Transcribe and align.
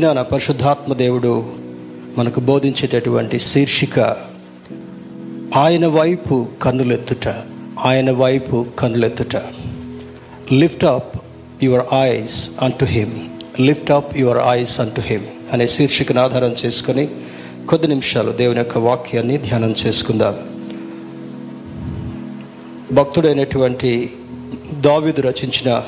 నా 0.00 0.22
పరిశుద్ధాత్మ 0.22 0.94
దేవుడు 0.94 1.52
మనకు 2.18 2.40
బోధించేటటువంటి 2.40 3.38
శీర్షిక 3.38 4.16
ఆయన 5.56 5.86
వైపు 5.86 6.48
కన్నులెత్తుట 6.62 7.34
ఆయన 7.84 8.10
వైపు 8.10 8.66
కన్నులెత్తుట. 8.78 9.42
Lift 10.52 10.84
up 10.84 11.20
your 11.62 11.94
eyes 12.02 12.50
unto 12.60 12.84
him 12.84 13.12
lift 13.60 13.90
up 13.90 14.18
your 14.18 14.38
eyes 14.48 14.80
unto 14.80 15.00
him 15.00 15.24
అనే 15.52 15.66
శీర్షికను 15.66 16.20
ఆధారం 16.20 16.56
చేసుకొని 16.66 17.08
కొద్ది 17.68 17.88
నిమిషాలు 17.88 18.32
దేవుని 18.32 18.58
యొక్క 18.58 18.78
వాక్యాన్ని 18.78 19.38
ధ్యానం 19.38 19.74
చేసుకుందాం. 19.86 20.36
భక్తుడైనటువంటి 22.92 24.10
దావిదు 24.80 25.22
రచించిన 25.22 25.82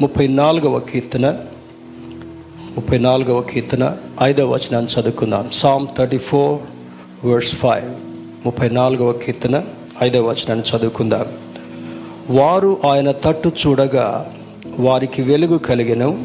ముప్పై 0.00 0.26
నాలుగవ 0.26 0.78
కీర్తన 0.78 1.38
ముప్పై 2.70 2.98
నాలుగవ 2.98 3.40
కీర్తన 3.40 3.96
ఐదవ 4.22 4.54
వచనాన్ని 4.54 5.00
చదువుకుందాం. 5.00 5.50
Psalm 5.52 5.86
thirty 5.98 6.18
four 6.18 6.58
verse 7.26 7.54
five 7.54 7.84
ముప్పై 8.46 8.68
నాలుగవ 8.68 9.12
కీర్తన 9.12 9.62
ఐదవ 10.02 10.30
వచనాన్ని 10.30 10.76
చదువుకుందాం. 10.76 11.26
వారు 12.30 12.80
ఆయన 12.86 13.10
తట్టు 13.10 13.52
చూడగా 13.66 14.32
వారికి 14.78 15.22
వెలుగు 15.22 15.58
కలిగిన 15.58 16.16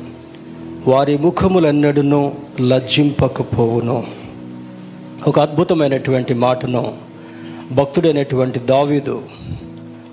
వారి 0.87 1.17
ముఖములన్నడును 1.17 2.31
లజ్జింపకపోవును. 2.61 4.03
ఒక 5.27 5.39
అద్భుతమైనటువంటి 5.39 6.33
మాటను 6.33 6.93
భక్తుడైనటువంటి 7.71 8.59
దావీదు 8.59 9.21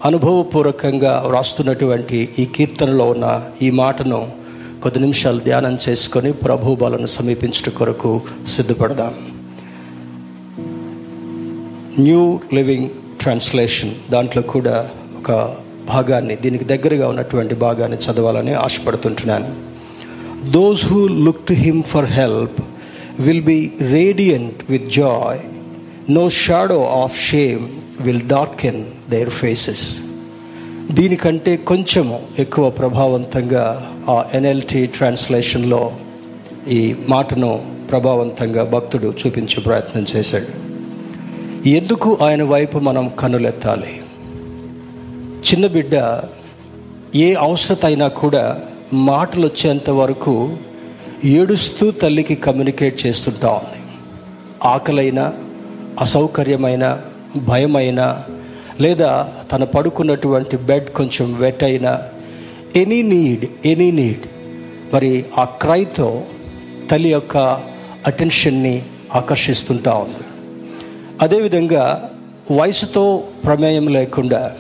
అనుభవపూర్వకంగా 0.05 1.24
వ్రాస్తున్నటువంటి 1.27 2.28
ఈ 2.38 2.44
కీర్తనలో 2.44 3.05
ఉన్న 3.05 3.44
ఈ 3.62 3.70
మాటను 3.70 4.41
కొద్ది 4.82 5.00
నిమిషాలు 5.00 5.41
ధ్యానం 5.41 5.78
చేసుకొని 5.88 6.32
ప్రభు 6.32 6.74
బలను 6.74 7.06
సమీపించుట 7.06 7.74
కొరకు 7.74 8.20
సిద్ధపడదాం. 8.48 9.14
న్యూ 11.98 12.41
లివింగ్ 12.55 12.88
ట్రాన్స్లేషన్ 13.20 13.91
దాంట్లో 14.10 14.42
కూడా 14.42 14.91
ఒక 15.19 15.56
భాగాన్ని 15.88 16.36
దీనికి 16.36 16.64
దగ్గరగా 16.64 17.08
ఉన్నటువంటి 17.08 17.55
భాగాన్ని 17.55 17.98
చదవాలని 17.98 18.55
ఆశపడుతుంటున్నాను. 18.55 19.48
Those 20.50 20.86
who 20.86 21.08
look 21.08 21.47
to 21.47 21.53
him 21.53 21.83
for 21.83 22.05
help 22.05 22.60
will 23.20 23.42
be 23.42 23.72
radiant 23.80 24.70
with 24.70 24.86
joy 24.91 25.41
no 26.12 26.28
shadow 26.28 26.84
of 26.84 27.20
shame 27.30 27.69
will 28.00 28.22
darken 28.28 28.84
their 29.10 29.30
faces 29.30 29.98
దీనికంటే 30.91 31.56
కొంచెము 31.56 32.20
ఎక్కువ 32.38 32.70
ప్రభావవంతంగా 32.70 33.94
ఆ 34.08 34.25
ఎన్ఎల్టి 34.34 34.86
ట్రాన్స్లేషన్లో 34.86 35.92
ఈ 36.69 36.94
మాటను 37.08 37.64
ప్రభావవంతంగా 37.91 38.64
భక్తుడు 38.64 39.14
చూపించే 39.27 39.60
ప్రయత్నం 39.60 40.06
చేశాడు. 40.16 40.62
ఎందుకు 41.69 42.19
ఆయన 42.22 42.42
వైపు 42.42 42.78
మనం 42.78 43.10
కన్నులెత్తాలి 43.19 44.03
చిన్న 45.50 45.66
బిడ్డ 45.66 46.22
ఏ 47.14 47.34
అవసరత 47.34 47.86
అయినా 47.86 48.08
కూడా 48.08 48.60
మాటలు 48.92 49.47
వచ్చేంత 49.47 49.91
వరకు 49.91 50.56
ఏడుస్తూ 51.25 51.91
తల్లికి 51.91 52.34
కమ్యూనికేట్ 52.34 53.06
చేస్తుంటా 53.06 53.48
ఉంది. 53.48 53.83
ఆకలైన 54.64 55.33
అసౌకర్యమైన 56.00 57.00
భయమైన 57.36 58.25
లేదా 58.81 59.33
తను 59.53 59.67
పడుకున్నటువంటి 59.67 60.56
బెడ్ 60.56 60.91
కొంచెం 60.91 61.34
వెట్ 61.34 61.65
అయినా 61.65 62.03
ఎనీ 62.77 63.03
నీడ్ 63.03 63.67
ఎనీ 63.67 63.91
నీడ్ 63.91 64.20
మరి 64.95 65.25
ఆ 65.39 65.45
క్రైతో 65.45 66.23
తల్లి 66.91 67.12
యొక్క 67.12 67.37
అటెన్షన్ని 68.06 68.83
ఆకర్షిస్తుంటా 69.15 69.95
ఉంది. 69.95 70.25
అదేవిధంగా 71.20 72.11
వయసుతో 72.56 73.25
ప్రమేయం 73.45 73.89
లేకుండా 73.89 74.53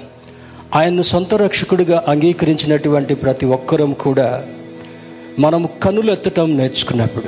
ఆయన్ను 0.74 1.02
సొంత 1.02 1.34
రక్షకుడిగా 1.34 2.04
అంగీకరించినటువంటి 2.08 3.14
ప్రతి 3.14 3.46
ఒక్కరం 3.46 3.92
కూడా 3.92 4.46
మనం 5.38 5.68
కన్నులు 5.82 6.12
ఎత్తటం 6.12 6.56
నేర్చుకున్నప్పుడు 6.56 7.26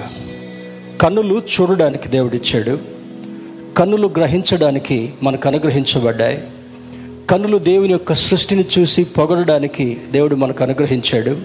కన్నులు 0.99 1.43
చూడడానికి 1.61 2.09
దేవుడిచ్చాడు 2.09 2.78
కన్నులు 3.77 4.06
గ్రహించడానికి 4.06 5.12
మనకు 5.23 5.49
అనుగ్రహించబడ్డాయి. 5.49 6.43
కన్నులు 7.31 7.59
దేవుని 7.59 7.93
యొక్క 7.93 8.12
సృష్టిని 8.12 8.65
చూసి 8.79 9.05
పొగడడానికి 9.05 9.97
దేవుడు 10.11 10.35
మనకు 10.35 10.62
అనుగ్రహించాడు. 10.62 11.37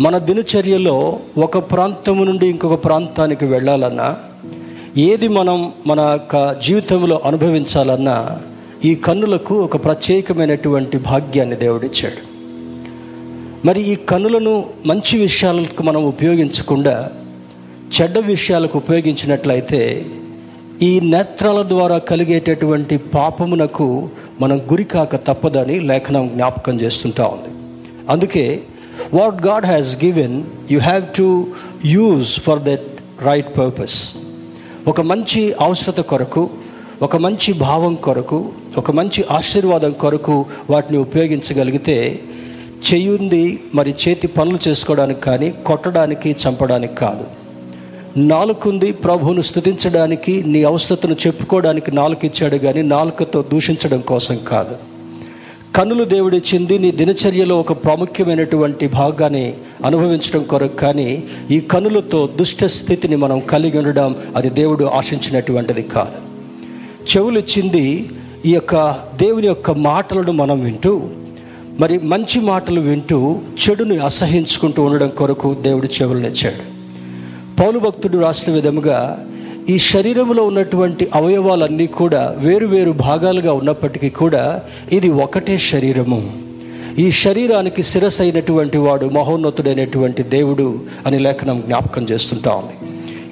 మన 0.00 0.18
దినచర్యలో 0.18 1.18
ఒక 1.38 1.58
ప్రాంతము 1.58 2.24
నుండి 2.24 2.46
ఇంకొక 2.46 2.84
ప్రాంతానికి 2.84 3.46
వెళ్ళాలన్నా 3.46 4.16
ఏది 4.96 5.28
మనం 5.28 5.72
మన 5.86 6.00
యొక్క 6.00 6.60
జీవితంలో 6.66 7.20
అనుభవించాలన్నా 7.24 8.40
ఈ 8.84 8.94
కన్నులకు 8.94 9.62
ఒక 9.62 9.84
ప్రత్యేకమైనటువంటి 9.84 10.98
భాగ్యాన్ని 10.98 11.56
దేవుడిచ్చాడు. 11.56 12.34
మరి 13.66 13.82
ఈ 13.82 13.94
కన్నులను 13.94 14.64
మంచి 14.86 15.18
విషయాలకు 15.18 15.82
మనం 15.82 16.04
ఉపయోగించకుండా 16.04 17.10
చెడ్డ 18.00 18.18
విషయాలకు 18.18 18.78
ఉపయోగించినట్లయితే 18.78 20.06
ఈ 20.82 21.00
నేత్రాల 21.00 21.62
ద్వారా 21.68 21.98
కలిగేటటువంటి 21.98 22.96
పాపమునకు 22.96 24.08
మనం 24.40 24.58
గురికాక 24.58 25.16
తప్పదని 25.16 25.80
లేఖనం 25.80 26.28
జ్ఞాపకం 26.28 26.80
చేస్తుంటా 26.80 27.24
ఉంది. 27.26 27.50
అందుకే 28.10 28.62
what 29.14 29.46
God 29.46 29.66
has 29.66 30.04
given 30.04 30.42
you 30.70 30.78
have 30.80 31.04
to 31.18 31.46
use 31.84 32.40
for 32.40 32.62
that 32.62 32.88
right 33.24 33.58
purpose 33.58 33.96
ఒక 34.88 35.00
మంచి 35.00 35.52
అవసరత 35.60 36.00
కొరకు 36.00 36.50
ఒక 37.02 37.16
మంచి 37.16 37.52
భావం 37.52 37.94
కొరకు 37.94 38.52
ఒక 38.78 38.90
మంచి 38.90 39.24
ఆశీర్వాదం 39.30 39.92
కొరకు 39.92 40.46
వాటిని 40.70 40.98
ఉపయోగించగలిగితే 40.98 42.20
చెయ్యుంది 42.92 43.44
మరి 43.74 43.94
చేతి 44.02 44.26
పనులు 44.26 44.58
చేసుకోవడానికి 44.68 45.20
కానీ 45.20 45.50
కొట్టడానికి 45.50 46.36
చంపడానికి 46.42 46.94
కాదు. 46.94 47.43
నాలుకుంది 48.16 48.92
ప్రభువును 48.92 49.40
స్థుతించడానికి 49.40 50.42
నీ 50.42 50.62
అవసరతను 50.62 51.16
చెప్పుకోవడానికి 51.26 51.92
నాలుగు 51.92 52.26
ఇచ్చాడు 52.26 52.56
కానీ 52.56 52.82
నాలుకతో 52.82 53.42
దూషించడం 53.42 54.00
కోసం 54.00 54.36
కాదు. 54.36 54.76
కన్నులు 55.76 56.04
దేవుడిచ్చింది 56.04 56.78
నీ 56.78 56.90
దినచర్యలో 56.90 57.60
ఒక 57.60 57.84
ప్రాముఖ్యమైనటువంటి 57.84 58.88
భాగాన్ని 58.88 59.54
అనుభవించడం 59.84 60.42
కొరకు 60.42 60.76
కానీ 60.76 61.24
ఈ 61.50 61.60
కనులతో 61.60 62.30
దుష్ట 62.36 62.64
స్థితిని 62.64 63.16
మనం 63.16 63.40
కలిగి 63.40 63.78
ఉండడం 63.78 64.16
అది 64.36 64.50
దేవుడు 64.50 64.84
ఆశించినటువంటిది 64.84 65.82
కాదు. 65.82 66.34
చెవులు 67.04 67.38
ఇచ్చింది 67.38 68.10
ఈ 68.46 68.54
యొక్క 68.54 68.96
దేవుని 69.16 69.46
యొక్క 69.46 69.70
మాటలను 69.70 70.32
మనం 70.32 70.60
వింటూ 70.60 71.02
మరి 71.80 71.98
మంచి 71.98 72.40
మాటలు 72.40 72.80
వింటూ 72.80 73.36
చెడుని 73.68 73.98
అసహించుకుంటూ 73.98 74.82
ఉండడం 74.82 75.08
కొరకు 75.08 75.54
దేవుడు 75.54 75.86
చెవులనిచ్చాడు 75.86 76.73
పౌలు 77.60 77.78
భక్తుడు 77.78 78.18
రాసిన 78.18 78.52
విధముగా 78.54 79.26
ఈ 79.68 79.78
శరీరంలో 79.78 80.42
ఉన్నటువంటి 80.44 81.08
అవయవాలన్నీ 81.14 81.86
కూడా 81.86 82.34
వేరు 82.38 82.66
వేరు 82.66 82.90
భాగాలుగా 82.90 83.52
ఉన్నప్పటికీ 83.52 84.10
కూడా 84.10 84.62
ఇది 84.92 85.08
ఒకటే 85.08 85.58
శరీరము. 85.58 86.32
ఈ 86.98 87.10
శరీరానికి 87.10 87.82
శిరస్ 87.82 88.20
అయినటువంటి 88.20 88.78
వాడు 88.78 89.06
మహోన్నతుడైనటువంటి 89.06 90.22
దేవుడు 90.22 90.78
అని 91.06 91.18
లేఖనం 91.18 91.62
జ్ఞాపకం 91.66 92.06
చేస్తుంటా 92.10 92.54
ఉంది. 92.54 92.76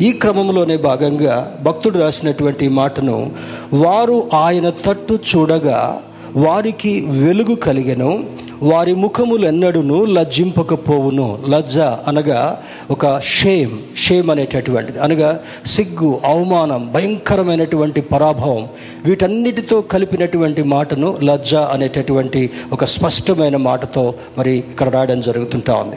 ఈ 0.09 0.13
క్రమంలోనే 0.13 0.77
భాగంగా 0.77 1.57
భక్తుడు 1.63 1.99
రాసినటువంటి 1.99 2.69
మాటను 2.69 3.33
వారు 3.73 4.31
ఆయన 4.35 4.71
తట్టు 4.71 5.19
చూడగా 5.37 6.03
వారికి 6.37 7.07
వెలుగు 7.09 7.55
కలిగను 7.55 8.25
వారి 8.63 8.95
ముఖములు 8.95 9.47
ఎన్నడూను 9.47 10.05
లజ్జింపకపోవును. 10.05 11.39
లజ్జ 11.49 11.79
అనగా 11.79 12.63
ఒక 12.91 13.21
షేమ్ 13.21 13.71
షేమ్ 13.97 14.31
అనేటటువంటిది. 14.31 14.99
అనగా 14.99 15.41
సిగ్గు 15.67 16.21
అవమానం 16.25 16.93
భయంకరమైనటువంటి 16.95 18.01
పరాభవం. 18.01 18.69
వీటన్నిటితో 19.05 19.81
కలిపినటువంటి 19.81 20.63
మాటను 20.63 21.19
లజ్జ 21.25 21.55
అనేటటువంటి 21.55 22.51
ఒక 22.73 22.85
స్పష్టమైన 22.85 23.57
మాటతో 23.57 24.15
మరి 24.39 24.53
ఇక్కడ 24.57 24.89
రాయడం 24.89 25.21
జరుగుతుంటా 25.21 25.75
ఉంది. 25.75 25.97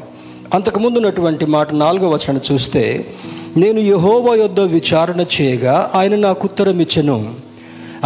అంతకుముందు 0.53 0.97
ఉన్నటువంటి 0.97 1.45
మాట 1.45 1.73
నాలుగో 1.73 2.09
వచనం 2.09 2.41
చూస్తే 2.51 3.05
నేను 3.57 3.79
యహోవా 3.79 4.35
యొద్ద 4.35 4.59
విచారణ 4.59 5.25
చేయగా 5.35 5.91
ఆయన 5.95 6.15
నాకు 6.15 6.41
ఉత్తరం 6.45 6.79
ఇచ్చను 6.79 7.44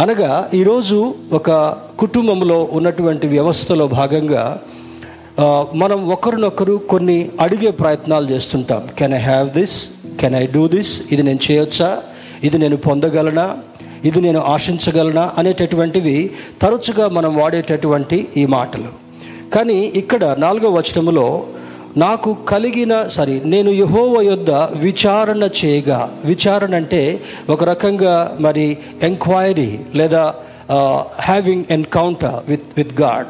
అనగా 0.00 0.32
ఈరోజు 0.54 0.98
ఒక 1.38 1.50
కుటుంబంలో 1.98 2.58
ఉన్నటువంటి 2.78 3.26
వ్యవస్థలో 3.32 3.86
భాగంగా 3.86 4.44
మనం 5.80 5.98
ఒకరినొకరు 6.14 6.74
కొన్ని 6.92 7.16
అడిగే 7.44 7.70
ప్రయత్నాలు 7.80 8.26
చేస్తుంటాం. 8.32 8.82
Can 8.98 9.14
I 9.18 9.20
have 9.26 9.48
this 9.58 9.76
can 10.20 10.36
I 10.40 10.44
do 10.56 10.62
this 10.74 10.92
ఇది 11.12 11.22
నేను 11.28 11.40
చేయొచ్చా? 11.50 11.90
ఇది 12.44 12.58
నేను 12.64 12.76
పొందగలనా? 12.86 13.46
ఇది 14.10 14.20
నేను 14.26 14.40
ఆశించగలనా? 14.54 15.24
అనేటటువంటివి 15.38 16.16
తరచుగా 16.62 17.08
మనం 17.18 17.34
వాడేటటువంటి 17.40 18.20
ఈ 18.36 18.46
మాటలు. 18.56 18.92
కానీ 19.54 19.78
ఇక్కడ 20.02 20.24
నాలుగో 20.44 20.70
వచనములో 20.78 21.26
నాకు 21.96 22.34
కలిగిన 22.34 23.08
సారీ 23.08 23.40
నేను 23.44 23.70
యహోవ 23.70 24.22
యొద్ద 24.22 24.50
విచారణ 24.78 25.42
చేయగా 25.64 26.10
విచారణ 26.24 26.74
అంటే 26.74 27.20
ఒక 27.48 27.64
రకంగా 27.64 28.36
మరి 28.40 28.76
ఎంక్వైరీ 29.02 29.78
లేదా 29.94 30.34
having 31.20 31.64
encounter 31.70 32.50
with 32.50 32.62
with 32.76 33.00
God 33.00 33.26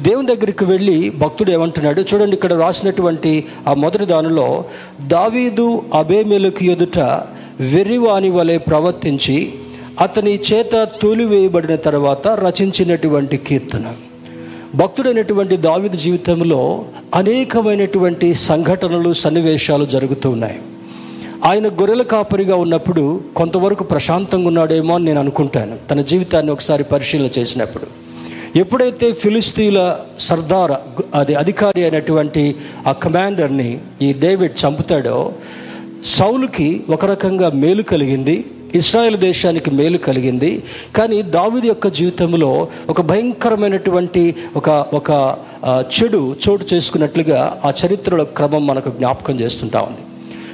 దేవుని 0.00 0.26
దగ్గరికి 0.26 0.64
వెళ్ళి 0.64 1.10
భక్తుడు 1.10 1.50
ఏమంటున్నాడు 1.50 2.00
చూడండి 2.00 2.36
ఇక్కడ 2.36 2.52
రాసినటువంటి 2.52 3.44
ఆ 3.68 3.74
మొదటి 3.74 4.04
దానిలో 4.04 4.64
దావీదు 5.06 5.82
అబేమెలకు 5.94 6.64
ఎదుట 6.64 6.98
వెర్రివాని 7.60 8.30
వలె 8.30 8.58
ప్రవర్తించి 8.58 9.52
అతని 10.00 10.34
చేత 10.34 10.88
తూలివేయబడిన 11.02 11.76
తర్వాత 11.76 12.28
రచించినటువంటి 12.28 13.36
కీర్తన. 13.36 13.94
భక్తుడైనటువంటి 14.74 15.56
దావిద 15.56 15.90
జీవితంలో 15.90 16.84
అనేకమైనటువంటి 17.14 18.34
సంఘటనలు 18.34 19.12
సన్నివేశాలు 19.12 19.84
జరుగుతూ 19.84 20.30
ఉన్నాయి. 20.30 20.60
ఆయన 21.44 21.68
గొర్రెల 21.68 22.02
కాపరిగా 22.02 22.56
ఉన్నప్పుడు 22.56 23.20
కొంతవరకు 23.36 23.84
ప్రశాంతంగా 23.84 24.46
ఉన్నాడేమో 24.46 24.94
అని 24.94 25.04
నేను 25.04 25.20
అనుకుంటాను. 25.20 25.78
తన 25.90 26.00
జీవితాన్ని 26.00 26.52
ఒకసారి 26.52 26.84
పరిశీలన 26.84 27.28
చేసినప్పుడు. 27.38 27.86
ఎప్పుడైతే 28.58 29.12
ఫిలిస్తీన్ల 29.12 29.98
సర్దార్ 30.18 30.72
అది 31.14 31.34
అధికారి 31.34 31.82
అయినటువంటి 31.82 32.56
ఆ 32.86 32.92
కమాండర్ని 32.92 33.78
ఈ 34.02 34.12
డేవిడ్ 34.12 34.66
చంపుతాడో 34.66 35.32
సౌలుకి 36.04 36.82
ఒక 36.90 37.04
రకంగా 37.04 37.50
మేలు 37.50 37.82
కలిగింది. 37.82 38.44
ఇస్రాయేల్ 38.74 39.16
దేశానికి 39.16 39.70
మేలు 39.70 39.98
కలిగింది. 39.98 40.62
కానీ 40.96 41.22
దావిది 41.22 41.68
యొక్క 41.68 41.88
జీవితంలో 41.88 42.68
ఒక 42.88 43.00
భయంకరమైనటువంటి 43.00 44.34
ఒక 44.56 44.70
ఒక 44.70 45.36
చెడు 45.96 46.36
చోటు 46.48 46.74
చేసుకున్నట్లుగా 46.74 47.60
ఆ 47.64 47.72
చరిత్రలో 47.80 48.24
క్రమం 48.24 48.66
మనకు 48.66 48.90
జ్ఞాపకం 48.90 49.40
చేస్తుంటా 49.40 49.80
ఉంది. 49.80 49.98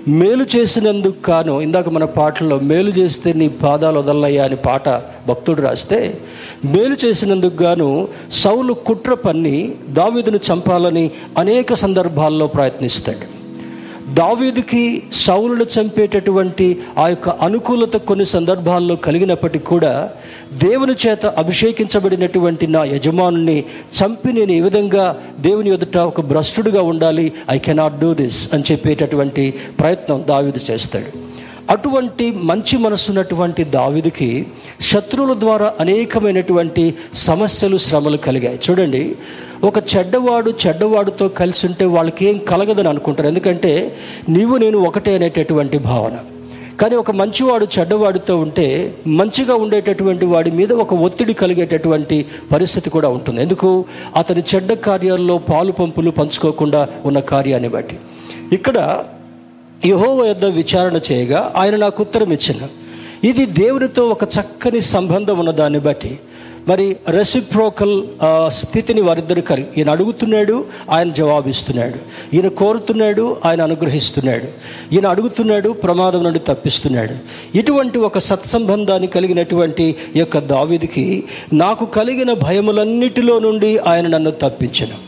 మేలు 0.08 0.46
చేసినందుకు 0.56 1.22
కాను 1.22 1.60
ఇందాక 1.60 1.88
మన 1.88 2.04
పాటల్లో 2.04 2.58
మేలు 2.58 2.90
చేస్తే 2.90 3.32
నీ 3.32 3.48
పాదాలు 3.48 3.98
వదలయ్యా 3.98 4.44
అని 4.44 4.56
పాట 4.56 4.88
భక్తుడు 5.28 5.62
రాస్తే 5.62 6.18
మేలు 6.64 6.96
చేసినందుకు 7.04 7.62
గాను 7.62 8.08
సౌలు 8.32 8.72
కుట్ర 8.72 9.14
పన్ని 9.14 9.72
దావీదును 9.88 10.40
చంపాలని 10.52 11.10
అనేక 11.38 11.74
సందర్భాల్లో 11.74 12.46
ప్రయత్నిస్తాడు. 12.46 13.35
దావీదుకి 14.08 15.02
సౌలును 15.12 15.64
చంపేటటువంటి 15.64 16.82
ఆ 16.98 17.08
యొక్క 17.08 17.28
అనుకూలత 17.28 17.96
కొన్ని 17.96 18.24
సందర్భాల్లో 18.24 18.96
కలిగినప్పటికీ 18.96 19.64
కూడా 19.64 20.10
దేవుని 20.52 20.94
చేత 21.06 21.26
అభిషేకించబడినటువంటి 21.26 22.66
నా 22.66 22.84
యజమానుని 22.84 23.64
చంపి 24.02 24.32
నేను 24.32 24.52
ఈ 24.52 24.60
విధంగా 24.60 25.20
దేవుని 25.40 25.70
ఎదుట 25.70 25.96
ఒక 25.96 26.20
భ్రష్టుడుగా 26.20 26.82
ఉండాలి? 26.82 27.32
ఐ 27.50 27.58
కెనాట్ 27.58 27.98
డూ 27.98 28.14
దిస్ 28.14 28.54
అని 28.54 28.62
చెప్పేటటువంటి 28.72 29.54
ప్రయత్నం 29.80 30.24
దావీదు 30.28 30.60
చేస్తాడు. 30.70 31.26
అటువంటి 31.70 32.30
మంచి 32.30 32.78
మనసున్నటువంటి 32.78 33.64
దావిదికి 33.64 34.46
శత్రువుల 34.80 35.40
ద్వారా 35.40 35.72
అనేకమైనటువంటి 35.80 36.94
సమస్యలు 37.14 37.76
శ్రమలు 37.76 38.16
కలిగాయి. 38.16 38.60
చూడండి 38.70 39.16
ఒక 39.64 39.78
చెడ్డవాడు 39.78 40.52
చెడ్డవాడితో 40.66 41.28
కలిసి 41.28 41.66
ఉంటే 41.66 41.84
వాళ్ళకి 41.84 42.26
ఏం 42.26 42.38
కలగదని 42.38 42.88
అనుకుంటారు. 42.88 43.28
ఎందుకంటే 43.28 43.96
నీవు 44.28 44.56
నేను 44.56 44.78
ఒకటే 44.78 45.14
అనేటటువంటి 45.14 45.78
భావన. 45.78 46.18
కానీ 46.80 46.96
ఒక 46.96 47.10
మంచివాడు 47.10 47.66
చెడ్డవాడితో 47.78 48.36
ఉంటే 48.36 48.94
మంచిగా 49.06 49.54
ఉండేటటువంటి 49.54 50.24
వాడి 50.24 50.50
మీద 50.50 50.72
ఒక 50.72 50.94
ఒత్తిడి 50.94 51.32
కలిగేటటువంటి 51.32 52.26
పరిస్థితి 52.52 52.90
కూడా 52.90 53.08
ఉంటుంది. 53.08 53.42
ఎందుకు? 53.42 53.84
అతని 54.16 54.42
చెడ్డ 54.54 54.72
కార్యాల్లో 54.72 55.38
పాలు 55.38 55.72
పంపులు 55.72 56.10
పంచుకోకుండా 56.10 56.88
ఉన్న 57.04 57.20
కార్యాన్ని 57.20 57.68
బట్టి. 57.68 57.98
ఇక్కడ 58.52 59.04
యహోవ 59.86 60.24
యొద్ద 60.24 60.44
విచారణ 60.44 61.00
చేయగా 61.12 61.52
ఆయన 61.56 61.76
నాకు 61.76 62.02
ఉత్తరం 62.02 62.32
ఇచ్చిన. 62.32 62.68
ఇది 63.24 63.46
దేవునితో 63.46 64.04
ఒక 64.04 64.24
చక్కని 64.24 64.80
సంబంధం 64.80 65.38
ఉన్న 65.38 65.50
దాన్ని 65.50 65.78
బట్టి 65.78 66.18
మరి 66.68 66.96
రెసిప్రోకల్ 67.08 68.02
స్థితిని 68.48 69.00
వారిద్దరు 69.00 69.40
కలిగి 69.40 69.66
ఈయన 69.76 69.90
అడుగుతున్నాడు 69.90 70.64
ఆయన 70.90 71.12
జవాబిస్తున్నాడు. 71.12 71.98
ఈయన 72.36 72.48
కోరుతున్నాడు 72.48 73.36
ఆయన 73.44 73.62
అనుగ్రహిస్తున్నాడు. 73.62 74.48
ఈయన 74.94 75.06
అడుగుతున్నాడు 75.06 75.68
ప్రమాదం 75.68 76.24
నుండి 76.24 76.38
తప్పిస్తున్నాడు. 76.38 77.14
ఇటువంటి 77.58 77.98
ఒక 77.98 78.18
సత్సంబంధాన్ని 78.18 79.06
కలిగినటువంటి 79.06 79.96
యొక్క 80.16 80.38
దావిదికి 80.38 81.24
నాకు 81.52 81.84
కలిగిన 81.84 82.32
భయములన్నిటిలో 82.32 83.38
నుండి 83.38 83.78
ఆయన 83.78 84.06
నన్ను 84.06 84.30
తప్పించను. 84.30 84.98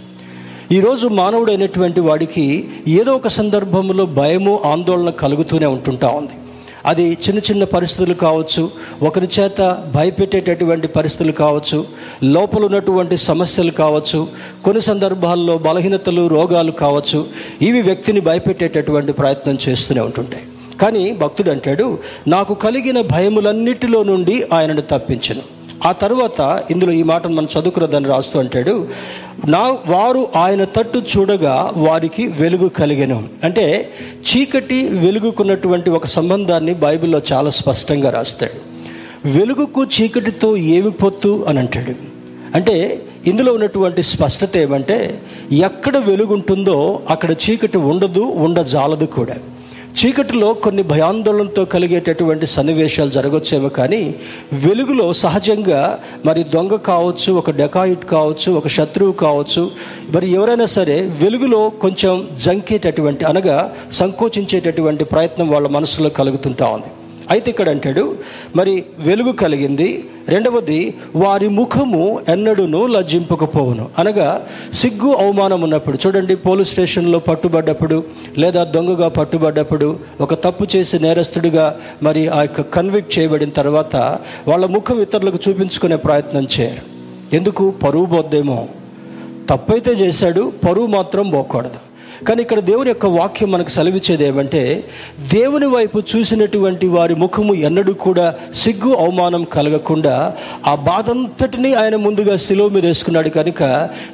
ఈరోజు 0.75 1.08
మానవుడైనటువంటి 1.08 2.00
వాడికి 2.00 2.69
ఏదో 2.88 3.12
ఒక 3.16 3.28
సందర్భంలో 3.28 4.06
భయము 4.06 4.61
ఆందోళన 4.64 5.11
కలుగుతూనే 5.11 5.66
ఉంటుంటా 5.66 6.08
ఉంది. 6.08 6.37
అది 6.86 7.12
చిన్న 7.12 7.38
చిన్న 7.38 7.64
పరిస్థితులు 7.64 8.14
కావచ్చు 8.14 8.70
ఒకరి 9.02 9.28
చేత 9.40 9.84
భయపెట్టేటటువంటి 9.94 10.88
పరిస్థితులు 10.88 11.32
కావచ్చు 11.32 11.86
లోపల 12.22 12.64
ఉన్నటువంటి 12.64 13.16
సమస్యలు 13.16 13.70
కావచ్చు 13.70 14.28
కొన్ని 14.64 14.82
సందర్భాల్లో 14.82 15.58
బలహీనతలు 15.58 16.26
రోగాలు 16.26 16.72
కావచ్చు 16.72 17.26
ఇవి 17.62 17.82
వ్యక్తిని 17.82 18.20
భయపెట్టేటటువంటి 18.20 19.12
ప్రయత్నం 19.12 19.58
చేస్తూనే 19.69 20.00
ఉంటుంటాయి. 20.00 20.44
కానీ 20.80 21.12
భక్తుడు 21.12 21.50
అంటాడు 21.50 21.98
నాకు 22.26 22.54
కలిగిన 22.54 23.00
భయములన్నిటిలో 23.00 24.02
నుండి 24.02 24.44
ఆయనను 24.52 24.80
తప్పించను. 24.80 25.57
ఆ 25.84 25.92
తర్వాత 25.92 26.64
ఇందులో 26.70 26.92
ఈ 26.92 27.02
మాటను 27.02 27.34
మనం 27.34 27.48
చదువుకున్నదని 27.52 28.04
రాస్తూ 28.04 28.38
అంటాడు 28.38 28.88
నా 29.48 29.76
వారు 29.86 30.28
ఆయన 30.36 30.64
తట్టు 30.64 30.98
చూడగా 30.98 31.72
వారికి 31.76 32.26
వెలుగు 32.26 32.69
కలిగను. 32.69 33.28
అంటే 33.44 33.90
చీకటి 34.20 34.88
వెలుగుకున్నటువంటి 34.88 35.90
ఒక 35.90 36.06
సంబంధాన్ని 36.06 36.75
బైబిల్లో 36.75 37.20
చాలా 37.32 37.50
స్పష్టంగా 37.50 38.10
రాస్తాడు. 38.10 38.78
వెలుగుకు 39.28 39.84
చీకటితో 39.84 40.56
ఏమి 40.56 40.90
పొత్తు 40.90 41.44
అని 41.48 41.58
అంటాడు. 41.58 41.94
అంటే 42.54 43.02
ఇందులో 43.26 43.52
ఉన్నటువంటి 43.52 44.02
స్పష్టత 44.02 44.56
ఏమంటే 44.56 45.22
ఎక్కడ 45.52 45.96
వెలుగుంటుందో 45.96 47.00
అక్కడ 47.10 47.30
చీకటి 47.30 47.78
ఉండదు 47.78 48.20
ఉండజాలదు 48.20 49.04
కూడా. 49.04 49.34
చీకటిలో 49.96 50.55
కొన్ని 50.55 50.82
భయాందోళనతో 50.82 51.64
కలిగేటటువంటి 51.64 52.46
సన్నివేశాలు 52.46 53.11
జరగొచ్చేమో 53.11 53.69
కానీ 53.69 54.14
వెలుగులో 54.52 55.12
సహజంగా 55.12 55.99
మరి 56.26 56.44
దొంగ 56.44 56.76
కావచ్చు 56.76 57.32
ఒక 57.32 57.50
డెకాయిట్ 57.50 58.05
కావచ్చు 58.05 58.52
ఒక 58.52 58.69
శత్రువు 58.69 59.12
కావచ్చు 59.12 59.70
మరి 60.11 60.32
ఎవరైనా 60.32 60.64
సరే 60.64 61.00
వెలుగులో 61.00 61.69
కొంచెం 61.69 62.29
జంకేటటువంటి 62.44 63.25
అనగా 63.25 63.73
సంకోచించేటటువంటి 63.93 65.05
ప్రయత్నం 65.05 65.49
వాళ్ళ 65.49 65.69
మనసులో 65.69 66.11
కలుగుతుంటా 66.11 66.67
ఉంది. 66.67 66.90
అయితే 67.30 67.50
ఇక్కడ 67.50 67.69
అంటాడు 67.69 68.16
మరి 68.56 68.85
వెలుగు 68.99 69.32
కలిగింది. 69.32 70.11
రెండవది 70.28 70.94
వారి 71.16 71.49
ముఖము 71.49 72.20
ఎన్నడూను 72.28 72.87
లజ్జింపకపోవును. 72.87 73.88
అనగా 73.99 74.47
సిగ్గు 74.73 75.12
అవమానం 75.12 75.61
ఉన్నప్పుడు 75.61 75.99
చూడండి 76.06 76.37
పోలీస్ 76.37 76.70
స్టేషన్లో 76.70 77.18
పట్టుబడ్డప్పుడు 77.18 78.04
లేదా 78.38 78.64
దొంగగా 78.64 79.08
పట్టుబడ్డప్పుడు 79.08 79.99
ఒక 80.20 80.35
తప్పు 80.35 80.66
చేసి 80.76 80.99
నేరస్తుడిగా 80.99 81.76
మరి 82.02 82.28
ఆ 82.28 82.42
యొక్క 82.42 82.61
కన్విక్ట్ 82.61 83.18
చేయబడిన 83.18 83.50
తర్వాత 83.50 83.97
వాళ్ళ 84.49 84.66
ముఖం 84.66 85.00
ఇతరులకు 85.02 85.38
చూపించుకునే 85.49 85.97
ప్రయత్నం 85.97 86.49
చేయరు. 86.61 86.99
ఎందుకు? 87.37 87.70
పరువు 87.70 88.06
పోద్దేమో. 88.06 88.68
తప్పైతే 89.50 89.90
చేశాడు 89.90 90.52
పరువు 90.68 90.87
మాత్రం 90.87 91.30
పోకూడదు. 91.30 91.88
కానీ 92.26 92.42
ఇక్కడ 92.42 92.60
దేవుని 92.60 92.90
యొక్క 92.90 93.06
వాక్యం 93.06 93.52
మనకు 93.52 93.68
సెలవిచ్చేది 93.68 94.25
ఏమంటే 94.25 94.84
దేవుని 95.32 95.66
వైపు 95.66 96.02
చూసినటువంటి 96.16 96.87
వారి 96.87 97.14
ముఖము 97.14 97.54
ఎన్నడూ 97.54 97.92
కూడా 97.92 98.34
సిగ్గు 98.54 98.94
అవమానం 98.94 99.44
కలగకుండా 99.44 100.34
ఆ 100.66 100.75
బాధంతటిని 100.75 101.75
ఆయన 101.75 101.96
ముందుగా 101.96 102.37
శిలువ 102.37 102.68
మీద 102.68 102.87
వేసుకున్నాడు 102.87 103.28
కనుక 103.28 103.62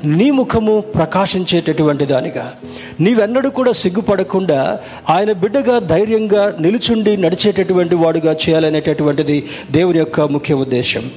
నీ 0.04 0.30
ముఖము 0.30 0.80
ప్రకాశించేటటువంటి 0.80 2.06
దానిగా. 2.06 2.52
నీవెన్నడూ 3.00 3.50
కూడా 3.50 3.72
సిగ్గుపడకుండా 3.72 4.78
ఆయన 5.10 5.32
బిడ్డగా 5.32 5.78
ధైర్యంగా 5.78 6.56
నిలుచుండి 6.60 7.16
నడిచేటటువంటి 7.16 7.94
వాడుగా 7.94 8.32
చేయాలనేటటువంటిది 8.32 9.46
దేవుని 9.70 9.98
యొక్క 9.98 10.20
ముఖ్య 10.20 10.54
ఉద్దేశం. 10.54 11.10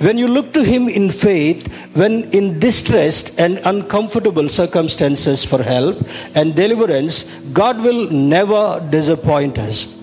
When 0.00 0.16
you 0.18 0.28
look 0.28 0.52
to 0.52 0.62
him 0.62 0.88
in 0.88 1.10
faith 1.10 1.66
when 1.94 2.24
in 2.30 2.58
distressed 2.60 3.38
and 3.38 3.58
uncomfortable 3.64 4.48
circumstances 4.48 5.44
for 5.44 5.62
help 5.62 5.96
and 6.34 6.54
deliverance 6.54 7.24
god 7.52 7.80
will 7.80 8.08
never 8.10 8.64
disappoint 8.90 9.58
us 9.58 9.97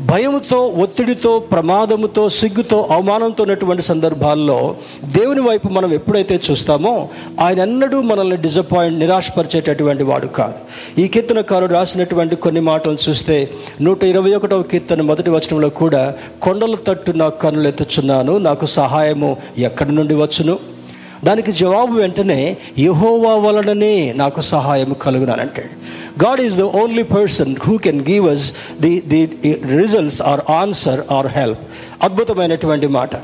భయముతో 0.00 0.62
ఒత్తిడితో 0.62 1.38
ప్రమాదముతో 1.38 2.28
సిగ్గుతో 2.28 2.88
అవమానంతో 2.90 3.42
ఉన్నటువంటి 3.42 3.82
సందర్భాల్లో 3.82 4.76
దేవుని 5.04 5.40
వైపు 5.40 5.68
మనం 5.68 5.92
ఎప్పుడైతే 5.92 6.40
చూస్తామో 6.50 7.08
ఆయన 7.40 7.58
ఎన్నడూ 7.58 8.00
మనల్ని 8.00 8.36
డిసప్పాయింట్ 8.36 8.98
నిరాశపరిచేటటువంటి 8.98 10.02
వాడు 10.02 10.26
కాదు. 10.26 10.54
ఈ 11.00 11.08
కీర్తనకారుడు 11.08 11.72
రాసినటువంటి 11.72 12.36
కొన్ని 12.36 12.60
మాటలు 12.60 12.96
చూస్తే 13.08 13.50
నూట 13.80 14.04
ఇరవై 14.04 14.34
ఒకటవ 14.34 14.62
కీర్తన 14.62 15.02
మొదటి 15.02 15.30
వచనంలో 15.30 15.68
కూడా 15.68 16.14
కొండల 16.42 16.74
తట్టు 16.86 17.10
నాకు 17.10 17.40
కన్నులు 17.40 17.68
ఎత్తుచున్నాను 17.68 18.38
నాకు 18.38 18.66
సహాయము 18.66 19.36
ఎక్కడి 19.58 19.94
నుండి 19.94 20.14
వచ్చును? 20.14 20.58
దానికి 21.24 21.52
జవాబు 21.52 21.92
వెంటనే 21.92 22.56
యహోవా 22.78 23.34
వలననే 23.34 24.12
నాకు 24.16 24.40
సహాయం 24.40 24.92
కలుగునానంటాడు 24.92 26.05
God 26.24 26.40
is 26.46 26.56
the 26.62 26.66
only 26.82 27.04
person 27.16 27.54
who 27.66 27.74
can 27.86 28.02
give 28.10 28.26
us 28.34 28.46
the 28.84 28.92
the 29.12 29.22
results 29.80 30.20
or 30.32 30.42
answer 30.60 31.00
or 31.16 31.30
help 31.38 31.62
అద్భుతమైనటువంటి 32.06 32.88
మాట. 32.98 33.14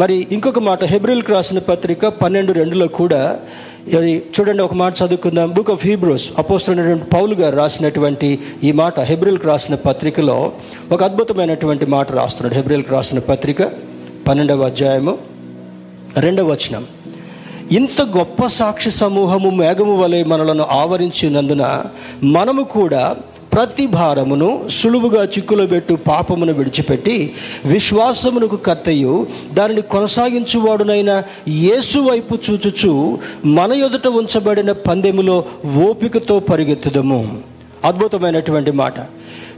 మరి 0.00 0.14
ఇంకొక 0.36 0.60
మాట 0.70 0.84
హెబ్రిల్కి 0.92 1.30
రాసిన 1.32 1.58
పత్రిక 1.70 2.06
పన్నెండు 2.22 2.52
రెండులో 2.60 2.86
కూడా 3.00 3.22
ఇది 3.96 4.10
చూడండి 4.34 4.62
ఒక 4.66 4.74
మాట 4.82 4.92
చదువుకుందాం. 5.00 5.48
బుక్ 5.56 5.70
ఆఫ్ 5.74 5.84
హీబ్రోస్ 5.86 6.26
అపోస్తున్నటువంటి 6.42 7.06
పౌలు 7.14 7.34
గారు 7.40 7.56
రాసినటువంటి 7.56 8.28
ఈ 8.64 8.72
మాట 8.82 9.00
హెబ్రిల్కి 9.10 9.46
రాసిన 9.46 9.74
పత్రికలో 9.86 10.36
ఒక 10.94 11.00
అద్భుతమైనటువంటి 11.08 11.86
మాట 11.96 12.12
రాస్తున్నాడు. 12.20 12.54
హెబ్రిల్కి 12.58 12.92
రాసిన 12.96 13.18
పత్రిక 13.30 13.62
పన్నెండవ 14.28 14.66
అధ్యాయము 14.72 15.14
రెండవ 16.26 16.46
వచనం. 16.54 16.84
ఇంత 17.72 18.02
గొప్ప 18.02 18.46
సాక్షి 18.46 18.90
సమూహము 18.90 19.50
మేఘము 19.50 19.96
వలె 19.96 20.24
మనలను 20.24 20.64
ఆవరించినందున 20.70 21.82
మనము 22.22 22.62
కూడా 22.62 23.16
ప్రతి 23.52 23.86
భారమును 23.86 24.68
సులువుగా 24.70 25.24
చిక్కులబెట్టు 25.24 25.94
పాపమును 25.94 26.52
విడిచిపెట్టి 26.52 27.34
విశ్వాసమునకు 27.64 28.56
కర్తయు 28.56 29.26
దానిని 29.52 29.82
కొనసాగించువాడునైన 29.82 31.22
యేసు 31.48 31.98
వైపు 31.98 32.38
చూచుచు 32.50 33.18
మన 33.44 33.72
ఎదుట 33.72 34.06
ఉంచబడిన 34.06 34.72
పందెములో 34.72 35.44
ఓపికతో 35.88 36.40
పరిగెత్తుదము. 36.40 37.38
అద్భుతమైనటువంటి 37.84 38.70
మాట. 38.70 39.00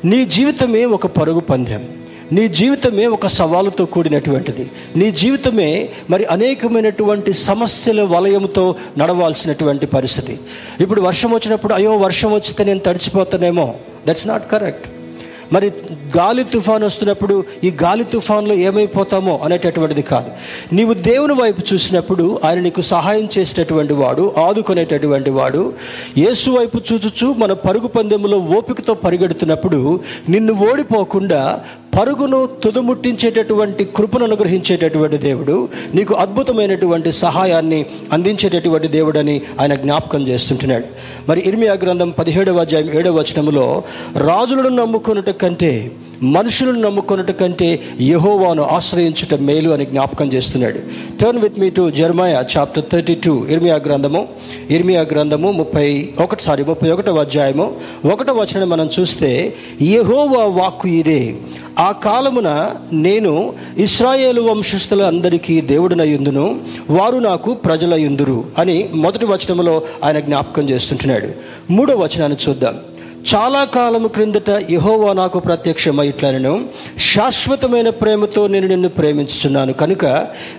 నీ 0.04 0.25
జీవితమే 0.25 0.85
ఒక 0.85 1.06
పరుగు 1.06 1.40
పందెం. 1.40 1.88
నీ 2.33 2.49
జీవితమే 2.49 3.07
ఒక 3.07 3.26
సవాలుతో 3.26 3.85
కూడినటువంటిది. 3.85 4.71
నీ 4.97 5.11
జీవితమే 5.11 5.88
మరి 6.11 6.25
అనేకమైనటువంటి 6.25 7.33
సమస్యల 7.33 8.02
వలయంతో 8.02 8.75
నడవాల్సినటువంటి 8.99 9.87
పరిస్థితి. 9.87 10.38
ఇప్పుడు 10.81 11.00
వర్షం 11.00 11.31
వచ్చినప్పుడు 11.31 11.75
అయ్యో 11.75 11.97
వర్షం 11.97 12.33
వచ్చితే 12.33 12.64
నేను 12.64 12.78
తడిచిపోతానేమో. 12.78 13.75
దట్స్ 14.09 14.28
నాట్ 14.28 14.50
కరెక్ట్ 14.50 14.88
మరి 15.52 15.73
గాలి 16.16 16.45
తుఫాన్ 16.45 16.85
వస్తున్నప్పుడు 16.85 17.45
ఈ 17.64 17.71
గాలి 17.71 18.04
తుఫాన్లో 18.04 18.54
ఏమైపోతామో 18.54 19.40
అనేటటువంటిది 19.45 20.02
కాదు. 20.02 20.31
నీవు 20.75 20.95
దేవుని 20.95 21.33
వైపు 21.33 21.75
చూసినప్పుడు 21.75 22.40
ఆయన 22.45 22.61
నీకు 22.61 22.81
సహాయం 22.81 23.28
చేసేటటువంటి 23.38 23.93
వాడు 23.93 24.35
ఆదుకునేటటువంటి 24.38 25.31
వాడు. 25.31 25.73
యేసు 26.19 26.50
వైపు 26.50 26.81
చూచుచు 26.93 27.33
మన 27.33 27.52
పరుగు 27.52 27.87
పందెంలో 27.87 28.38
ఓపికతో 28.38 28.95
పరిగెడుతున్నప్పుడు 28.95 30.00
నిన్ను 30.28 30.52
ఓడిపోకుండా 30.52 31.61
పరుగును 31.96 32.48
తుదుముట్టించేటటువంటి 32.64 33.84
కృపను 33.84 34.24
అనుగ్రహించేటటువంటి 34.24 35.16
దేవుడు 35.16 35.68
నీకు 35.94 36.14
అద్భుతమైనటువంటి 36.14 37.12
సహాయాన్ని 37.12 37.86
అందించేటటువంటి 38.12 38.88
దేవుడని 38.88 39.40
ఆయన 39.60 39.74
జ్ఞాపకం 39.74 40.28
చేస్తుంటున్నాడు. 40.28 40.84
మరి 41.28 41.40
ఇర్మియా 41.46 41.72
గ్రంథం 41.72 42.10
పదిహేడవ 42.10 42.58
అధ్యాయం 42.58 42.98
ఏడవ 42.98 43.14
వచనములో 43.18 43.82
రాజులను 44.16 44.68
నమ్ముకున్నట 44.68 45.30
కంటే 45.30 45.92
మనుషులను 46.23 46.80
నమ్ముకున్నట 46.80 47.30
కంటే 47.30 47.80
యహోవాను 48.00 48.62
ఆశ్రయించుట 48.62 49.40
మేలు 49.40 49.71
అని 49.71 49.87
జ్ఞాపకం 49.87 50.33
చేస్తున్నాడు. 50.33 50.78
Turn 51.21 51.40
with 51.40 51.61
me 51.61 51.71
to 51.71 51.90
Jeremiah 51.90 52.44
chapter 52.56 52.85
thirty 52.92 53.14
two 53.14 53.47
ఇర్మియా 53.47 53.76
గ్రంథము. 53.76 54.28
ఇర్మియా 54.71 55.00
గ్రంథము 55.00 55.52
ముప్పై 55.52 56.09
ఒకటి 56.21 56.42
సారీ 56.42 56.64
ముప్పై 56.64 56.90
ఒకటో 56.90 57.14
అధ్యాయము. 57.14 57.73
ఒకటో 58.12 58.33
వచనం 58.33 58.68
మనం 58.68 58.90
చూస్తే 59.00 59.54
యహోవా 59.83 60.44
వాక్కు 60.44 60.88
ఇదే. 60.88 61.35
ఆ 61.78 61.92
కాలమున 61.92 62.71
నేను 62.92 63.54
ఇస్రాయేలు 63.78 64.42
వంశస్థుల 64.42 65.02
అందరికీ 65.02 65.61
దేవుడినయుందును 65.61 66.61
వారు 66.90 67.16
నాకు 67.16 67.54
ప్రజలయుందురు 67.54 68.44
అని 68.59 68.88
మొదటి 68.94 69.26
వచనంలో 69.26 69.83
ఆయన 70.04 70.18
జ్ఞాపకం 70.18 70.71
చేస్తుంటున్నాడు. 70.71 71.28
మూడో 71.71 71.97
వచనాన్ని 71.97 72.38
చూద్దాం. 72.49 72.75
చాలా 73.25 73.64
కాలం 73.64 74.07
క్రిందట 74.07 74.50
యహోవా 74.71 75.12
నాకు 75.12 75.38
ప్రత్యక్షమై 75.38 76.12
శాశ్వతమైన 76.99 77.90
ప్రేమతో 77.90 78.47
నేను 78.47 78.66
నిన్ను 78.66 78.88
ప్రేమించుచున్నాను. 78.88 79.73
కనుక 79.73 80.04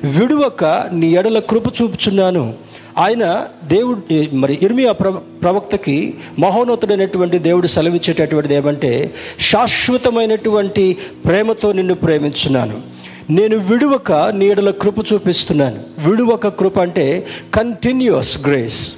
విడువక 0.04 0.64
నీ 0.94 1.14
ఎడల 1.14 1.40
కృప 1.40 1.68
చూపుచున్నాను. 1.68 2.54
ఆయన 2.98 3.48
దేవుడు 3.64 4.02
మరి 4.36 4.60
ఇర్మియా 4.62 4.92
ప్ర 4.92 5.10
ప్రవక్తకి 5.10 6.14
మహోన్నతుడైనటువంటి 6.40 7.38
దేవుడు 7.38 7.68
సెలవిచ్చేటటువంటిది 7.68 8.56
ఏమంటే 8.56 9.14
శాశ్వతమైనటువంటి 9.40 10.98
ప్రేమతో 11.26 11.72
నిన్ను 11.72 11.94
ప్రేమించున్నాను. 11.94 12.82
నేను 13.30 13.58
విడువక 13.58 14.12
నీడల 14.12 14.72
కృప 14.72 15.14
చూపిస్తున్నాను. 15.14 16.10
విడువక 16.10 16.48
కృప 16.48 16.80
అంటే 16.80 17.28
కంటిన్యూస్ 17.56 18.46
గ్రేస్ 18.46 18.96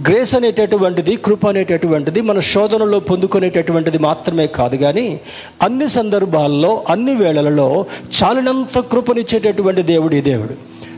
గ్రేస్ 0.00 0.34
అనేటటువంటిది 0.34 1.16
కృప 1.16 1.46
అనేటటువంటిది 1.46 2.20
మన 2.20 2.40
శోధనలో 2.40 3.00
పొందుకునేటటువంటిది 3.00 3.98
మాత్రమే 3.98 4.46
కాదు 4.46 4.76
కానీ 4.76 5.20
అన్ని 5.62 5.88
సందర్భాల్లో 5.88 6.84
అన్ని 6.88 7.14
వేళలలో 7.14 7.86
చాలినంత 8.22 8.78
కృపనిచ్చేటటువంటి 8.78 9.82
దేవుడు 9.82 10.14
ఈ 10.14 10.20
దేవుడు. 10.20 10.54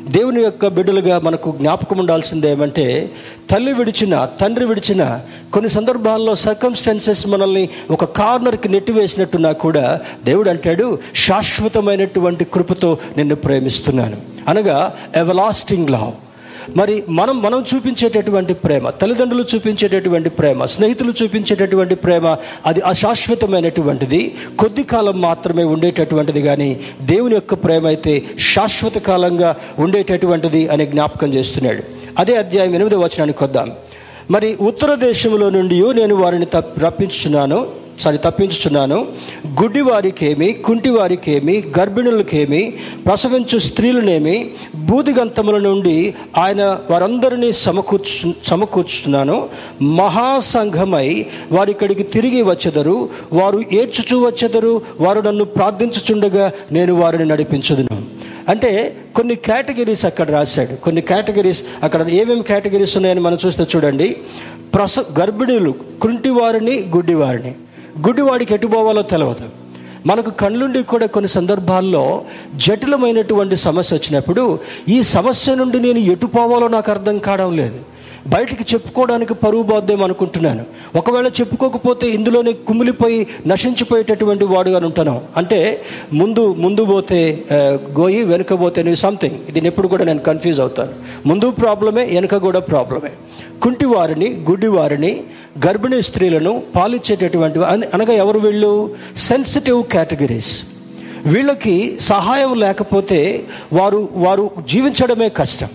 దేవుని 0.09 0.43
యొక్క 0.43 0.67
బిడ్డలుగా 0.67 1.19
మనకు 1.19 1.55
జ్ఞాపకం 1.59 1.99
ఉండాల్సింది 1.99 2.51
ఏమంటే 2.51 3.11
తల్లి 3.51 3.73
విడిచిన 3.73 4.29
తండ్రి 4.41 4.65
విడిచిన 4.65 5.21
కొన్ని 5.53 5.71
సందర్భాల్లో 5.71 6.35
సర్కమ్స్టెన్సెస్ 6.35 7.27
మనల్ని 7.27 7.69
ఒక 7.91 8.05
కార్నర్కి 8.05 8.69
నెట్టివేసినట్టున్నా 8.69 9.53
కూడా 9.53 10.01
దేవుడు 10.25 10.51
అంటాడు 10.51 10.99
శాశ్వతమైనటువంటి 11.15 12.45
కృపతో 12.45 12.99
నిన్ను 13.17 13.35
ప్రేమిస్తున్నాను. 13.35 14.17
అనగా 14.49 14.95
ఎవలాస్టింగ్ 15.17 15.91
లవ్ 15.91 16.13
మరి 16.77 17.03
మనం 17.09 17.43
మనం 17.43 17.65
చూపించేటటువంటి 17.75 18.55
ప్రేమ 18.55 18.91
తల్లిదండ్రులు 18.91 19.45
చూపించేటటువంటి 19.55 20.31
ప్రేమ 20.31 20.65
స్నేహితులు 20.65 21.13
చూపించేటటువంటి 21.23 21.95
ప్రేమ 21.95 22.37
అది 22.67 22.81
అశాశ్వతమైనటువంటిది. 22.81 24.35
కొద్ది 24.59 24.85
కాలం 24.85 25.21
మాత్రమే 25.21 25.65
ఉండేటటువంటిది 25.65 26.43
కానీ 26.43 26.81
దేవుని 27.03 27.35
యొక్క 27.35 27.55
ప్రేమ 27.55 27.87
అయితే 27.87 28.25
శాశ్వత 28.55 28.99
కాలంగా 28.99 29.57
ఉండేటటువంటిది 29.79 30.69
అని 30.69 30.87
జ్ఞాపకం 30.87 31.35
చేస్తున్నాడు. 31.35 31.83
అదే 32.19 32.37
అధ్యాయం 32.37 32.75
ఎనిమిదో 32.75 32.99
వచనానికి 33.01 33.45
వద్దాం. 33.45 33.73
మరి 34.31 34.57
ఉత్తర 34.61 34.95
దేశంలో 34.95 35.51
నుండి 35.51 35.81
నేను 35.93 36.15
వారిని 36.15 36.47
తప్పి 36.47 36.81
రప్పించున్నాను 36.81 37.67
సారీ 37.99 38.19
తప్పించుచున్నాను. 38.19 39.07
గుడ్డివారికేమి 39.63 40.53
కుంటివారికేమి 40.53 41.65
గర్భిణులకేమి 41.79 42.75
ప్రసవించు 43.07 43.59
స్త్రీలనేమి 43.59 44.51
బూదిగంతముల 44.75 45.59
నుండి 45.59 46.15
ఆయన 46.37 46.81
వారందరినీ 46.91 47.53
సమకూర్చు 47.53 48.35
సమకూర్చుతున్నాను 48.45 49.49
మహాసంఘమై 49.83 51.27
వారి 51.53 51.71
ఇక్కడికి 51.71 52.03
తిరిగి 52.03 52.43
వచ్చెదరు. 52.43 53.09
వారు 53.33 53.63
ఏడ్చుచూ 53.73 54.27
వచ్చెదరు. 54.27 54.83
వారు 55.01 55.21
నన్ను 55.21 55.45
ప్రార్థించుచుండగా 55.45 56.53
నేను 56.73 56.95
వారిని 56.95 57.25
నడిపించదును. 57.25 58.03
అంటే 58.49 58.97
కొన్ని 59.17 59.35
కేటగిరీస్ 59.35 60.05
అక్కడ 60.05 60.31
రాశాడు. 60.31 60.75
కొన్ని 60.75 61.01
కేటగిరీస్ 61.01 61.65
అక్కడ 61.83 62.09
ఏమేమి 62.09 62.43
కేటగిరీస్ 62.43 62.97
ఉన్నాయని 62.97 63.21
మనం 63.21 63.39
చూస్తే 63.47 63.67
చూడండి. 63.77 64.17
ప్రస 64.75 64.99
గర్భిణీలు 64.99 65.75
కుంటివారిని 66.03 66.85
గుడ్డివారిని. 66.97 67.55
గుడ్డివాడికి 68.01 68.55
ఎటు 68.55 68.67
పోవాలో 68.67 69.03
తెలియదు 69.03 69.49
మనకు 70.07 70.31
కళ్ళుండి 70.31 70.83
కూడా 70.83 71.07
కొన్ని 71.07 71.29
సందర్భాల్లో 71.29 72.25
జటిలమైనటువంటి 72.57 73.57
సమస్య 73.57 73.97
వచ్చినప్పుడు 73.97 74.59
ఈ 74.89 75.03
సమస్య 75.03 75.55
నుండి 75.55 75.81
నేను 75.81 75.99
ఎటు 75.99 76.27
పోవాలో 76.27 76.69
నాకు 76.69 76.91
అర్థం 76.91 77.19
కావడం 77.19 77.57
లేదు. 77.57 77.81
బయటికి 78.33 78.65
చెప్పుకోవడానికి 78.73 79.35
పరువు 79.35 79.63
బాధ్యం 79.63 80.03
అనుకుంటున్నాను. 80.03 80.65
ఒకవేళ 80.99 81.29
చెప్పుకోకపోతే 81.39 82.07
ఇందులోనే 82.17 82.53
కుమిలిపోయి 82.69 83.27
నశించిపోయేటటువంటి 83.47 84.45
వాడుగా 84.53 84.79
ఉంటాను. 84.87 85.15
అంటే 85.37 85.59
ముందు 86.21 86.45
ముందు 86.65 86.85
పోతే 86.85 87.21
గోయి 87.99 88.23
వెనుక 88.25 88.61
పోతే 88.61 88.95
సంథింగ్ 88.95 89.39
ఇది 89.49 89.67
ఎప్పుడు 89.67 89.89
కూడా 89.89 90.05
నేను 90.05 90.23
కన్ఫ్యూజ్ 90.31 90.61
అవుతాను. 90.61 90.93
ముందు 91.29 91.51
ప్రాబ్లమే 91.51 92.05
వెనుక 92.15 92.37
కూడా 92.47 92.61
ప్రాబ్లమే 92.71 93.13
కుంటి 93.63 93.87
వారిని 93.95 94.29
గుడ్డి 94.51 94.67
వారిని 94.67 95.13
గర్భిణీ 95.67 95.99
స్త్రీలను 96.03 96.53
పాలిచ్చేటటువంటి 96.77 97.59
అనగా 97.95 98.15
ఎవరు 98.25 98.39
వీళ్ళు? 98.47 98.73
సెన్సిటివ్ 99.29 99.81
కేటగిరీస్ 99.93 100.55
వీళ్ళకి 101.27 101.77
సహాయం 102.01 102.53
లేకపోతే 102.65 103.21
వారు 103.73 104.09
వారు 104.25 104.51
జీవించడమే 104.69 105.29
కష్టం. 105.41 105.69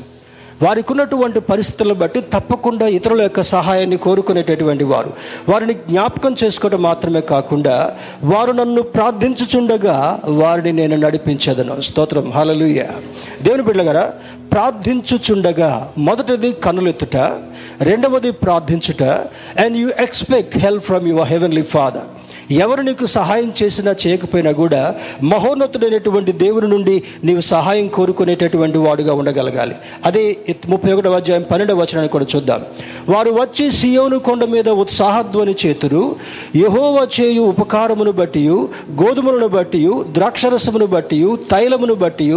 వారికి 0.62 0.92
ఉన్నటువంటి 0.92 1.40
పరిస్థితులను 1.40 1.94
బట్టి 1.94 2.22
తప్పకుండా 2.22 2.88
ఇతరుల 2.88 3.22
యొక్క 3.22 3.42
సహాయాన్ని 3.42 3.98
కోరుకునేటటువంటి 3.98 4.84
వారు. 4.84 5.14
వారిని 5.50 5.74
జ్ఞాపకం 5.74 6.36
చేసుకోవడం 6.44 6.82
మాత్రమే 6.82 7.22
కాకుండా 7.22 7.96
వారు 8.24 8.52
నన్ను 8.52 8.82
ప్రార్థించుచుండగా 8.82 10.20
వారిని 10.28 10.72
నేను 10.72 10.96
నడిపించేదను. 10.96 11.82
స్తోత్రం. 11.82 12.32
హలలుయ 12.32 12.84
దేవుని 13.42 13.64
బిడ్డగారా 13.64 14.14
ప్రార్థించుచుండగా 14.52 15.92
మొదటిది 15.98 16.52
కనులెత్తుట 16.52 17.18
రెండవది 17.82 18.32
ప్రార్థించుట 18.32 19.04
and 19.66 19.78
you 19.78 19.90
expect 20.00 20.58
help 20.58 20.84
from 20.84 21.08
your 21.08 21.28
heavenly 21.28 21.62
father 21.62 22.19
ఎవరు 22.52 22.82
నీకు 22.82 23.06
సహాయం 23.06 23.54
చేసినా 23.64 23.96
చేయకపోయినా 24.08 24.52
కూడా 24.52 24.96
మహోన్నతుడైనటువంటి 25.24 26.32
దేవుని 26.32 26.68
నుండి 26.68 27.04
నీవు 27.24 27.40
సహాయం 27.40 27.88
కోరుకునేటటువంటి 27.88 28.78
వాడుగా 28.78 29.14
ఉండగలగాలి. 29.14 29.76
అదే 30.06 30.38
ముప్పై 30.68 30.94
ఒకటవ 30.94 31.16
అధ్యాయం 31.16 31.46
పన్నెండవ 31.52 31.76
వచనాన్ని 31.76 32.08
కూడా 32.08 32.26
చూద్దాం. 32.36 32.62
వారు 33.10 33.32
వచ్చి 33.32 33.72
సియోను 33.72 34.20
కొండ 34.20 34.44
మీద 34.44 34.70
ఉత్సాహధ్వని 34.70 35.56
చేతురు 35.66 36.16
యహోవ 36.56 37.08
చేయు 37.20 37.42
ఉపకారమును 37.42 38.12
బట్టి 38.12 38.48
గోధుమలను 39.04 39.48
బట్టి 39.48 39.90
ద్రాక్షరసమును 40.12 40.86
బట్టి 40.86 41.28
తైలమును 41.52 41.94
బట్టి 41.94 42.32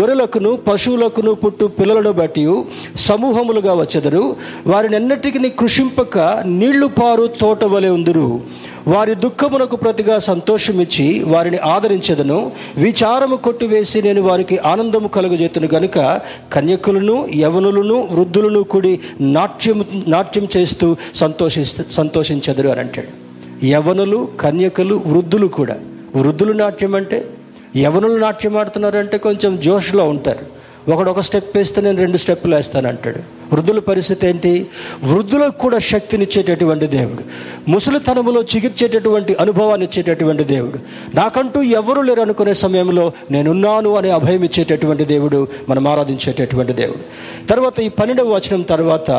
గొర్రెలకును 0.00 0.56
పశువులకును 0.56 1.34
పుట్టు 1.34 1.64
పిల్లలను 1.64 2.12
బట్టి 2.12 2.62
సమూహములుగా 2.96 3.74
వచ్చెదరు. 3.74 4.36
వారిని 4.66 4.96
ఎన్నటికి 4.96 5.48
కృషింపక 5.48 6.18
నీళ్ళు 6.44 6.86
పారు 6.86 7.26
తోట 7.40 7.64
వలె 7.64 7.88
ఉందురు. 7.88 8.40
వారి 8.88 9.14
దుఃఖమునకు 9.14 9.76
ప్రతిగా 9.76 10.18
సంతోషమిచ్చి 10.18 11.24
వారిని 11.24 11.58
ఆదరించదను. 11.58 12.52
విచారము 12.76 13.36
కొట్టివేసి 13.36 14.02
నేను 14.02 14.22
వారికి 14.22 14.58
ఆనందము 14.58 15.08
కలుగజేతును 15.08 15.68
గనుక 15.74 16.20
కన్యకులను 16.52 17.28
యవనులను 17.36 18.08
వృద్ధులను 18.10 18.62
కూడి 18.62 19.00
నాట్యం 19.20 19.84
నాట్యం 20.08 20.48
చేస్తూ 20.56 20.96
సంతోషి 21.14 21.64
సంతోషించదురు 21.90 22.68
అని 22.68 22.80
అంటాడు. 22.80 23.22
యవనులు 23.66 24.28
కన్యకలు 24.40 25.02
వృద్ధులు 25.06 25.46
కూడా. 25.46 25.76
వృద్ధులు 26.16 26.52
నాట్యం 26.52 26.94
అంటే? 26.94 27.30
యవనులు 27.76 28.16
నాట్యం 28.16 28.56
ఆడుతున్నారంటే 28.56 29.18
కొంచెం 29.18 29.60
జోష్లో 29.60 30.08
ఉంటారు. 30.08 30.61
ఒకడు 30.88 31.10
ఒక 31.10 31.20
స్టెప్ 31.20 31.56
వేస్తే 31.56 31.80
నేను 31.80 31.98
రెండు 31.98 32.16
స్టెప్పులు 32.16 32.56
వేస్తాను 32.56 32.88
అంటాడు 32.88 33.18
వృద్ధుల 33.52 33.78
పరిస్థితి 33.78 34.26
ఏంటి? 34.26 34.66
వృద్ధులకు 35.04 35.58
కూడా 35.58 35.78
శక్తినిచ్చేటటువంటి 35.78 36.86
దేవుడు. 36.86 37.22
ముసలితనములో 37.70 38.42
చిగిర్చేటటువంటి 38.42 39.34
అనుభవాన్ని 39.34 39.86
ఇచ్చేటటువంటి 39.86 40.44
దేవుడు. 40.44 40.78
నాకంటూ 41.16 41.62
ఎవరు 41.62 42.00
లేరు 42.00 42.20
అనుకునే 42.20 42.54
సమయంలో 42.54 43.12
నేనున్నాను 43.30 43.96
అనే 43.96 44.10
అభయం 44.10 44.42
ఇచ్చేటటువంటి 44.42 45.04
దేవుడు 45.04 45.48
మనం 45.68 45.88
ఆరాధించేటటువంటి 45.88 46.72
దేవుడు. 46.72 46.98
తర్వాత 47.46 47.80
ఈ 47.80 47.88
పన్నెండవ 47.88 48.34
వచనం 48.34 48.62
తర్వాత 48.62 49.10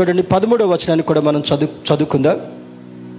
చూడండి 0.00 0.22
పదమూడవ 0.22 0.66
వచనాన్ని 0.66 1.02
కూడా 1.02 1.20
మనం 1.20 1.40
చదువు 1.40 1.94
చదువుకుందాం. 1.94 2.40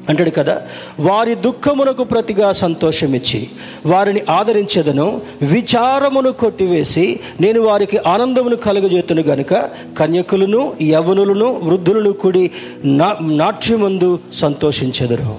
అంటాడు 0.10 0.29
కదా 0.29 0.62
వారి 1.00 1.36
దుఃఖమునకు 1.36 2.03
ప్రతిగా 2.03 2.51
సంతోషమిచ్చి 2.51 3.48
వారిని 3.86 4.22
ఆదరించదను 4.29 5.22
విచారమును 5.41 6.31
కొట్టివేసి 6.31 7.19
నేను 7.41 7.62
వారికి 7.62 7.98
ఆనందమును 7.98 8.55
కలుగజేతును 8.55 9.22
గనుక 9.22 9.69
కన్యకులను 10.00 10.74
యవనులను 10.81 11.60
వృద్ధులను 11.63 12.12
కూడి 12.12 12.51
నా 12.83 13.15
నాట్యమందు 13.22 14.19
సంతోషించెదరు. 14.33 15.36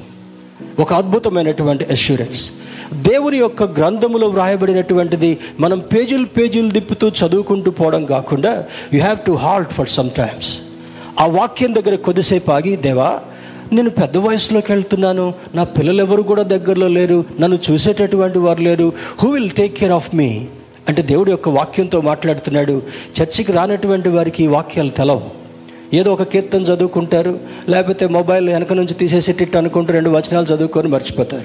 ఒక 0.80 0.92
అద్భుతమైనటువంటి 0.92 1.85
అష్యూరెన్స్ 1.85 2.52
దేవుని 2.94 3.38
యొక్క 3.38 3.62
గ్రంథములో 3.62 4.28
వ్రాయబడినటువంటిది 4.28 5.38
మనం 5.61 5.78
పేజీలు 5.78 6.26
పేజీలు 6.26 6.68
దిప్పుతూ 6.68 7.09
చదువుకుంటూ 7.09 7.71
పోవడం 7.71 8.04
కాకుండా 8.04 8.64
you 8.92 9.00
have 9.00 9.18
to 9.18 9.33
halt 9.33 9.71
for 9.71 9.88
some 9.88 10.11
times 10.11 10.59
ఆ 11.21 11.26
వాక్యం 11.26 11.75
దగ్గర 11.75 11.94
కొద్దిసేపు 11.94 12.50
ఆగి 12.50 12.76
దేవా 12.76 13.21
నేను 13.73 13.90
పెద్ద 13.90 14.16
వయసులోకి 14.16 14.73
వెళ్తున్నాను. 14.73 15.35
నా 15.54 15.64
పిల్లలు 15.64 16.02
ఎవరు 16.02 16.23
కూడా 16.23 16.42
దగ్గరలో 16.42 16.88
లేరు. 16.88 17.25
నన్ను 17.40 17.59
చూసేటటువంటి 17.71 18.38
వారు 18.38 18.62
లేరు. 18.62 18.92
Who 19.23 19.30
will 19.30 19.50
take 19.50 19.76
care 19.76 19.92
of 19.92 20.14
me 20.14 20.47
అంటే 20.88 21.02
దేవుడు 21.02 21.30
యొక్క 21.30 21.49
వాక్యంతో 21.49 22.00
మాట్లాడుతున్నాడు. 22.00 22.83
చర్చికి 23.23 23.52
రానటువంటి 23.52 24.09
వారికి 24.09 24.44
ఈ 24.44 24.47
వాక్యాలు 24.47 24.88
తెలవు. 24.88 25.44
ఏదో 25.94 26.12
ఒక 26.12 26.23
కీర్తన 26.23 26.61
చదువుకుంటారు. 26.61 27.40
లేకపోతే 27.68 28.06
మొబైల్ 28.06 28.49
వెనక 28.49 28.73
నుంచి 28.73 28.94
తీసేసేటట్టు 28.94 29.59
అనుకుంటూ 29.59 29.92
రెండు 29.92 30.11
వచనాలు 30.11 30.47
చదువుకొని 30.47 30.88
మర్చిపోతారు. 30.88 31.44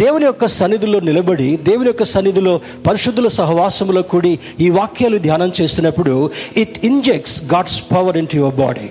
దేవుని 0.00 0.24
యొక్క 0.24 0.46
సన్నిధిలో 0.46 1.00
నిలబడి 1.00 1.56
దేవుని 1.56 1.86
యొక్క 1.86 2.02
సన్నిధిలో 2.02 2.60
పరిశుద్ధుల 2.86 3.28
సహవాసంలో 3.28 4.02
కూడి 4.02 4.38
ఈ 4.60 4.70
వాక్యాలు 4.70 5.18
ధ్యానం 5.18 5.52
చేస్తున్నప్పుడు 5.60 6.30
it 6.56 6.86
injects 6.86 7.44
God's 7.54 7.82
power 7.92 8.16
into 8.26 8.36
your 8.36 8.54
body 8.54 8.90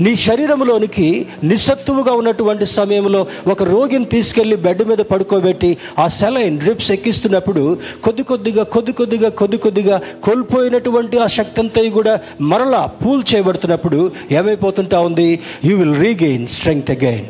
నీ 0.00 0.16
శరీరంలోనికి 0.16 1.06
నిస్సత్తువుగా 1.44 2.12
ఉన్నటువంటి 2.12 2.66
సమయంలో 2.72 3.20
ఒక 3.46 3.62
రోగిని 3.64 4.04
తీసుకెళ్ళి 4.04 4.56
బెడ్ 4.56 4.82
మీద 4.88 5.02
పడుకోబెట్టి 5.10 5.70
ఆ 5.98 6.08
సెలైన్ 6.08 6.58
డ్రిప్స్ 6.58 6.90
ఎక్కిస్తున్నప్పుడు 6.90 7.62
కొద్ది 8.04 8.22
కొద్దిగా 8.22 8.64
కొద్ది 8.74 8.92
కొద్దిగా 8.92 9.30
కొద్ది 9.36 9.58
కొద్దిగా 9.58 9.96
కోల్పోయినటువంటి 10.26 11.18
ఆ 11.18 11.26
శక్తి 11.36 11.60
అంతా 11.60 11.82
కూడా 11.90 12.14
మరలా 12.42 12.86
పూల్ 13.00 13.34
చేయబడుతున్నప్పుడు 13.34 14.00
ఏమైపోతుంటా 14.30 15.00
ఉంది? 15.00 15.28
You 15.64 15.76
will 15.76 15.96
regain 16.00 16.48
strength 16.48 16.90
again 16.90 17.26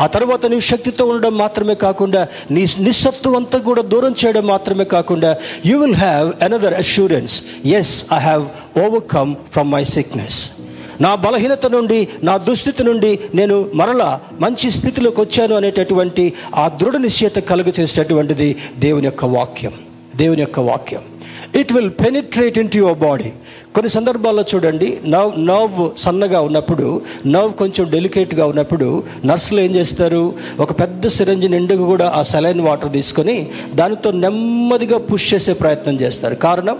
ఆ 0.00 0.06
తర్వాత 0.06 0.46
నీ 0.46 0.60
శక్తితో 0.60 1.04
ఉండడం 1.06 1.36
మాత్రమే 1.36 1.74
కాకుండా 1.74 2.22
నీ 2.50 2.62
నిస్సత్తు 2.78 3.28
అంతా 3.30 3.58
కూడా 3.60 3.82
దూరం 3.92 4.14
చేయడం 4.22 4.46
మాత్రమే 4.46 4.84
కాకుండా 4.86 5.30
you 5.66 5.78
will 5.78 5.96
have 5.96 6.28
another 6.42 6.74
assurance 6.74 7.36
yes 7.72 7.94
I 8.12 8.20
have 8.20 8.44
overcome 8.78 9.32
from 9.52 9.70
my 9.70 9.84
sickness 9.92 10.38
నా 11.00 11.14
బలహీనత 11.14 11.66
నుండి 11.66 12.08
నా 12.24 12.36
దుస్థితి 12.36 12.84
నుండి 12.84 13.18
నేను 13.34 13.70
మరలా 13.74 14.20
మంచి 14.40 14.70
స్థితిలోకి 14.70 15.20
వచ్చాను 15.20 15.56
అనేటటువంటి 15.56 16.32
ఆ 16.54 16.68
దృఢ 16.68 16.96
నిశ్చయత 16.96 17.36
కలుగ 17.36 17.72
చేసేటటువంటిది 17.80 18.56
దేవుని 18.78 19.04
యొక్క 19.04 19.24
వాక్యం. 19.24 19.72
దేవుని 20.16 20.40
యొక్క 20.40 20.60
వాక్యం. 20.60 21.00
It 21.60 21.72
will 21.72 21.90
penetrate 22.04 22.58
into 22.70 22.76
your 22.76 22.98
body 22.98 23.30
కొన్ని 23.74 23.90
సందర్భాల్లో 23.90 24.44
చూడండి 24.54 24.98
నవ్ 25.04 25.32
నర్వ్ 25.46 25.98
సన్నగా 25.98 26.40
ఉన్నప్పుడు 26.40 26.86
నర్వ్ 27.26 27.52
కొంచెం 27.52 27.84
డెలికేట్గా 27.90 28.46
ఉన్నప్పుడు 28.46 29.02
నర్సులు 29.24 29.60
ఏం 29.60 29.72
చేస్తారు? 29.76 30.20
ఒక 30.60 30.80
పెద్ద 30.80 31.06
సిరంజి 31.06 31.48
నిండుగా 31.48 31.84
కూడా 31.84 32.06
ఆ 32.14 32.22
సెలైన్ 32.22 32.60
వాటర్ 32.60 32.92
తీసుకొని 32.92 33.36
దానితో 33.74 34.10
నెమ్మదిగా 34.10 34.98
పుష్ 34.98 35.34
చేసే 35.34 35.52
ప్రయత్నం 35.52 35.94
చేస్తారు. 35.94 36.34
కారణం 36.34 36.78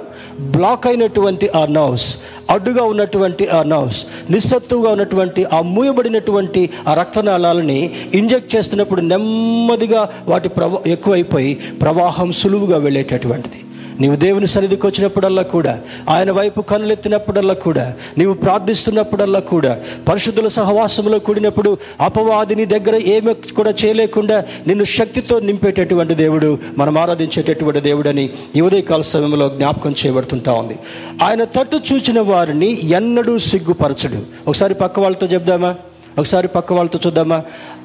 బ్లాక్ 0.56 0.86
అయినటువంటి 0.86 1.48
ఆ 1.48 1.66
నర్వ్స్ 1.66 2.08
అడ్డుగా 2.50 2.82
ఉన్నటువంటి 2.82 3.48
ఆ 3.48 3.62
నర్వ్స్ 3.62 4.06
నిస్సత్తుగా 4.30 4.90
ఉన్నటువంటి 4.90 5.44
ఆ 5.44 5.60
మూయబడినటువంటి 5.60 6.70
ఆ 6.88 6.94
రక్తనాళాలని 6.94 7.90
ఇంజెక్ట్ 8.14 8.56
చేస్తున్నప్పుడు 8.56 9.00
నెమ్మదిగా 9.00 10.02
వాటి 10.28 10.48
ప్రవా 10.48 10.80
ఎక్కువైపోయి 10.86 11.54
ప్రవాహం 11.82 12.32
సులువుగా 12.32 12.76
వెళ్ళేటటువంటిది. 12.76 13.60
నీవు 14.00 14.16
దేవుని 14.16 14.46
సన్నిధికి 14.46 14.86
వచ్చినప్పుడల్లా 14.86 15.42
కూడా 15.42 15.80
ఆయన 16.08 16.30
వైపు 16.30 16.60
కనులెత్తినప్పుడల్లా 16.60 17.54
కూడా 17.54 17.94
నీవు 18.18 18.34
ప్రార్థిస్తున్నప్పుడల్లా 18.34 19.40
కూడా 19.40 19.80
పరిశుద్ధుల 20.08 20.48
సహవాసంలో 20.48 21.18
కూడినప్పుడు 21.18 21.78
అపవాదిని 22.00 22.64
దగ్గర 22.64 22.96
ఏమి 22.96 23.34
కూడా 23.34 23.74
చేయలేకుండా 23.84 24.44
నిన్ను 24.66 24.84
శక్తితో 24.84 25.40
నింపేటటువంటి 25.40 26.14
దేవుడు 26.14 26.58
మనం 26.78 26.98
ఆరాధించేటటువంటి 26.98 27.80
దేవుడని 27.80 28.30
ఈ 28.56 28.60
ఉదయకాల 28.60 29.00
సమయంలో 29.00 29.48
జ్ఞాపకం 29.48 29.90
చేయబడుతుంటా 29.90 30.52
ఉంది. 30.52 30.78
ఆయన 31.22 31.44
తట్టు 31.44 31.80
చూచిన 31.92 32.20
వారిని 32.20 32.86
ఎన్నడూ 32.86 33.38
సిగ్గుపరచడు. 33.38 34.48
ఒకసారి 34.48 34.74
పక్క 34.74 35.00
వాళ్ళతో 35.00 35.26
చెప్దామా? 35.26 35.74
ఒకసారి 36.18 36.48
పక్క 36.48 36.72
వాళ్ళతో 36.72 36.98
చూద్దామా? 37.06 37.42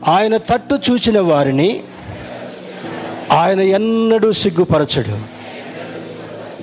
ఆయన 0.08 0.38
తట్టు 0.38 0.80
చూచిన 0.92 1.20
వారిని 1.20 1.80
ఆయన 3.32 3.60
ఎన్నడూ 3.60 4.32
సిగ్గుపరచడు. 4.32 5.41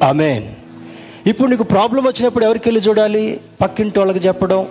ఆమెన్. 0.03 0.45
ఇప్పుడు 1.29 1.51
నీకు 1.51 1.63
ప్రాబ్లం 1.63 2.05
వచ్చినప్పుడు 2.05 2.45
ఎవరికి 2.45 2.69
వెళ్ళి 2.69 2.89
చూడాలి? 2.89 3.41
పక్కింటి 3.63 3.99
వాళ్ళకి 3.99 4.29
చెప్పడం 4.29 4.67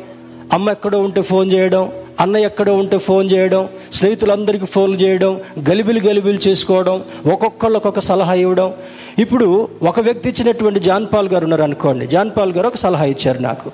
అమ్మ 0.54 0.70
ఎక్కడో 0.70 1.00
ఉంటే 1.00 1.22
ఫోన్ 1.22 1.52
చేయడం 1.52 1.92
అన్న 2.20 2.38
ఎక్కడో 2.38 2.76
ఉంటే 2.76 2.98
ఫోన్ 2.98 3.32
చేయడం 3.32 3.70
స్నేహితులందరికీ 3.94 4.66
ఫోన్లు 4.66 4.98
చేయడం 4.98 5.40
గలిబిలు 5.70 6.00
గలిబిలు 6.00 6.40
చేసుకోవడం 6.48 7.04
ఒక్కొక్కళ్ళు 7.32 7.78
ఒక్కొక్క 7.78 8.00
సలహా 8.00 8.34
ఇవ్వడం. 8.34 8.74
ఇప్పుడు 9.20 9.70
ఒక 9.84 10.00
వ్యక్తి 10.00 10.30
ఇచ్చినటువంటి 10.30 10.80
జాన్పాల్ 10.80 11.30
గారు 11.30 11.44
ఉన్నారు 11.44 11.64
అనుకోండి. 11.64 12.08
జాన్పాల్ 12.08 12.52
గారు 12.52 12.68
ఒక 12.68 12.76
సలహా 12.76 13.06
ఇచ్చారు 13.06 13.40
నాకు. 13.40 13.72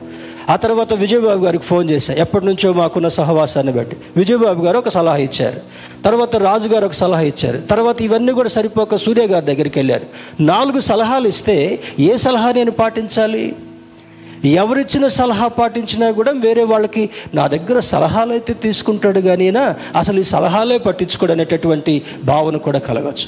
ఆ 0.49 0.55
తర్వాత 0.55 0.93
విజయబాబు 0.93 1.45
గారికి 1.45 1.63
ఫోన్ 1.63 1.89
చేశాను 1.89 2.19
ఎప్పటి 2.19 2.45
నుంచో 2.45 2.73
మాకున్న 2.73 3.07
సహవాసాన్ని 3.07 3.73
బట్టి. 3.73 3.97
విజయబాబు 4.17 4.65
గారు 4.65 4.77
ఒక 4.77 4.89
సలహా 4.89 5.15
ఇచ్చారు. 5.15 5.61
తర్వాత 6.05 6.35
రాజుగారు 6.35 6.85
ఒక 6.85 6.91
సలహా 6.91 7.21
ఇచ్చారు. 7.21 7.57
తర్వాత 7.57 8.01
ఇవన్నీ 8.01 8.31
కూడా 8.31 8.49
సరిపోక 8.49 8.95
సూర్య 8.95 9.27
గారి 9.27 9.45
దగ్గరికి 9.45 9.79
వెళ్ళారు. 9.79 10.05
నాలుగు 10.39 10.79
సలహాలు 10.79 11.27
ఇస్తే 11.27 11.79
ఏ 11.99 12.17
సలహా 12.17 12.51
నేను 12.51 12.71
పాటించాలి? 12.71 13.55
ఎవరిచ్చిన 14.45 15.07
సలహా 15.07 15.47
పాటించినా 15.47 16.11
కూడా 16.11 16.31
వేరే 16.31 16.63
వాళ్ళకి 16.63 17.09
నా 17.33 17.47
దగ్గర 17.47 17.79
సలహాలు 17.79 18.31
అయితే 18.31 18.53
తీసుకుంటాడు 18.53 19.19
కానీనా 19.19 19.75
అసలు 19.95 20.19
ఈ 20.19 20.23
సలహాలే 20.23 20.77
పట్టించుకోడు 20.77 21.31
అనేటటువంటి 21.31 22.01
భావన 22.23 22.57
కూడా 22.57 22.79
కలగచ్చు. 22.79 23.27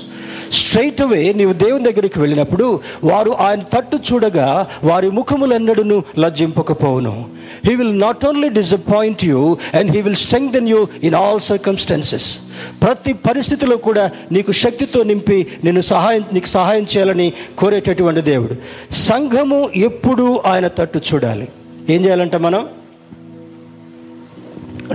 స్ట్రైట్ 0.51 1.01
అవే 1.01 1.33
నీవు 1.33 1.53
దేవుని 1.53 1.83
దగ్గరికి 1.83 2.19
వెళ్ళినప్పుడు 2.19 2.79
వారు 3.03 3.31
ఆయన 3.31 3.61
తట్టు 3.61 3.99
చూడగా 4.13 4.67
వారి 4.83 5.11
ముఖములెన్నడూ 5.11 6.03
లజ్జింపకపోవును. 6.19 7.25
He 7.65 7.75
will 7.75 7.99
not 7.99 8.25
only 8.25 8.49
disappoint 8.49 9.25
you 9.25 9.57
and 9.73 9.91
he 9.91 10.01
will 10.01 10.15
strengthen 10.15 10.69
you 10.69 10.88
in 11.03 11.15
all 11.15 11.39
circumstances 11.39 12.39
ప్రతి 12.81 13.13
పరిస్థితిలో 13.13 13.77
కూడా 13.77 14.11
నీకు 14.31 14.51
శక్తితో 14.51 15.03
నింపి 15.03 15.47
నేను 15.63 15.81
సహాయం 15.81 16.23
నీకు 16.33 16.45
సహాయం 16.45 16.83
చేయాలని 16.83 17.33
కోరేటటువంటి 17.57 18.21
దేవుడు. 18.21 18.55
సంఘము 18.93 19.69
ఎప్పుడూ 19.75 20.41
ఆయన 20.45 20.67
తట్టు 20.67 20.97
చూడాలి. 20.97 21.47
ఏం 21.89 22.05
చేయాలంట 22.05 22.35
మనం? 22.35 22.67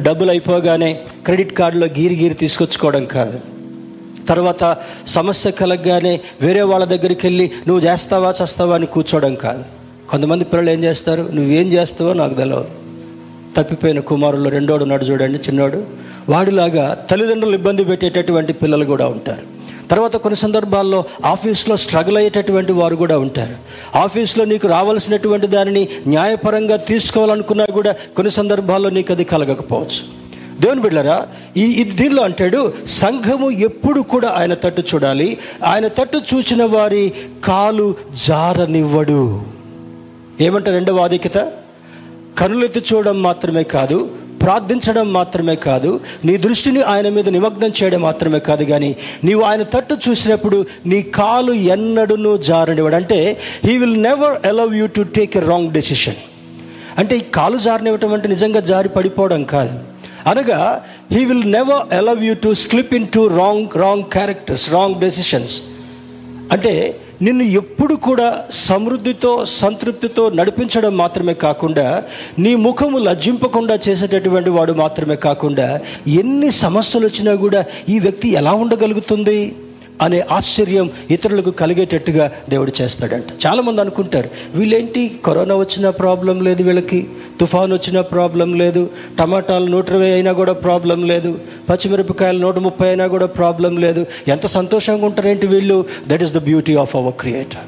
డబ్బులు 0.02 0.30
అయిపోగానే 0.30 1.00
క్రెడిట్ 1.24 1.52
కార్డులో 1.52 1.86
గీరి 1.86 2.16
గీరి 2.16 2.34
తీసుకొచ్చుకోవడం 2.34 3.04
కాదు. 3.04 3.40
తర్వాత 4.28 4.76
సమస్య 5.06 5.50
కలగగానే 5.50 6.20
వేరే 6.40 6.62
వాళ్ళ 6.62 6.84
దగ్గరికి 6.84 7.26
వెళ్ళి 7.26 7.50
నువ్వు 7.68 7.86
చేస్తావా 7.86 8.34
చేస్తావా 8.42 8.74
అని 8.74 8.86
కూర్చోవడం 8.86 9.34
కాదు. 9.34 9.64
కొంతమంది 10.10 10.44
పిల్లలు 10.44 10.70
ఏం 10.70 10.84
చేస్తారు? 10.84 11.22
నువ్వేం 11.22 11.72
చేస్తావో 11.72 12.12
నాకు 12.12 12.34
తెలియదు 12.34 12.64
తప్పిపోయిన 13.56 14.00
కుమారులు 14.00 14.48
రెండోడు 14.48 14.84
నాడు 14.84 15.04
చూడండి 15.04 15.38
చిన్నోడు. 15.38 15.84
వాడిలాగా 16.28 17.06
తల్లిదండ్రులు 17.10 17.54
ఇబ్బంది 17.54 17.84
పెట్టేటటువంటి 17.84 18.52
పిల్లలు 18.52 18.84
కూడా 18.84 19.06
ఉంటారు. 19.06 19.60
తర్వాత 19.88 20.16
కొన్ని 20.16 20.36
సందర్భాల్లో 20.36 21.04
ఆఫీస్లో 21.24 21.76
స్ట్రగుల్ 21.76 22.16
అయ్యేటటువంటి 22.16 22.72
వారు 22.72 22.96
కూడా 22.96 23.18
ఉంటారు. 23.18 23.56
ఆఫీస్లో 23.98 24.44
నీకు 24.44 24.68
రావాల్సినటువంటి 24.68 25.46
దానిని 25.46 25.88
న్యాయపరంగా 26.06 26.76
తీసుకోవాలనుకున్నా 26.76 27.64
కూడా 27.64 27.92
కొన్ని 28.16 28.30
సందర్భాల్లో 28.30 28.90
నీకు 28.90 29.12
అది 29.12 29.24
కలగకపోవచ్చు. 29.24 30.20
దేవుని 30.60 30.80
బిడ్డరా 30.80 31.28
ఈ 31.56 31.84
దీనిలో 31.84 32.22
అంటాడు 32.22 32.72
సంఘము 32.86 33.50
ఎప్పుడు 33.50 34.00
కూడా 34.00 34.28
ఆయన 34.28 34.54
తట్టు 34.54 34.80
చూడాలి. 34.80 35.38
ఆయన 35.64 35.88
తట్టు 35.88 36.20
చూచిన 36.34 36.64
వారి 36.64 37.12
కాలు 37.44 37.94
జారనివ్వడు. 38.28 39.42
ఏమంటారు 40.40 40.74
రెండవ 40.74 40.98
ఆధిక్యత? 40.98 41.52
కనులెత్తి 42.38 42.82
చూడడం 42.92 43.22
మాత్రమే 43.22 43.62
కాదు 43.62 44.10
ప్రార్థించడం 44.42 45.12
మాత్రమే 45.12 45.56
కాదు 45.56 46.00
నీ 46.24 46.36
దృష్టిని 46.36 46.82
ఆయన 46.82 47.08
మీద 47.08 47.28
నిమగ్నం 47.28 47.72
చేయడం 47.82 48.00
మాత్రమే 48.00 48.38
కాదు 48.38 48.64
కానీ 48.64 48.96
నీవు 49.24 49.42
ఆయన 49.42 49.62
తట్టు 49.62 49.94
చూసినప్పుడు 50.08 50.66
నీ 50.86 51.02
కాలు 51.02 51.52
ఎన్నడూ 51.52 52.36
జారనివాడు 52.36 52.94
అంటే 52.94 53.38
he 53.64 53.78
will 53.78 54.02
never 54.02 54.46
allow 54.46 54.74
you 54.74 54.86
to 54.86 55.02
take 55.02 55.36
a 55.36 55.40
wrong 55.40 55.70
decision 55.70 56.20
అంటే 56.98 57.16
ఈ 57.16 57.20
కాలు 57.34 57.58
జారనివ్వటం 57.58 58.12
అంటే 58.12 58.28
నిజంగా 58.28 58.60
జారి 58.60 58.88
పడిపోవడం 58.88 59.44
కాదు. 59.44 59.74
అనగా 60.26 60.84
he 61.12 61.24
will 61.24 61.52
never 61.52 61.94
allow 61.94 62.24
you 62.24 62.34
to 62.34 62.54
slip 62.54 62.94
into 63.14 63.26
wrong 63.36 63.76
wrong 63.76 64.04
characters 64.12 64.70
wrong 64.70 65.00
decisions 65.00 65.54
అంటే 66.52 66.72
నిన్ను 67.22 67.44
ఎప్పుడు 67.60 67.94
కూడా 67.94 68.28
సమృద్ధితో 68.66 69.32
సంతృప్తితో 69.60 70.22
నడిపించడం 70.38 70.96
మాత్రమే 70.96 71.34
కాకుండా 71.46 71.86
నీ 72.38 72.52
ముఖము 72.66 72.98
లజ్జింపకుండా 72.98 73.74
చేసేటటువంటి 73.86 74.50
వాడు 74.50 74.72
మాత్రమే 74.72 75.16
కాకుండా 75.26 75.66
ఎన్ని 76.20 76.50
సమస్యలు 76.64 77.06
వచ్చినా 77.06 77.34
కూడా 77.34 77.60
ఈ 77.88 77.98
వ్యక్తి 77.98 78.28
ఎలా 78.40 78.52
ఉండగలుగుతుంది? 78.52 79.40
అనే 80.00 80.20
ఆశ్చర్యం 80.30 80.90
ఇతరులకు 81.10 81.50
కలిగేటట్టుగా 81.50 82.26
దేవుడు 82.48 82.72
చేస్తాడంట. 82.80 83.46
చాలామంది 83.46 83.80
అనుకుంటారు 83.80 84.28
వీళ్ళేంటి 84.54 85.02
కరోనా 85.24 85.54
వచ్చిన 85.54 85.88
ప్రాబ్లం 86.02 86.40
లేదు 86.44 86.62
వీళ్ళకి 86.62 87.00
తుఫాన్ 87.40 87.72
వచ్చిన 87.72 88.00
ప్రాబ్లం 88.00 88.50
లేదు 88.62 88.90
టమాటాలు 89.18 89.68
నూట 89.74 89.88
ఇరవై 89.90 90.12
అయినా 90.12 90.32
కూడా 90.32 90.52
ప్రాబ్లం 90.52 91.02
లేదు 91.12 91.32
పచ్చిమిరపకాయలు 91.70 92.38
నూట 92.38 92.58
ముప్పై 92.58 92.88
అయినా 92.88 93.06
కూడా 93.06 93.26
ప్రాబ్లం 93.40 93.76
లేదు. 93.76 94.04
ఎంత 94.28 94.46
సంతోషంగా 94.46 95.06
ఉంటారేంటి 95.06 95.46
వీళ్ళు? 95.46 95.84
That 96.08 96.22
is 96.22 96.34
the 96.34 96.42
beauty 96.50 96.76
of 96.76 96.96
our 96.96 97.14
creator 97.20 97.66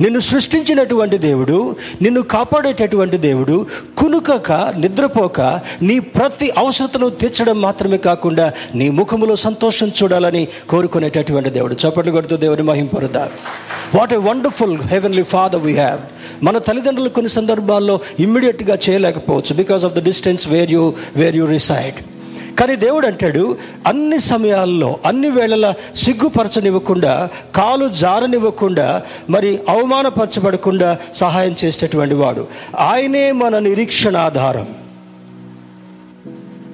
నిన్ను 0.00 0.20
సృష్టించినటువంటి 0.20 1.18
దేవుడు 1.18 1.76
నిన్ను 2.02 2.22
కాపాడేటటువంటి 2.22 3.18
దేవుడు 3.18 3.66
కునుకక 3.98 4.52
నిద్రపోక 4.52 5.40
నీ 5.82 5.98
ప్రతి 5.98 6.50
అవసరతను 6.58 7.08
తీర్చడం 7.10 7.60
మాత్రమే 7.60 7.98
కాకుండా 7.98 8.52
నీ 8.74 8.90
ముఖములో 8.90 9.36
సంతోషం 9.36 9.92
చూడాలని 10.02 10.48
కోరుకునేటటువంటి 10.70 11.50
దేవుడు. 11.50 11.74
చప్పట్లు 11.74 12.12
కొడుతూ 12.12 12.36
దేవుని 12.36 12.62
మహింపరుదా 12.62 13.28
what 13.94 14.12
a 14.12 14.16
wonderful 14.16 14.78
heavenly 14.82 15.22
father 15.22 15.62
we 15.62 15.72
have 15.72 16.00
మన 16.42 16.58
తల్లిదండ్రులు 16.58 17.08
కొన్ని 17.08 17.28
సందర్భాల్లో 17.28 18.00
ఇమ్మీడియట్గా 18.20 18.78
చేయలేకపోవచ్చు 18.88 19.54
because 19.54 19.84
of 19.84 19.94
the 19.94 20.04
distance 20.04 20.48
where 20.48 20.72
you 20.72 20.94
where 21.16 21.36
you 21.36 21.46
reside 21.46 21.94
కానీ 22.58 22.76
దేవుడు 22.76 23.06
అంటాడు 23.06 23.58
అన్ని 23.86 24.20
సమయాల్లో 24.20 24.98
అన్ని 25.04 25.30
వేళల 25.30 25.74
సిగ్గుపరచనివ్వకుండా 25.96 27.28
కాలు 27.54 27.88
జారనివ్వకుండా 27.88 29.02
మరి 29.30 29.60
అవమానపరచబడకుండా 29.68 30.98
సహాయం 31.14 31.54
చేసేటటువంటి 31.64 32.14
వాడు. 32.14 32.48
ఆయనే 32.78 33.32
మన 33.32 33.58
నిరీక్షణ 33.58 34.16
ఆధారం 34.16 34.68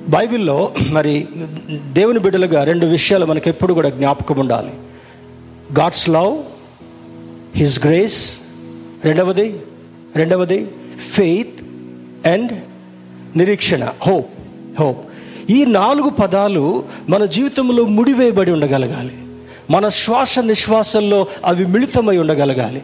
బైబిల్లో 0.08 0.74
మరి 0.88 1.28
దేవుని 1.70 2.18
బిడ్డలుగా 2.18 2.64
రెండు 2.64 2.86
విషయాలు 2.86 3.26
మనకు 3.26 3.48
ఎప్పుడు 3.48 3.72
కూడా 3.72 3.88
జ్ఞాపకం 3.88 4.38
ఉండాలి. 4.38 4.72
గాడ్స్ 5.80 6.10
లవ్ 6.10 6.38
హిస్ 7.56 7.86
గ్రేస్ 7.86 8.38
రెండవది 9.04 9.60
రెండవది 10.16 10.68
ఫెయిత్ 11.12 11.60
అండ్ 12.28 12.52
నిరీక్షణ 13.38 13.88
హోప్ 14.06 14.30
హోప్. 14.80 15.09
ఈ 15.50 15.64
నాలుగు 15.64 16.10
పదాలు 16.10 16.84
మన 17.08 17.24
జీవితంలో 17.24 17.84
ముడివేయబడి 17.84 18.50
ఉండగలగాలి. 18.50 19.12
మన 19.70 19.88
శ్వాస 19.88 20.38
నిశ్వాసంలో 20.38 21.26
అవి 21.44 21.66
మిళితమై 21.66 22.16
ఉండగలగాలి. 22.16 22.82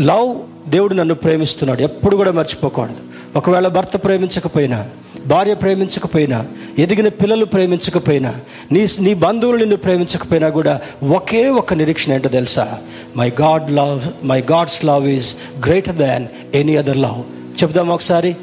లవ్ 0.00 0.36
దేవుడు 0.70 0.94
నన్ను 0.94 1.14
ప్రేమిస్తున్నాడు. 1.14 1.82
ఎప్పుడు 1.82 2.16
కూడా 2.16 2.32
మర్చిపోకూడదు. 2.32 2.96
ఒకవేళ 3.36 3.68
భర్త 3.68 3.96
ప్రేమించకపోయినా 3.96 4.88
భార్య 5.26 5.54
ప్రేమించకపోయినా 5.54 6.46
ఎదిగిన 6.78 7.08
పిల్లలు 7.08 7.44
ప్రేమించకపోయినా 7.44 8.34
నీ 8.72 8.86
నీ 9.00 9.14
బంధువులు 9.14 9.56
నిన్ను 9.56 9.76
ప్రేమించకపోయినా 9.76 10.48
కూడా 10.48 10.80
ఒకే 11.10 11.48
ఒక 11.48 11.74
నిరీక్షణ 11.74 12.12
ఏంటో 12.12 12.28
తెలుసా? 12.28 12.78
My 13.16 13.32
God 13.40 13.70
love 13.70 14.26
my 14.26 14.44
God's 14.52 14.84
love 14.84 15.06
is 15.06 15.34
greater 15.66 15.96
than 15.96 16.26
any 16.54 16.76
other 16.76 16.96
love 16.96 17.22
చెప్దాం 17.62 17.88
ఒకసారి? 17.88 18.36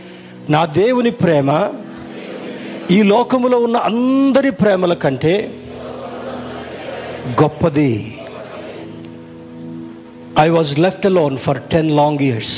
నా 0.50 0.66
దేవుని 0.66 1.12
ప్రేమ 1.12 1.70
ఈ 2.92 3.04
లోకములో 3.04 3.58
ఉన్న 3.60 3.78
అందరి 3.90 4.52
ప్రేమల 4.52 4.94
కంటే 4.94 5.34
గొప్పది. 7.42 7.92
I 10.40 10.50
was 10.50 10.72
left 10.80 11.06
lone 11.18 11.38
for 11.38 11.60
ten 11.74 11.92
long 11.92 12.22
years 12.22 12.56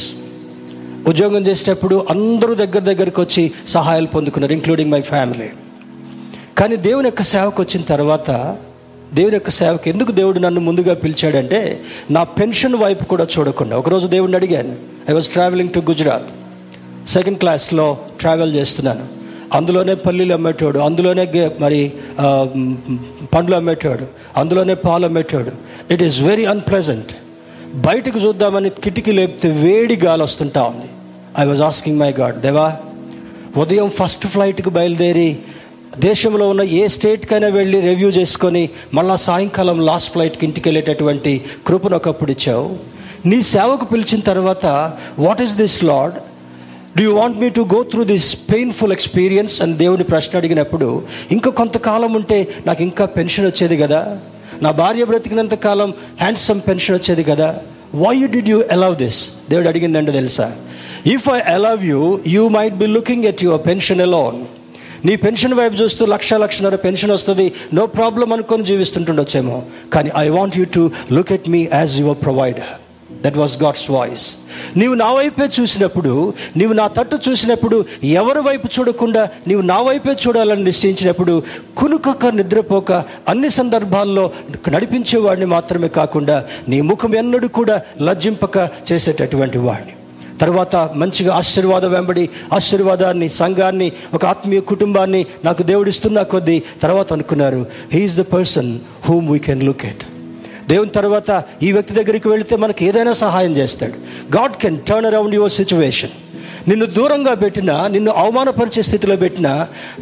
ఉద్యోగం 1.08 1.44
చేసేటప్పుడు 1.48 2.08
అందరూ 2.10 2.56
దగ్గర 2.56 2.80
దగ్గరికి 2.80 3.22
వచ్చి 3.22 3.52
సహాయాలు 3.68 4.08
పొందుకున్నారు 4.08 4.54
ఇంక్లూడింగ్ 4.54 4.92
మై 4.92 5.02
ఫ్యామిలీ 5.02 5.50
కానీ 6.58 6.76
దేవుని 6.88 7.08
యొక్క 7.08 7.22
సేవకు 7.22 7.62
వచ్చిన 7.62 7.84
తర్వాత 7.84 8.58
దేవుని 9.14 9.36
యొక్క 9.36 9.50
సేవకు 9.50 9.90
ఎందుకు 9.90 10.12
దేవుడు 10.12 10.40
నన్ను 10.40 10.62
ముందుగా 10.62 10.94
పిలిచాడంటే 10.94 11.62
నా 12.12 12.24
పెన్షన్ 12.24 12.76
వైపు 12.76 13.04
కూడా 13.06 13.28
చూడకుండా. 13.34 13.78
ఒకరోజు 13.78 14.08
దేవుడిని 14.08 14.38
అడిగాను 14.38 14.76
I 15.10 15.14
was 15.14 15.30
travelling 15.30 15.70
to 15.70 15.80
Gujarat 15.80 16.30
second 17.10 17.40
క్లాస్లో 17.40 17.98
ట్రావెల్ 18.20 18.54
చేస్తున్నాను. 18.56 19.21
అందులోనే 19.54 19.94
పల్లీలు 19.96 20.34
అమ్మేటోడు 20.34 20.80
అందులోనే 20.80 21.24
గే- 21.24 21.50
మరి 21.60 21.92
పండ్లు 23.34 23.56
అమ్మేటోడు 23.56 24.06
అందులోనే 24.38 24.74
పాలు 24.74 25.06
అమ్మేటోడు. 25.06 25.52
ఇట్ 25.94 26.04
ఈస్ 26.04 26.22
వెరీ 26.22 26.46
అన్ప్లెజెంట్ 26.46 27.12
బయటకు 27.76 28.20
చూద్దామని 28.20 28.70
కిటికీ 28.70 29.12
లేపితే 29.12 29.50
వేడి 29.50 29.96
గాలి 29.96 30.24
వస్తుంటా 30.24 30.64
ఉంది. 30.64 30.86
I 31.40 31.46
was 31.46 31.62
asking 31.62 32.00
my 32.00 32.12
God 32.12 32.42
దేవా 32.42 32.78
ఉదయం 33.58 33.90
ఫస్ట్ 33.90 34.28
ఫ్లైట్కి 34.28 34.70
బయలుదేరి 34.70 35.38
దేశంలో 36.00 36.50
ఉన్న 36.50 36.62
ఏ 36.62 36.88
స్టేట్కైనా 36.88 37.48
వెళ్ళి 37.48 37.80
రివ్యూ 37.80 38.10
చేసుకొని 38.10 38.70
మళ్ళా 38.94 39.16
సాయంకాలం 39.16 39.86
లాస్ట్ 39.86 40.12
ఫ్లైట్కి 40.12 40.46
ఇంటికి 40.46 40.70
వెళ్ళేటటువంటి 40.70 41.42
కృపను 41.68 41.96
ఒకప్పుడు 41.96 42.32
ఇచ్చావు. 42.32 42.76
నీ 43.26 43.42
సేవకు 43.42 43.86
పిలిచిన 43.86 44.20
తర్వాత 44.20 44.66
what 45.20 45.42
is 45.42 45.56
this 45.56 45.84
Lord 45.84 46.14
do 46.98 47.04
you 47.04 47.14
want 47.14 47.40
me 47.40 47.50
to 47.50 47.62
go 47.62 47.84
through 47.84 48.04
this 48.04 48.36
painful 48.36 48.92
experience 48.92 49.62
అని 49.62 49.74
దేవుని 49.74 50.04
ప్రశ్న 50.04 50.38
అడిగినప్పుడు 50.38 51.02
ఇంకా 51.32 51.52
కొంతకాలం 51.52 52.14
ఉంటే 52.14 52.48
నాకు 52.68 52.84
ఇంకా 52.84 53.06
పెన్షన్ 53.06 53.46
వచ్చేది 53.46 53.78
కదా? 53.78 54.18
నా 54.62 54.72
భార్య 54.72 55.04
బ్రతికినంత 55.04 55.54
కాలం 55.54 55.94
హ్యాండ్సమ్ 56.20 56.62
పెన్షన్ 56.68 56.96
వచ్చేది 56.96 57.24
కదా? 57.24 57.56
Why 57.96 58.18
you 58.18 58.28
did 58.28 58.50
you 58.50 58.64
allow 58.72 58.96
this 58.96 59.30
దేవుడు 59.50 59.68
అడిగిందంటే 59.68 60.12
తెలుసా? 60.12 60.52
If 61.06 61.30
I 61.30 61.40
allow 61.40 61.86
you 61.86 62.20
you 62.28 62.48
might 62.48 62.76
be 62.76 62.86
looking 62.86 63.26
at 63.26 63.44
your 63.44 63.66
pension 63.66 64.02
alone 64.02 64.46
నీ 65.06 65.16
పెన్షన్ 65.16 65.54
వైపు 65.54 65.74
చూస్తూ 65.74 66.06
లక్ష 66.06 66.34
లక్షన్నర 66.34 66.76
పెన్షన్ 66.76 67.12
వస్తుంది. 67.12 67.54
నో 67.74 67.86
ప్రాబ్లం 67.86 68.34
అనుకొని 68.34 68.64
జీవిస్తుంటుండొచ్చేమో. 68.64 69.64
కానీ 69.94 70.12
I 70.18 70.30
want 70.30 70.58
you 70.58 70.66
to 70.66 70.92
look 71.12 71.32
at 71.32 71.50
me 71.50 71.70
as 71.74 71.98
your 71.98 72.18
provider 72.22 72.91
that 73.26 73.38
was 73.38 73.64
God's 73.64 73.92
voice 73.92 74.36
నీవు 74.78 74.94
నా 74.94 75.12
వైపే 75.14 75.50
చూసినప్పుడు 75.62 76.34
నీవు 76.58 76.74
నా 76.74 76.88
తట్టు 76.88 77.18
చూసినప్పుడు 77.30 77.86
ఎవరి 78.04 78.40
వైపు 78.40 78.70
చూడకుండా 78.80 79.30
నీవు 79.48 79.62
నా 79.62 79.82
వైపే 79.82 80.12
చూడాలని 80.28 80.64
నిశ్చయించినప్పుడు 80.64 81.44
కునుకొక 81.78 82.26
నిద్రపోక 82.26 82.92
అన్ని 83.28 83.50
సందర్భాల్లో 83.50 84.32
నడిపించేవాడిని 84.70 85.46
మాత్రమే 85.46 85.88
కాకుండా 85.88 86.46
నీ 86.70 86.82
ముఖం 86.82 87.16
ఎన్నడూ 87.16 87.48
కూడా 87.48 87.82
లజ్జింపక 88.02 88.70
చేసేటటువంటి 88.92 89.58
వాడిని. 89.58 89.94
తర్వాత 90.40 90.76
మంచిగా 90.76 91.36
ఆశీర్వాదం 91.36 91.92
వెంబడి 91.92 92.30
ఆశీర్వాదాన్ని 92.54 93.30
సంఘాన్ని 93.30 93.92
ఒక 94.14 94.26
ఆత్మీయ 94.26 94.60
కుటుంబాన్ని 94.60 95.26
నాకు 95.46 95.64
దేవుడిస్తున్న 95.64 96.22
కొద్దీ 96.22 96.64
తర్వాత 96.84 97.14
అనుకున్నారు 97.14 97.66
he's 97.92 98.16
the 98.16 98.22
person 98.22 98.80
whom 99.06 99.30
we 99.30 99.40
can 99.40 99.64
look 99.64 99.86
at 99.86 100.04
దేవుని 100.72 100.90
తర్వాత 100.90 101.30
ఈ 101.64 101.72
వ్యక్తి 101.72 101.94
దగ్గరికి 101.94 102.30
వెళితే 102.30 102.56
మనకి 102.56 102.86
ఏదైనా 102.86 103.14
సహాయం 103.14 103.52
చేస్తాడు. 103.52 103.98
God 104.38 104.58
can 104.58 104.80
turn 104.80 105.06
around 105.06 105.36
your 105.36 105.52
situation 105.52 106.14
నిన్ను 106.68 106.86
దూరంగా 106.86 107.34
పెట్టిన 107.34 107.88
నిన్ను 107.88 108.12
అవమానపరిచే 108.12 108.82
స్థితిలో 108.82 109.16
పెట్టిన 109.16 109.48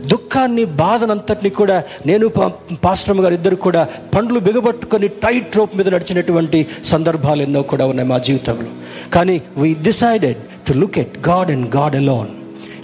దుఃఖాన్ని 0.05 0.65
బాధనంతటిని 0.65 1.49
కూడా 1.49 1.83
నేను 2.05 2.27
పా- 2.27 3.21
గారు 3.21 3.33
ఇద్దరు 3.33 3.55
కూడా 3.55 3.87
పండ్లు 4.15 4.39
బిగబట్టుకొని 4.39 5.07
టైట్ 5.07 5.57
రోప్ 5.57 5.77
మీద 5.77 5.89
నడిచినటువంటి 5.89 6.59
సందర్భాలు 6.85 7.41
ఎన్నో 7.41 7.61
కూడా 7.61 7.85
ఉన్నాయి 7.85 8.09
మా 8.09 8.17
జీవితంలో. 8.17 8.71
కానీ 9.13 9.41
we 9.57 9.73
decided 9.83 10.37
to 10.67 10.73
look 10.73 10.99
at 10.99 11.29
God 11.29 11.51
and 11.51 11.75
God 11.75 11.95
alone 11.95 12.31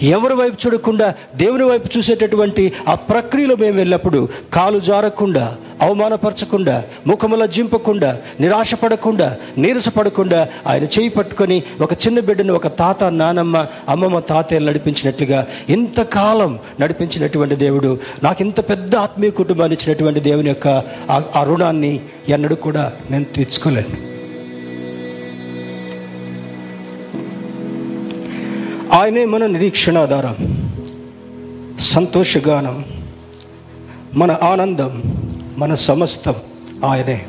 ఎవరి 0.02 0.34
వైపు 0.34 0.68
చూడకుండా 0.68 1.14
దేవుని 1.36 1.64
వైపు 1.64 1.98
చూసేటటువంటి 1.98 2.74
ఆ 2.88 2.96
ప్రక్రియలో 2.96 3.56
మేము 3.56 3.76
వెళ్ళినప్పుడు 3.76 4.30
కాలు 4.54 4.80
జారకుండా 4.80 5.58
అవమానపరచకుండా 5.82 6.84
ముఖముల 7.08 7.46
జింపకుండా 7.46 8.18
నిరాశపడకుండా 8.40 9.38
నీరసపడకుండా 9.58 10.48
ఆయన 10.68 10.84
చేయి 10.84 11.10
పట్టుకొని 11.10 11.64
ఒక 11.82 11.94
చిన్న 11.94 12.20
బిడ్డను 12.20 12.54
ఒక 12.54 12.68
తాత 12.68 13.04
నానమ్మ 13.04 13.66
అమ్మమ్మ 13.90 14.20
తాతయ్యలు 14.20 14.66
నడిపించినట్లుగా 14.66 15.48
ఇంతకాలం 15.70 16.60
నడిపించినటువంటి 16.82 17.56
దేవుడు 17.56 17.98
నాకు 18.24 18.42
ఇంత 18.42 18.70
పెద్ద 18.70 18.96
ఆత్మీయ 18.96 19.30
కుటుంబాన్ని 19.32 19.78
ఇచ్చినటువంటి 19.82 20.20
దేవుని 20.20 20.50
యొక్క 20.50 20.68
ఆ- 21.10 21.24
ఆ 21.36 21.44
రుణాన్ని 21.44 22.00
ఎన్నడూ 22.30 22.56
కూడా 22.56 22.92
నేను 23.12 23.24
తీర్చుకోలేను. 23.24 24.15
ఆయనే 28.96 29.26
మన 29.26 29.46
నిరీక్షణాధారం 29.46 30.36
సంతోషగానం 31.80 32.86
మన 34.14 34.32
ఆనందం 34.32 35.04
మన 35.58 35.74
సమస్తం 35.74 36.36
ఆయనే. 36.86 37.26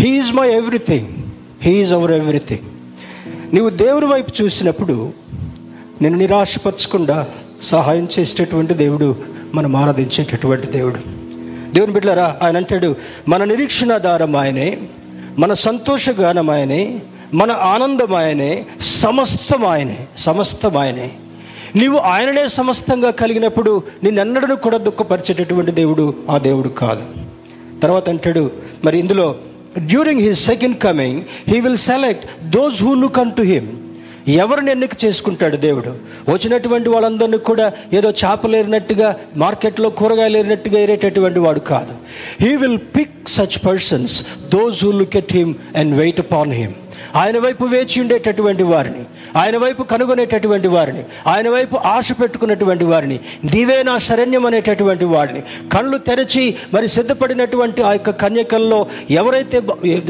He's 0.00 0.34
my 0.34 0.50
everything 0.52 1.06
he's 1.62 1.92
our 1.92 2.12
everything 2.12 2.60
నీవు 3.54 3.68
దేవుని 3.70 4.06
వైపు 4.06 4.42
చూసినప్పుడు 4.42 5.12
నేను 6.02 6.16
నిరాశపరచకుండా 6.16 7.26
సహాయం 7.62 8.08
చేసేటటువంటి 8.18 8.74
దేవుడు 8.74 9.16
మనం 9.54 9.76
ఆరాధించేటటువంటి 9.76 10.66
దేవుడు. 10.66 10.98
దేవుని 11.74 11.92
బిడ్డలారా 11.92 12.36
ఆయన 12.42 12.56
అంటాడు 12.56 12.96
మన 13.28 13.44
నిరీక్షణాధారం 13.44 14.36
ఆయనే 14.36 14.78
మన 15.38 15.52
సంతోషగానం 15.52 16.50
ఆయనే 16.50 17.02
మన 17.34 17.50
ఆనందం 17.50 18.14
ఆయనే 18.14 18.66
సమస్తం 18.80 19.66
ఆయనే 19.66 20.06
సమస్తం 20.16 20.76
ఆయనే 20.76 21.10
నీవు 21.76 21.96
ఆయననే 21.96 22.48
సమస్తంగా 22.48 23.10
కలిగినప్పుడు 23.10 23.82
నిన్నెన్నడను 24.04 24.56
కూడా 24.56 24.78
దుఃఖపరిచేటటువంటి 24.78 25.70
దేవుడు 25.70 26.14
ఆ 26.30 26.38
దేవుడు 26.38 26.68
కాదు. 26.68 27.02
తర్వాత 27.80 28.08
అంటాడు 28.08 28.50
మరి 28.84 28.98
ఇందులో 28.98 29.34
during 29.78 30.20
his 30.20 30.44
second 30.44 30.78
coming 30.78 31.22
he 31.48 31.60
will 31.60 31.76
select 31.76 32.50
those 32.50 32.82
who 32.82 32.94
look 32.94 33.18
unto 33.32 33.42
him 33.42 33.68
ఎవరిని 34.28 34.70
ఎన్నిక 34.70 34.90
చేసుకుంటాడు 35.04 35.56
దేవుడు? 35.56 35.94
వచ్చినటువంటి 36.30 36.88
వాళ్ళందరినీ 36.88 37.38
కూడా 37.38 37.72
ఏదో 37.92 38.10
చేపలు 38.10 38.56
ఏరినట్టుగా 38.56 39.16
మార్కెట్లో 39.36 39.90
కూరగాయలు 39.90 40.38
ఏరినట్టుగా 40.38 40.80
ఏరేటటువంటి 40.80 41.38
వాడు 41.38 41.60
కాదు. 41.60 41.94
He 42.40 42.56
will 42.56 42.78
pick 42.78 43.28
such 43.28 43.66
persons 43.66 44.26
those 44.54 44.84
who 44.84 44.92
look 44.92 45.16
at 45.16 45.32
him 45.32 45.54
and 45.76 45.96
wait 45.96 46.20
upon 46.20 46.52
him 46.52 46.72
ఆయన 47.14 47.38
వైపు 47.38 47.64
వేచి 47.66 47.96
ఉండేటటువంటి 48.02 48.64
వారిని 48.64 49.02
ఆయన 49.36 49.56
వైపు 49.56 49.82
కనుగొనేటటువంటి 49.84 50.68
వారిని 50.68 51.02
ఆయన 51.26 51.48
వైపు 51.48 51.76
ఆశ 51.92 52.12
పెట్టుకున్నటువంటి 52.20 52.84
వారిని 52.84 53.18
నీవే 53.50 53.78
నా 53.82 53.94
శరణ్యం 54.06 54.46
అనేటటువంటి 54.46 55.06
వారిని 55.06 55.42
కళ్ళు 55.74 55.98
తెరచి 56.08 56.44
మరి 56.74 56.88
సిద్ధపడినటువంటి 56.88 57.82
ఆ 57.82 57.92
యొక్క 57.92 58.10
కన్యకల్లో 58.20 58.80
ఎవరైతే 59.20 59.58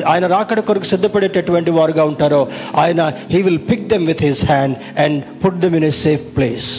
ఆయన 0.07 0.27
రాకడ 0.27 0.61
కొరకు 0.61 0.87
సిద్ధపడేటటువంటి 0.87 1.71
వారుగా 1.71 2.05
ఉంటారో 2.05 2.43
ఆయన 2.77 3.01
he 3.31 3.41
will 3.43 3.63
pick 3.71 3.87
them 3.89 4.07
with 4.07 4.23
his 4.23 4.45
hand 4.45 4.77
and 4.99 5.19
put 5.45 5.61
them 5.61 5.77
in 5.77 5.89
a 5.91 5.95
safe 6.05 6.25
place 6.37 6.71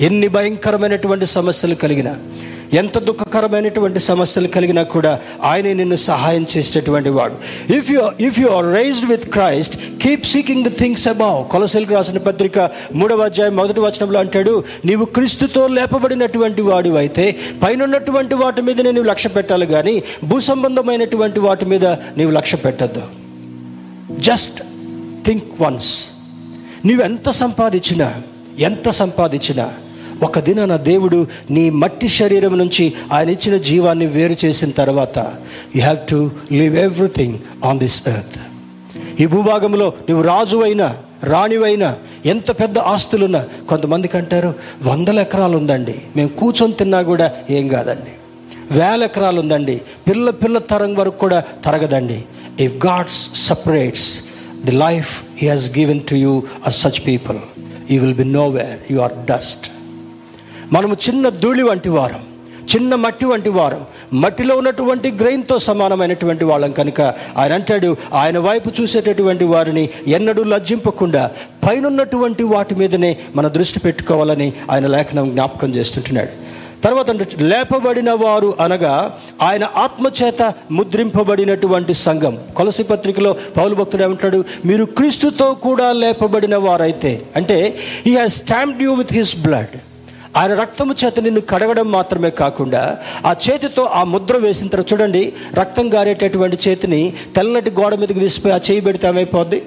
ఎన్ని 0.00 0.28
భయంకరమైనటువంటి 0.28 1.26
సమస్యలు 1.34 1.76
కలిగినా 1.82 2.12
ఎంత 2.74 2.98
దుఃఖకరమైనటువంటి 2.98 4.00
సమస్యలు 4.00 4.48
కలిగినా 4.48 4.82
కూడా 4.82 5.12
ఆయనే 5.42 5.72
నిన్ను 5.74 5.96
సహాయం 5.96 6.44
చేసేటటువంటి 6.56 7.08
వాడు. 7.08 7.36
If 7.72 7.90
you 7.90 8.02
if 8.20 8.38
you 8.40 8.48
are 8.48 8.68
raised 8.74 9.10
with 9.10 9.26
Christ 9.30 9.76
keep 10.02 10.24
seeking 10.26 10.64
the 10.64 10.68
things 10.78 11.08
above 11.08 11.48
కొలసెల్కి 11.50 11.94
రాసిన 11.94 12.18
పత్రిక 12.18 12.58
మూడవ 12.94 13.22
అధ్యాయం 13.22 13.56
మొదటి 13.56 13.80
వచనంలో 13.80 14.20
అంటాడు 14.20 14.64
నీవు 14.84 15.04
క్రీస్తుతో 15.04 15.66
లేపబడినటువంటి 15.66 16.62
వాడు 16.62 16.88
అయితే 16.88 17.36
పైన 17.62 17.82
ఉన్నటువంటి 17.82 18.34
వాటి 18.34 18.62
మీద 18.62 18.80
నీవు 18.80 19.04
లక్ష్య 19.04 19.28
పెట్టాలి 19.28 19.66
కానీ 19.66 20.02
భూ 20.24 20.40
సంబంధమైనటువంటి 20.40 21.40
వాటి 21.40 21.64
మీద 21.64 21.86
నీవు 21.86 22.30
లక్ష్య 22.30 22.58
పెట్టద్దు. 22.58 23.02
జస్ట్ 24.20 24.58
థింక్ 25.26 25.62
వన్స్ 25.62 25.92
నీవు 26.86 27.02
ఎంత 27.02 27.28
సంపాదించినా 27.30 28.08
ఎంత 28.58 28.88
సంపాదించినా 28.88 29.72
ఒక 30.24 30.38
దినాన 30.38 30.76
దేవుడు 30.76 31.26
నీ 31.50 31.70
మట్టి 31.70 32.08
శరీరం 32.08 32.58
నుంచి 32.58 32.92
ఆయన 33.12 33.30
ఇచ్చిన 33.30 33.56
జీవాన్ని 33.56 34.06
వేరు 34.06 34.36
చేసిన 34.44 34.70
తర్వాత 34.70 35.18
you 35.76 35.82
have 35.82 35.98
to 36.10 36.30
live 36.52 36.76
everything 36.76 37.38
on 37.64 37.78
this 37.78 38.08
earth 38.08 38.38
ఈ 39.22 39.26
భూభాగంలో 39.26 39.92
నువ్వు 40.10 40.22
రాజు 40.28 40.56
అయినా 40.56 40.96
రాణివైనా 41.24 41.96
ఎంత 42.26 42.50
పెద్ద 42.50 42.78
ఆస్తులున్నా 42.78 43.44
కొంతమందికి 43.68 44.16
అంటారు 44.16 44.54
వందల 44.82 45.18
ఎకరాలు 45.18 45.56
ఉందండి. 45.56 45.94
మేము 46.16 46.28
కూర్చొని 46.28 46.72
తిన్నా 46.72 47.02
కూడా 47.02 47.26
ఏం 47.50 47.68
కాదండి. 47.68 48.12
వేల 48.78 49.04
ఎకరాలు 49.04 49.40
ఉందండి. 49.40 49.80
పిల్ల 50.08 50.30
పిల్ల 50.30 50.58
తరం 50.58 50.94
వరకు 50.94 51.18
కూడా 51.18 51.38
తరగదండి. 51.64 52.18
If 52.60 52.86
God's 52.86 53.20
separates 53.36 54.08
the 54.64 54.72
life 54.72 55.12
he 55.42 55.48
has 55.48 55.78
given 55.78 56.00
to 56.10 56.14
you 56.14 56.42
us 56.66 56.80
such 56.82 57.00
people 57.06 57.38
you 57.90 58.00
will 58.00 58.14
be 58.14 58.24
nowhere 58.48 58.92
you 58.92 58.98
are 59.00 59.16
dust 59.30 59.66
మనము 60.72 60.96
చిన్న 61.08 61.28
ధూళి 61.28 61.62
వంటి 61.62 61.88
వారం 61.88 62.22
చిన్న 62.74 62.94
మట్టి 62.94 63.24
వంటి 63.24 63.48
వారం 63.48 63.86
మట్టిలో 64.12 64.56
ఉన్నటువంటి 64.56 65.10
గ్రెయిన్తో 65.10 65.58
సమానమైనటువంటి 65.58 66.44
వాళ్ళం 66.44 66.72
కనుక 66.72 67.00
ఆయన 67.36 67.52
అంటాడు 67.52 67.96
ఆయన 68.14 68.38
వైపు 68.38 68.70
చూసేటటువంటి 68.80 69.44
వారిని 69.44 69.88
ఎన్నడూ 70.06 70.42
లజ్జింపకుండా 70.42 71.30
పైనున్నటువంటి 71.68 72.42
వాటి 72.42 72.74
మీదనే 72.74 73.16
మన 73.36 73.48
దృష్టి 73.48 73.78
పెట్టుకోవాలని 73.78 74.52
ఆయన 74.70 74.86
లేఖనం 74.86 75.30
జ్ఞాపకం 75.30 75.74
చేస్తుంటున్నాడు. 75.74 76.54
తర్వాత 76.84 77.10
లేపబడిన 77.40 78.12
వారు 78.12 78.54
అనగా 78.60 79.18
ఆయన 79.42 79.68
ఆత్మచేత 79.76 80.54
ముద్రింపబడినటువంటి 80.70 81.94
సంఘం. 81.94 82.38
కొలసి 82.56 82.82
పత్రికలో 82.82 83.36
పౌలు 83.56 83.74
భక్తుడు 83.74 84.02
ఏమంటాడు 84.02 84.44
మీరు 84.64 84.84
క్రీస్తుతో 84.84 85.54
కూడా 85.54 85.92
లేపబడిన 85.92 86.56
వారైతే 86.56 87.22
అంటే 87.36 87.76
he 88.06 88.16
has 88.16 88.32
stamped 88.32 88.82
you 88.82 88.92
with 88.92 89.12
his 89.12 89.38
blood 89.38 89.76
ఆయన 90.36 90.54
రక్తము 90.54 90.94
చేత 90.94 91.20
నిన్ను 91.20 91.40
కడగడం 91.50 91.90
మాత్రమే 91.90 92.30
కాకుండా 92.38 92.82
ఆ 93.24 93.34
చేతితో 93.44 93.84
ఆ 93.94 94.04
ముద్ర 94.04 94.36
వేసిన 94.36 94.68
తర్వాత 94.68 94.92
చూడండి 94.92 95.22
రక్తం 95.54 95.94
గారేటటువంటి 95.94 96.68
చేతిని 96.68 97.02
తెల్లటి 97.34 97.70
గోడ 97.70 97.94
మీదకి 97.94 98.20
తీసిపోయి 98.20 98.54
ఆ 98.54 98.60
చేయి 98.68 98.80
పెడితే 98.80 99.08
ఏమైపోద్ది? 99.08 99.60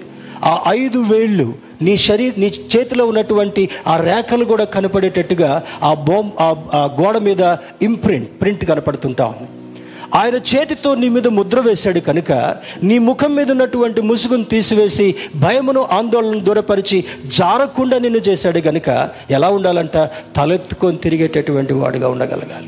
ఆ 0.44 0.64
ఐదు 0.70 1.00
వేళ్ళు 1.04 1.46
నీ 1.82 1.98
శరీర 1.98 2.34
నీ 2.38 2.48
చేతిలో 2.74 3.06
ఉన్నటువంటి 3.06 3.62
ఆ 3.88 3.98
రేఖలు 4.02 4.46
కూడా 4.46 4.66
కనపడేటట్టుగా 4.66 5.52
ఆ 5.84 5.94
బోమ్ 6.04 6.32
ఆ- 6.40 6.50
ఆ 6.74 6.90
గోడ 7.00 7.18
మీద 7.24 7.44
ఇంప్రింట్ 7.82 8.42
ప్రింట్ 8.42 8.66
కనపడుతుంటా 8.66 9.26
ఉంది. 9.26 9.48
ఆయన 10.16 10.36
చేతితో 10.36 10.96
నీ 10.96 11.10
మీద 11.10 11.28
ముద్ర 11.28 11.60
వేశాడు 11.60 12.00
కనుక 12.00 12.56
నీ 12.84 12.98
ముఖం 12.98 13.36
మీద 13.36 13.52
ఉన్నటువంటి 13.52 14.02
ముసుగును 14.02 14.44
తీసివేసి 14.44 15.16
భయమును 15.36 15.88
ఆందోళన 15.92 16.40
దూరపరిచి 16.40 17.04
జారకుండా 17.38 17.98
నిన్ను 17.98 18.20
చేశాడు 18.20 18.60
కనుక 18.60 19.10
ఎలా 19.32 19.50
ఉండాలంట? 19.50 19.98
తలెత్తుకొని 20.36 20.98
తిరిగేటటువంటి 20.98 21.74
వాడుగా 21.74 22.10
ఉండగలగాలి. 22.10 22.68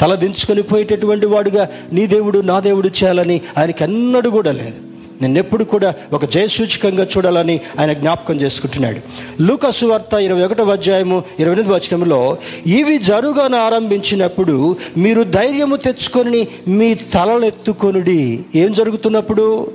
తల 0.00 0.14
దించుకొని 0.14 0.62
పోయేటటువంటి 0.62 1.26
వాడుగా 1.26 1.68
నీ 1.92 2.06
దేవుడు 2.06 2.38
నా 2.38 2.60
దేవుడు 2.60 2.88
చేయాలని 2.88 3.40
ఆయనకి 3.58 3.84
ఎన్నడూ 3.84 4.30
కూడా 4.30 4.52
లేదు. 4.52 4.95
నిన్నెప్పుడు 5.22 5.64
కూడా 5.64 5.94
ఒక 6.12 6.24
జయసూచకంగా 6.24 7.04
చూడాలని 7.04 7.60
ఆయన 7.78 7.92
జ్ఞాపకం 7.92 8.40
చేసుకుంటున్నాడు. 8.40 9.00
లూకసు 9.42 9.86
వార్త 9.86 10.14
ఇరవై 10.14 10.44
ఒకటో 10.44 10.64
అధ్యాయము 10.64 11.22
ఇరవై 11.40 11.52
ఎనిమిది 11.52 11.74
వచనంలో 11.74 12.38
ఇవి 12.66 12.98
జరుగాన 12.98 13.54
ఆరంభించినప్పుడు 13.54 14.76
మీరు 14.96 15.22
ధైర్యము 15.22 15.76
తెచ్చుకొని 15.76 16.48
మీ 16.68 16.94
తలలెత్తుకొనుడి. 16.94 18.44
ఏం 18.54 18.72
జరుగుతున్నప్పుడు? 18.72 19.72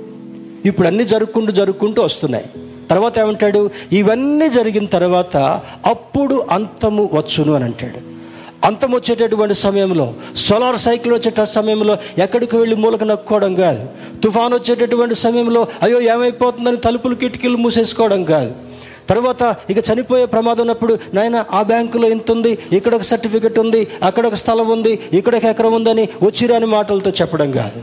ఇప్పుడు 0.64 0.86
అన్నీ 0.86 1.04
జరుపుకుంటూ 1.04 1.52
జరుపుకుంటూ 1.52 2.02
వస్తున్నాయి. 2.02 2.44
తర్వాత 2.90 3.18
ఏమంటాడు? 3.18 3.70
ఇవన్నీ 3.92 4.50
జరిగిన 4.50 4.84
తర్వాత 4.84 5.36
అప్పుడు 5.86 6.46
అంతము 6.50 7.10
వచ్చును 7.14 7.52
అని 7.52 7.64
అంటాడు. 7.64 8.11
అంతం 8.66 8.90
వచ్చేటటువంటి 8.94 9.54
సమయంలో 9.66 10.06
సోలార్ 10.46 10.78
సైకిల్ 10.86 11.12
వచ్చేట 11.14 11.42
సమయంలో 11.54 11.94
ఎక్కడికి 12.24 12.56
వెళ్ళి 12.60 12.76
మూలక 12.82 13.04
నక్కుకోవడం 13.10 13.52
కాదు. 13.62 13.82
తుఫాన్ 14.24 14.54
వచ్చేటటువంటి 14.58 15.16
సమయంలో 15.22 15.62
అయ్యో 15.86 16.00
ఏమైపోతుందని 16.14 16.78
తలుపులు 16.86 17.16
కిటికీలు 17.22 17.58
మూసేసుకోవడం 17.64 18.22
కాదు. 18.32 18.52
తర్వాత 19.10 19.42
ఇక 19.72 19.78
చనిపోయే 19.88 20.26
ప్రమాదం 20.34 20.62
ఉన్నప్పుడు 20.64 20.94
నాయన 21.16 21.38
ఆ 21.58 21.60
బ్యాంకులో 21.70 22.08
ఇంత 22.16 22.30
ఉంది 22.34 22.52
ఇక్కడ 22.76 22.92
ఒక 22.98 23.06
సర్టిఫికెట్ 23.12 23.58
ఉంది 23.64 23.80
అక్కడ 24.08 24.24
ఒక 24.30 24.36
స్థలం 24.42 24.68
ఉంది 24.76 24.92
ఇక్కడ 25.18 25.34
ఒక 25.38 25.48
ఎకరం 25.54 25.74
ఉందని 25.78 26.04
వచ్చిరాని 26.26 26.68
మాటలతో 26.76 27.10
చెప్పడం 27.20 27.50
కాదు. 27.60 27.80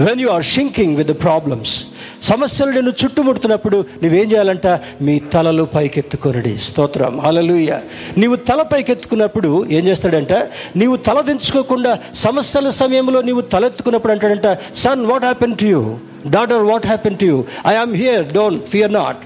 When 0.00 0.20
you 0.20 0.28
are 0.28 0.44
sinking 0.44 0.96
with 0.96 1.08
the 1.08 1.22
problems 1.22 1.84
సమస్యలు 2.22 2.70
నిన్ను 2.70 2.92
చుట్టుముడుతున్నప్పుడు 3.04 3.84
నువ్వేం 4.02 4.32
చేయాలంట? 4.32 4.66
మీ 5.00 5.18
తలలు 5.18 5.62
పైకెత్తుకొనడి. 5.62 6.56
స్తోత్రం. 6.56 7.20
హల్లెలూయ. 7.20 7.72
నీవు 8.18 8.36
తల 8.36 8.62
పైకెత్తుకున్నప్పుడు 8.62 9.66
ఏం 9.70 9.86
చేస్తాడంట? 9.86 10.32
నీవు 10.76 10.96
తల 10.96 11.20
దించుకోకుండా 11.20 11.98
సమస్యల 12.14 12.68
సమయంలో 12.68 13.22
నీవు 13.22 13.40
తలెత్తుకున్నప్పుడు 13.40 14.12
అంటాడంట 14.12 14.58
son 14.74 15.06
what 15.06 15.24
happen 15.24 15.56
to 15.56 15.64
you 15.64 15.98
daughter 16.30 16.62
what 16.62 16.86
happen 16.86 17.18
to 17.18 17.24
you 17.24 17.44
I 17.66 17.74
am 17.74 17.94
here 17.94 18.32
don't 18.32 18.68
fear 18.68 18.92
not 18.92 19.18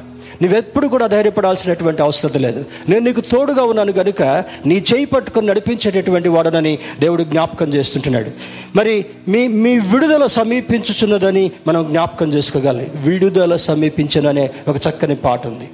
నువ్వెప్పుడు 0.42 0.86
కూడా 0.88 1.06
ధైర్యపడాల్సినటువంటి 1.06 2.02
అవసరం 2.02 2.42
లేదు. 2.42 2.64
నేను 2.88 3.04
నీకు 3.04 3.20
తోడుగా 3.20 3.62
ఉన్నాను 3.62 3.92
కనుక 3.92 4.22
నీ 4.66 4.84
చేయి 4.94 5.04
పట్టుకొని 5.04 5.46
నడిపించేటటువంటి 5.46 6.28
వాడనని 6.28 6.78
దేవుడు 7.00 7.22
జ్ఞాపకం 7.22 7.74
చేస్తుంటున్నాడు. 7.74 8.30
మరి 8.76 9.06
మీ 9.28 9.48
మీ 9.48 9.78
విడుదల 9.78 10.26
సమీపించుచున్నదని 10.26 11.50
మనం 11.66 11.86
జ్ఞాపకం 11.88 12.32
చేసుకోగలం. 12.32 12.86
విడుదల 12.94 13.56
సమీపించననే 13.56 14.50
ఒక 14.68 14.76
చక్కని 14.76 15.14
పాట 15.14 15.46
ఉంది. 15.46 15.68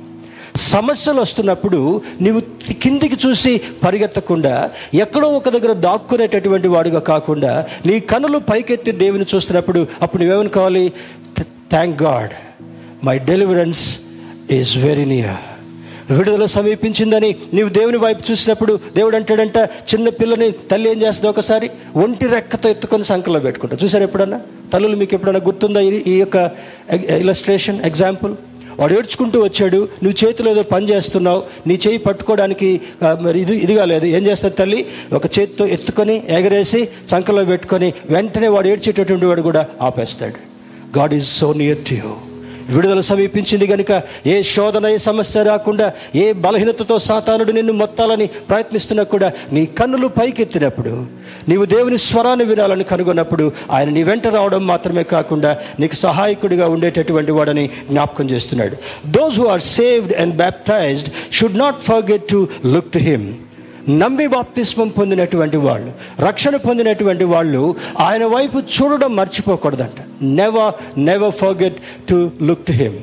సమస్యలు 0.57 1.21
వస్తున్నప్పుడు 1.21 2.03
నీవు 2.21 2.41
కిందికి 2.73 3.17
చూసి 3.27 3.61
పరిగెత్తకుండా 3.85 4.71
ఎక్కడో 4.95 5.29
ఒక 5.29 5.49
దగ్గర 5.49 5.73
దాక్కునేటటువంటి 5.73 6.69
వాడుగా 6.69 7.01
కాకుండా 7.01 7.67
నీ 7.87 8.01
కనులు 8.01 8.39
పైకెత్తి 8.39 8.93
దేవుని 8.93 9.27
చూస్తున్నప్పుడు 9.35 9.87
అప్పుడు 10.03 10.23
నువ్వేమనుకోవాలి? 10.23 10.93
Thank 11.71 12.03
God 12.03 12.31
my 13.05 13.19
deliverance 13.19 14.01
is 14.51 14.79
very 14.79 15.05
near 15.05 15.43
విడుదల 16.11 16.47
సమీపించిందని 16.47 17.37
నీవు 17.55 17.69
దేవుని 17.69 17.97
వైపు 17.97 18.31
చూసినప్పుడు 18.31 18.81
దేవుడు 18.97 19.17
అంటాడంట 19.17 19.59
చిన్న 19.59 20.09
పిల్లని 20.09 20.51
తల్లి 20.51 20.91
ఏం 20.91 21.03
చేస్తుంది 21.03 21.29
ఒకసారి? 21.29 21.71
ఒంటి 21.97 22.27
రెక్కతో 22.27 22.69
ఎత్తుకొని 22.69 23.05
సంకలో 23.05 23.41
పెట్టుకుంటా. 23.41 23.77
చూసారు 23.85 24.03
ఎప్పుడన్నా? 24.03 24.41
తల్లులు 24.73 24.97
మీకు 24.97 25.15
ఎప్పుడన్నా 25.15 25.41
గుర్తుందా 25.47 25.81
ఈ- 25.81 26.03
ఈ 26.07 26.19
యొక్క 26.19 26.51
ఇలస్ట్రేషన్ 27.19 27.81
ఎగ్జాంపుల్ 27.85 28.35
వాడు 28.79 28.95
ఏడ్చుకుంటూ 28.95 29.41
వచ్చాడు 29.43 29.77
నువ్వు 30.03 30.27
చేతిలో 30.27 30.51
ఏదో 30.51 30.63
పని 30.63 30.91
చేస్తున్నావు 30.91 31.43
నీ 31.67 31.79
చేయి 31.87 31.99
పట్టుకోవడానికి 31.99 32.81
మరి 33.21 33.41
ఇది 33.41 33.57
ఇదిగా 33.57 33.85
లేదు 33.85 34.07
ఏం 34.07 34.27
చేస్తుంది 34.27 34.57
తల్లి? 34.57 34.87
ఒక 35.13 35.39
చేతితో 35.39 35.67
ఎత్తుకొని 35.67 36.23
ఎగరేసి 36.29 36.89
చంకలో 37.13 37.45
పెట్టుకొని 37.45 37.93
వెంటనే 38.11 38.49
వాడు 38.49 38.69
ఏడ్చేటటువంటి 38.69 39.27
వాడు 39.27 39.43
కూడా 39.43 39.67
ఆపేస్తాడు. 39.83 40.39
God 40.99 41.15
is 41.15 41.27
so 41.27 41.53
near 41.53 41.79
to 41.79 41.95
you 41.95 42.13
విడుదల 42.71 43.01
సమీపించింది 43.01 43.67
కనుక 43.67 44.03
ఏ 44.27 44.43
శోధన 44.43 44.87
ఏ 44.87 44.97
సమస్య 44.97 45.43
రాకుండా 45.43 45.93
ఏ 46.15 46.33
బలహీనతతో 46.33 46.99
సాతానుడు 46.99 47.53
నిన్ను 47.53 47.73
మొత్తాలని 47.73 48.27
ప్రయత్నిస్తున్నా 48.27 49.03
కూడా 49.03 49.33
నీ 49.53 49.67
కన్నులు 49.67 50.07
పైకెత్తినప్పుడు 50.07 51.07
నీవు 51.49 51.65
దేవుని 51.65 51.99
స్వరాన్ని 51.99 52.45
వినాలని 52.45 52.85
కనుగొన్నప్పుడు 52.85 53.53
ఆయన 53.71 53.89
నీ 53.89 54.03
వెంట 54.03 54.27
రావడం 54.27 54.67
మాత్రమే 54.67 55.03
కాకుండా 55.03 55.59
నీకు 55.81 55.95
సహాయకుడిగా 55.95 56.69
ఉండేటటువంటి 56.69 57.33
వాడని 57.33 57.71
జ్ఞాపకం 57.91 58.31
చేస్తున్నాడు. 58.31 58.77
Those 59.07 59.41
who 59.41 59.47
are 59.47 59.61
saved 59.61 60.13
and 60.13 60.37
baptized 60.37 61.11
should 61.33 61.59
not 61.59 61.83
forget 61.83 62.29
to 62.29 62.49
look 62.67 62.93
to 62.93 62.99
him 62.99 63.35
నమ్మి 63.89 64.27
బాప్తిస్మం 64.27 64.89
పొందినటువంటి 64.89 65.57
వాళ్ళు 65.57 65.93
రక్షణ 66.21 66.57
పొందినటువంటి 66.57 67.25
వాళ్ళు 67.25 67.75
ఆయన 68.01 68.27
వైపు 68.27 68.59
చూడడం 68.59 69.17
మర్చిపోకూడదంట. 69.17 70.23
Never 70.23 70.99
never 70.99 71.33
forget 71.33 71.77
to 72.09 72.31
look 72.43 72.67
to 72.67 72.73
him 72.73 72.99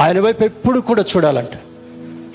ఆయన 0.00 0.20
వైపు 0.20 0.44
ఎప్పుడు 0.44 0.80
కూడా 0.80 1.04
చూడాలంట. 1.16 1.48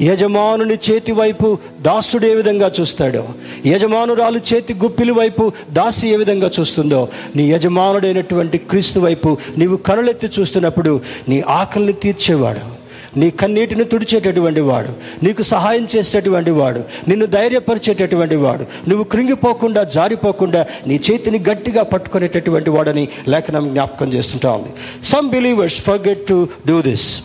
యజమానుని 0.01 0.73
చేతి 0.73 1.11
వైపు 1.11 1.57
దాసుడు 1.81 2.25
ఏ 2.25 2.35
విధంగా 2.35 2.71
చూస్తాడో 2.81 3.27
యజమానురాలు 3.65 4.39
చేతి 4.53 4.73
గుప్పిలి 4.73 5.11
వైపు 5.11 5.51
దాసి 5.69 6.09
ఏ 6.09 6.15
విధంగా 6.15 6.51
చూస్తుందో 6.59 7.07
నీ 7.35 7.51
యజమానుడైనటువంటి 7.51 8.57
క్రీస్తు 8.57 8.99
వైపు 8.99 9.37
నీవు 9.57 9.77
కనులెత్తి 9.77 10.29
చూస్తున్నప్పుడు 10.39 11.01
నీ 11.29 11.41
ఆకలిని 11.41 11.93
తీర్చేవాడు. 11.93 12.78
నీ 13.17 13.29
కన్నీటిని 13.31 13.83
తుడిచేటటువంటి 13.85 14.59
వాడు 14.59 14.89
నీకు 15.23 15.43
సహాయం 15.43 15.87
చేసేటటువంటి 15.95 16.51
వాడు 16.51 16.79
నిన్ను 17.07 17.25
ధైర్యపరిచేటటువంటి 17.25 18.35
వాడు 18.35 18.65
నువ్వు 18.89 19.03
కృంగిపోకుండా 19.03 19.83
జారిపోకుండా 19.83 20.65
నీ 20.87 20.99
చేతిని 21.11 21.39
గట్టిగా 21.39 21.83
పట్టుకునేటటువంటి 21.83 22.69
వాడని 22.69 23.07
లేఖనం 23.27 23.69
జ్ఞాపకం 23.69 24.13
చేస్తుంటా 24.13 24.51
ఉంది. 24.51 24.69
Some 25.03 25.29
believers 25.29 25.81
forget 25.81 26.27
to 26.27 26.47
do 26.67 26.81
this 26.81 27.23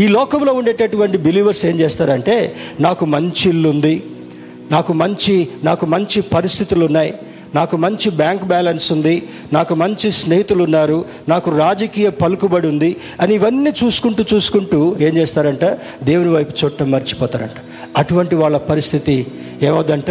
ఈ 0.00 0.08
లోకంలో 0.08 0.52
ఉండేటటువంటి 0.52 1.18
బిలీవర్స్ 1.18 1.66
ఏం 1.66 1.80
చేస్తారంటే 1.80 2.54
నాకు 2.80 3.04
మంచి 3.04 3.48
ఇల్లు 3.48 3.68
ఉంది 3.68 4.02
నాకు 4.70 4.92
మంచి 4.92 5.48
నాకు 5.64 5.86
మంచి 5.86 6.20
పరిస్థితులు 6.20 6.84
ఉన్నాయి 6.84 7.14
నాకు 7.56 7.76
మంచి 7.84 8.08
బ్యాంక్ 8.20 8.44
బ్యాలెన్స్ 8.52 8.86
ఉంది 8.94 9.16
నాకు 9.52 9.72
మంచి 9.82 10.08
స్నేహితులు 10.20 10.62
ఉన్నారు 10.68 10.98
నాకు 11.28 11.48
రాజకీయ 11.58 12.08
పలుకుబడి 12.22 12.68
ఉంది 12.72 12.90
అని 13.20 13.34
ఇవన్నీ 13.34 13.72
చూసుకుంటూ 13.82 14.22
చూసుకుంటూ 14.34 14.80
ఏం 15.06 15.14
చేస్తారంట? 15.16 15.64
దేవుని 16.04 16.30
వైపు 16.36 16.52
చూడటం 16.60 16.88
మర్చిపోతారంట. 16.90 17.58
అటువంటి 17.96 18.34
వాళ్ళ 18.42 18.56
పరిస్థితి 18.70 19.16
ఏమవుదంట? 19.62 20.10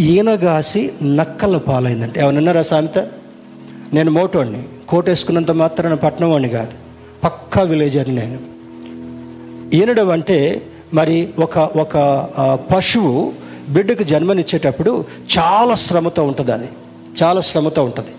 ఈనగాసి 0.00 0.82
నక్కల 1.18 1.56
పాలైందంట. 1.68 2.18
ఏమన్నారా 2.18 2.62
సామెత? 2.70 2.98
నేను 3.94 4.10
మోటోడిని 4.10 4.62
కోటేసుకున్నంత 4.88 5.50
మాత్రాన 5.60 5.94
పట్నం 6.04 6.30
వాడిని 6.30 6.48
కాదు 6.48 6.74
పక్కా 7.24 7.62
విలేజర్ని 7.62 8.14
నేను. 8.14 8.38
ఈనడం 9.76 10.08
అంటే 10.10 10.38
మరి 10.94 11.18
ఒక 11.38 11.58
ఒక 11.58 11.94
పశువు 12.72 13.32
బిడ్డకు 13.68 14.02
జన్మనిచ్చేటప్పుడు 14.02 15.04
చాలా 15.38 15.74
శ్రమతో 15.74 16.24
ఉంటుంది 16.24 16.52
అది. 16.52 16.68
చాలా 17.22 17.40
శ్రమతో 17.40 17.84
ఉంటుంది. 17.84 18.10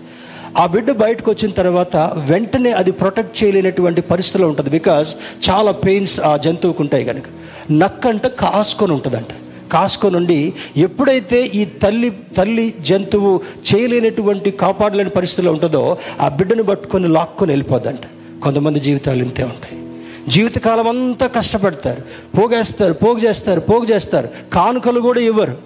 ఆ 0.58 0.66
బిడ్డ 0.66 0.90
బయటకు 0.90 1.30
వచ్చిన 1.30 1.50
తర్వాత 1.50 1.96
వెంటనే 2.16 2.70
అది 2.72 2.90
ప్రొటెక్ట్ 2.90 3.44
చేయలేనటువంటి 3.44 4.00
పరిస్థితిలో 4.00 4.48
ఉంటుంది 4.48 4.70
బికాజ్ 4.70 5.08
చాలా 5.50 5.72
పెయిన్స్ 5.72 6.20
ఆ 6.20 6.36
జంతువుకు 6.36 6.82
ఉంటాయి 6.82 7.04
కనుక 7.04 7.24
నక్క 7.70 8.06
అంటే 8.06 8.28
కాసుకొని 8.28 8.92
ఉంటుందంట. 8.92 9.26
కాసుకొనుండి 9.72 10.52
ఎప్పుడైతే 10.76 11.46
ఈ 11.46 11.64
తల్లి 11.64 12.10
తల్లి 12.36 12.74
జంతువు 12.80 13.40
చేయలేనటువంటి 13.74 14.50
కాపాడలేని 14.50 15.10
పరిస్థితిలో 15.10 15.52
ఉంటుందో 15.52 15.98
ఆ 16.20 16.28
బిడ్డను 16.28 16.62
పట్టుకొని 16.62 17.08
లాక్కొని 17.08 17.52
వెళ్ళిపోద్దంట. 17.52 18.00
కొంతమంది 18.42 18.80
జీవితాలు 18.80 19.22
ఇంతే 19.22 19.44
ఉంటాయి. 19.44 19.87
జీవితకాలం 20.28 20.88
అంతా 20.88 21.26
కష్టపడతారు. 21.26 22.02
పోగేస్తారు 22.36 22.92
పోగు 22.92 23.18
చేస్తారు 23.18 23.60
పోగు 23.60 23.86
చేస్తారు 23.92 24.28
కానుకలు 24.52 25.00
కూడా 25.00 25.20
ఇవ్వరు. 25.20 25.56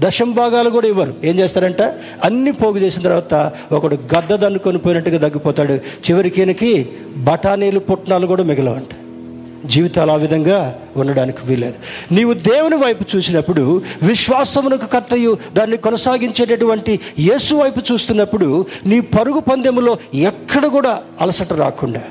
దశం 0.00 0.30
భాగాలు 0.32 0.70
కూడా 0.70 0.86
ఇవ్వరు. 0.86 1.14
ఏం 1.24 1.38
చేస్తారంట? 1.38 1.82
అన్ని 2.24 2.52
పోగు 2.52 2.78
చేసిన 2.78 3.02
తర్వాత 3.02 3.52
ఒకడు 3.72 3.94
గద్ద 3.94 4.34
దన్నుకొని 4.34 4.78
పోయినట్టుగా 4.78 5.18
తగ్గిపోతాడు. 5.18 5.74
చివరికి 5.74 6.40
ఈయనకి 6.40 6.88
బఠానీలు 7.16 7.80
పుట్నాలు 7.80 8.26
కూడా 8.26 8.42
మిగలవంట. 8.42 8.92
జీవితాలు 9.66 10.12
ఆ 10.12 10.14
విధంగా 10.14 10.78
ఉండడానికి 10.96 11.38
వీలేదు 11.44 11.74
నీవు 12.14 12.32
దేవుని 12.32 12.76
వైపు 12.76 13.16
చూసినప్పుడు 13.16 13.82
విశ్వాసమునకు 14.02 14.86
కర్తయు 14.86 15.36
దాన్ని 15.52 15.76
కొనసాగించేటటువంటి 15.76 17.00
యేసు 17.18 17.54
వైపు 17.54 17.92
చూస్తున్నప్పుడు 17.92 18.66
నీ 18.86 19.00
పరుగు 19.00 19.40
పందెములో 19.40 19.98
ఎక్కడ 20.14 20.66
కూడా 20.66 21.02
అలసట 21.20 21.52
రాకుండా 21.52 22.02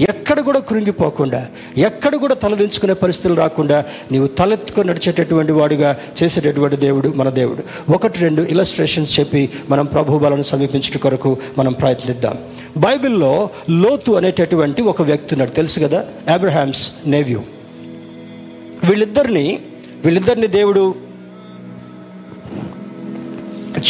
ఎక్కడ 0.00 0.40
కూడా 0.40 0.60
కృంగిపోకుండా 0.60 1.48
ఎక్కడ 1.78 2.14
కూడా 2.14 2.34
తలదించుకునే 2.34 2.92
పరిస్థితులు 2.92 3.34
రాకుండా 3.34 3.84
నీవు 4.12 4.26
తలెత్తుకొని 4.26 4.88
నడిచేటటువంటి 4.88 5.52
వాడుగా 5.52 5.96
చేసేటటువంటి 6.22 6.76
దేవుడు 6.76 7.08
మన 7.08 7.30
దేవుడు. 7.30 7.92
ఒకటి 7.92 8.18
రెండు 8.18 8.42
ఇలస్ట్రేషన్స్ 8.42 9.20
చెప్పి 9.20 9.50
మనం 9.70 9.86
ప్రభుబలను 9.86 10.42
సమీపించడం 10.42 10.98
కొరకు 10.98 11.38
మనం 11.58 11.72
ప్రయత్నిద్దాం. 11.72 12.38
బైబిల్లో 12.76 13.50
లోతు 13.70 14.12
అనేటటువంటి 14.12 14.82
ఒక 14.82 15.02
వ్యక్తి 15.02 15.34
ఉన్నాడు. 15.34 15.50
తెలుసు 15.50 15.80
కదా? 15.80 16.06
Abraham's 16.32 16.92
nephew. 17.06 17.40
వీళ్ళిద్దరిని 18.84 19.58
వీళ్ళిద్దరిని 20.04 20.46
దేవుడు 20.46 20.94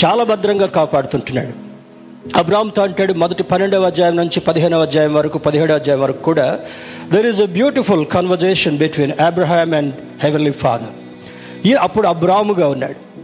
చాలా 0.04 0.24
భద్రంగా 0.24 0.66
కాపాడుతుంటున్నాడు. 0.66 1.73
అబ్రామ్తో 2.36 2.82
అంటాడు 2.82 3.12
మొదటి 3.12 3.42
పన్నెండవ 3.42 3.82
అధ్యాయం 3.82 4.16
నుంచి 4.16 4.40
పదిహేనవ 4.40 4.82
అధ్యాయం 4.82 5.14
వరకు 5.14 5.38
పదిహేడవ 5.38 5.74
అధ్యాయం 5.74 6.00
వరకు 6.00 6.22
కూడా 6.22 6.58
there 7.12 7.26
is 7.26 7.40
a 7.40 7.44
beautiful 7.44 8.06
conversation 8.06 8.78
between 8.78 9.12
Abraham 9.20 9.74
and 9.74 9.94
heavenly 10.22 10.50
father 10.50 10.88
ఈ 11.66 11.74
అప్పుడు 11.74 12.08
అబ్రాముగా 12.08 12.68
ఉన్నాడు. 12.68 13.14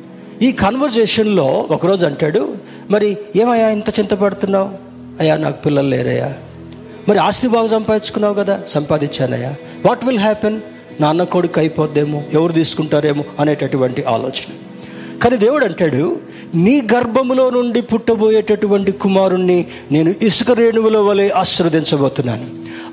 ఈ 0.44 0.52
కన్వర్జేషన్లో 0.52 1.66
ఒకరోజు 1.70 2.06
అంటాడు 2.06 2.54
మరి 2.90 3.18
ఏమయ్యా 3.36 3.70
ఇంత 3.70 3.88
చింతపడుతున్నావు 3.88 4.70
అయ్యా 5.20 5.36
నాకు 5.36 5.62
పిల్లలు 5.62 5.88
లేరయ్యా. 5.88 6.34
మరి 7.08 7.18
ఆస్తి 7.18 7.48
బాగా 7.48 7.66
సంపాదించుకున్నావు 7.66 8.34
కదా? 8.34 8.60
సంపాదించానయ్యా. 8.68 9.54
వాట్ 9.86 10.04
విల్ 10.04 10.18
హ్యాపెన్ 10.18 10.60
నాన్న 11.00 11.22
కొడుకు 11.22 11.60
అయిపోద్దేమో? 11.60 12.22
ఎవరు 12.32 12.52
తీసుకుంటారేమో? 12.52 13.24
అనేటటువంటి 13.40 14.04
ఆలోచన. 14.04 14.52
కానీ 15.22 15.36
దేవుడు 15.36 15.64
అంటాడు 15.64 16.20
నీ 16.54 16.82
గర్భములో 16.94 17.50
నుండి 17.50 17.82
పుట్టబోయేటటువంటి 17.82 18.92
కుమారుణ్ణి 18.92 19.66
నేను 19.92 20.14
ఇసుక 20.22 20.50
రేణువుల 20.50 20.98
వలె 20.98 21.28
ఆశీర్వదించబోతున్నాను. 21.28 22.46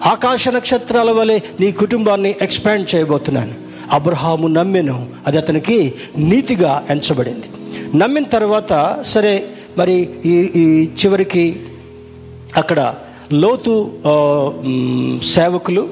ఆకాశ 0.06 0.48
నక్షత్రాల 0.48 1.12
వలె 1.12 1.40
నీ 1.60 1.72
కుటుంబాన్ని 1.72 2.36
ఎక్స్పాండ్ 2.42 2.96
చేయబోతున్నాను. 2.96 3.54
అబ్రహాము 3.92 4.48
నమ్మెను 4.48 5.10
అది 5.28 5.38
అతనికి 5.38 5.94
నీతిగా 6.18 6.86
ఎంచబడింది. 6.90 7.48
నమ్మిన 7.98 8.24
తర్వాత 8.24 9.04
సరే 9.06 9.44
మరి 9.78 10.10
ఈ 10.26 10.36
ఈ 10.56 10.90
చివరికి 11.00 11.60
అక్కడ 12.58 12.94
లోతు 13.34 13.92
సేవకులు 15.26 15.90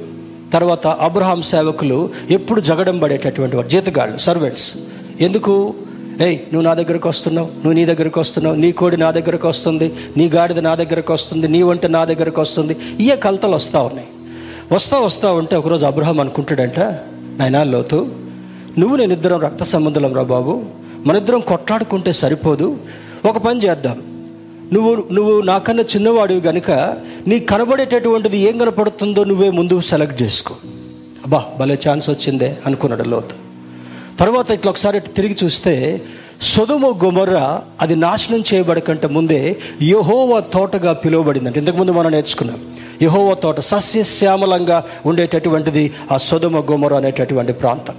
తర్వాత 0.53 0.87
అబ్రహాం 0.87 1.41
సేవకులు 1.41 2.09
ఎప్పుడు 2.31 2.61
జగడం 2.61 2.99
పడేటటువంటి 2.99 3.55
వారు 3.55 3.67
జీతగాళ్ళు 3.67 4.17
సర్వెంట్స్ 4.17 4.73
ఎందుకు? 5.21 5.73
ఏయ్ 6.21 6.39
నువ్వు 6.39 6.61
నా 6.61 6.73
దగ్గరకు 6.73 7.09
వస్తున్నావు 7.09 7.47
నువ్వు 7.47 7.73
నీ 7.73 7.85
దగ్గరకు 7.85 8.19
వస్తున్నావు 8.19 8.55
నీ 8.55 8.71
కోడి 8.71 8.97
నా 8.97 9.11
దగ్గరకు 9.11 9.47
వస్తుంది 9.47 9.93
నీ 10.17 10.29
గాడిద 10.29 10.59
నా 10.59 10.75
దగ్గరకు 10.75 11.13
వస్తుంది 11.13 11.47
నీ 11.47 11.61
వంట 11.61 11.85
నా 11.85 12.05
దగ్గరకు 12.05 12.41
వస్తుంది. 12.41 12.77
ఇయే 12.99 13.15
కలతలు 13.15 13.55
వస్తూ 13.55 13.83
ఉన్నాయి. 13.83 14.07
వస్తా 14.71 14.99
వస్తా 14.99 15.31
ఉంటే 15.31 15.55
ఒకరోజు 15.55 15.85
అబ్రహం 15.85 16.19
అనుకుంటాడంట 16.19 16.79
నాయనా 17.37 17.63
లోతు 17.63 18.07
నువ్వు 18.77 18.95
నేను 18.95 19.13
ఇద్దరం 19.13 19.39
రక్త 19.39 19.63
సంబంధులం 19.63 20.15
రా 20.15 20.21
బాబు. 20.21 20.63
మనిద్దరం 21.05 21.39
కొట్లాడుకుంటే 21.39 22.11
సరిపోదు. 22.11 22.77
ఒక 23.25 23.37
పని 23.37 23.59
చేద్దాం. 23.59 24.01
నువ్వు 24.73 25.03
నువ్వు 25.11 25.41
నాకన్నా 25.41 25.83
చిన్నవాడివి 25.83 26.41
గనుక 26.41 26.71
నీ 27.27 27.39
కనబడేటటువంటిది 27.39 28.37
ఏం 28.37 28.57
కనపడుతుందో 28.57 29.23
నువ్వే 29.23 29.49
ముందు 29.49 29.81
సెలెక్ట్ 29.81 30.21
చేసుకో. 30.21 30.55
అబ్బా 31.23 31.45
భలే 31.59 31.79
ఛాన్స్ 31.89 32.09
వచ్చిందే 32.09 32.57
అనుకున్నాడు 32.65 33.03
లోతు. 33.03 33.44
తర్వాత 34.19 34.51
ఇట్లా 34.51 34.69
ఒకసారి 34.69 34.97
ఇటు 34.97 35.09
తిరిగి 35.09 35.37
చూస్తే 35.43 36.01
సొదుము 36.41 36.99
గుమర్ర 37.03 37.61
అది 37.81 37.95
నాశనం 37.95 38.43
చేయబడకంటే 38.53 39.07
ముందే 39.07 39.57
యహోవా 39.81 40.39
తోటగా 40.39 40.93
పిలువబడిందంట. 40.93 41.57
ఇంతకుముందు 41.57 41.91
మనం 41.91 42.11
నేర్చుకున్నాం. 42.11 42.75
యహోవా 43.01 43.33
తోట 43.33 43.59
సస్యశ్యామలంగా 43.59 44.83
ఉండేటటువంటిది 45.05 45.93
ఆ 46.11 46.17
సొదుమ 46.17 46.59
గుమర 46.59 46.93
అనేటటువంటి 46.93 47.53
ప్రాంతం. 47.53 47.95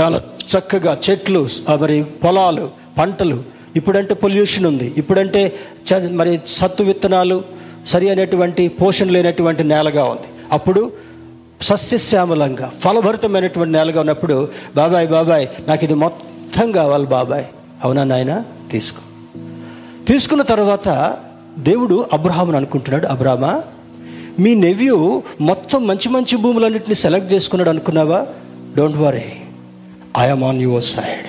చాలా 0.00 0.20
చక్కగా 0.58 0.98
చెట్లు 1.10 1.48
మరి 1.80 2.04
పొలాలు 2.04 2.70
పంటలు 2.98 3.42
ఇప్పుడంటే 3.76 4.14
పొల్యూషన్ 4.14 4.66
ఉంది. 4.66 4.94
ఇప్పుడంటే 4.96 5.52
చ- 5.92 6.10
మరి 6.10 6.40
సత్తు 6.46 6.82
విత్తనాలు 6.82 7.44
సరి 7.86 8.08
అయినటువంటి 8.08 8.68
పోషణ 8.68 9.10
లేనటువంటి 9.10 9.64
నేలగా 9.64 10.04
ఉంది. 10.04 10.28
అప్పుడు 10.52 10.92
సస్యశ్యామలంగా 11.66 12.72
ఫలభరితమైనటువంటి 12.80 13.72
నేలగా 13.72 14.00
ఉన్నప్పుడు 14.00 14.48
బాబాయ్ 14.76 15.08
బాబాయ్ 15.08 15.48
నాకు 15.68 15.84
ఇది 15.84 15.94
మొత్తం 15.94 16.72
కావాలి 16.72 17.06
బాబాయ్. 17.06 17.44
అవునా 17.84 18.04
నాయన? 18.04 18.42
తీసుకో. 18.70 19.02
తీసుకున్న 20.08 20.42
తర్వాత 20.42 21.16
దేవుడు 21.58 22.06
అబ్రహామును 22.12 22.56
అనుకుంటున్నాడు 22.56 23.06
అబ్రామా 23.06 23.62
మీ 24.38 24.54
నెవ్యూ 24.54 25.22
మొత్తం 25.40 25.86
మంచి 25.86 26.08
మంచి 26.08 26.36
భూములన్నింటినీ 26.36 26.94
సెలెక్ట్ 26.94 27.32
చేసుకున్నాడు 27.32 27.70
అనుకున్నావా? 27.70 28.26
Don't 28.76 28.96
worry 28.96 29.24
I'm 30.18 30.44
on 30.44 30.62
your 30.62 30.82
side. 30.82 31.26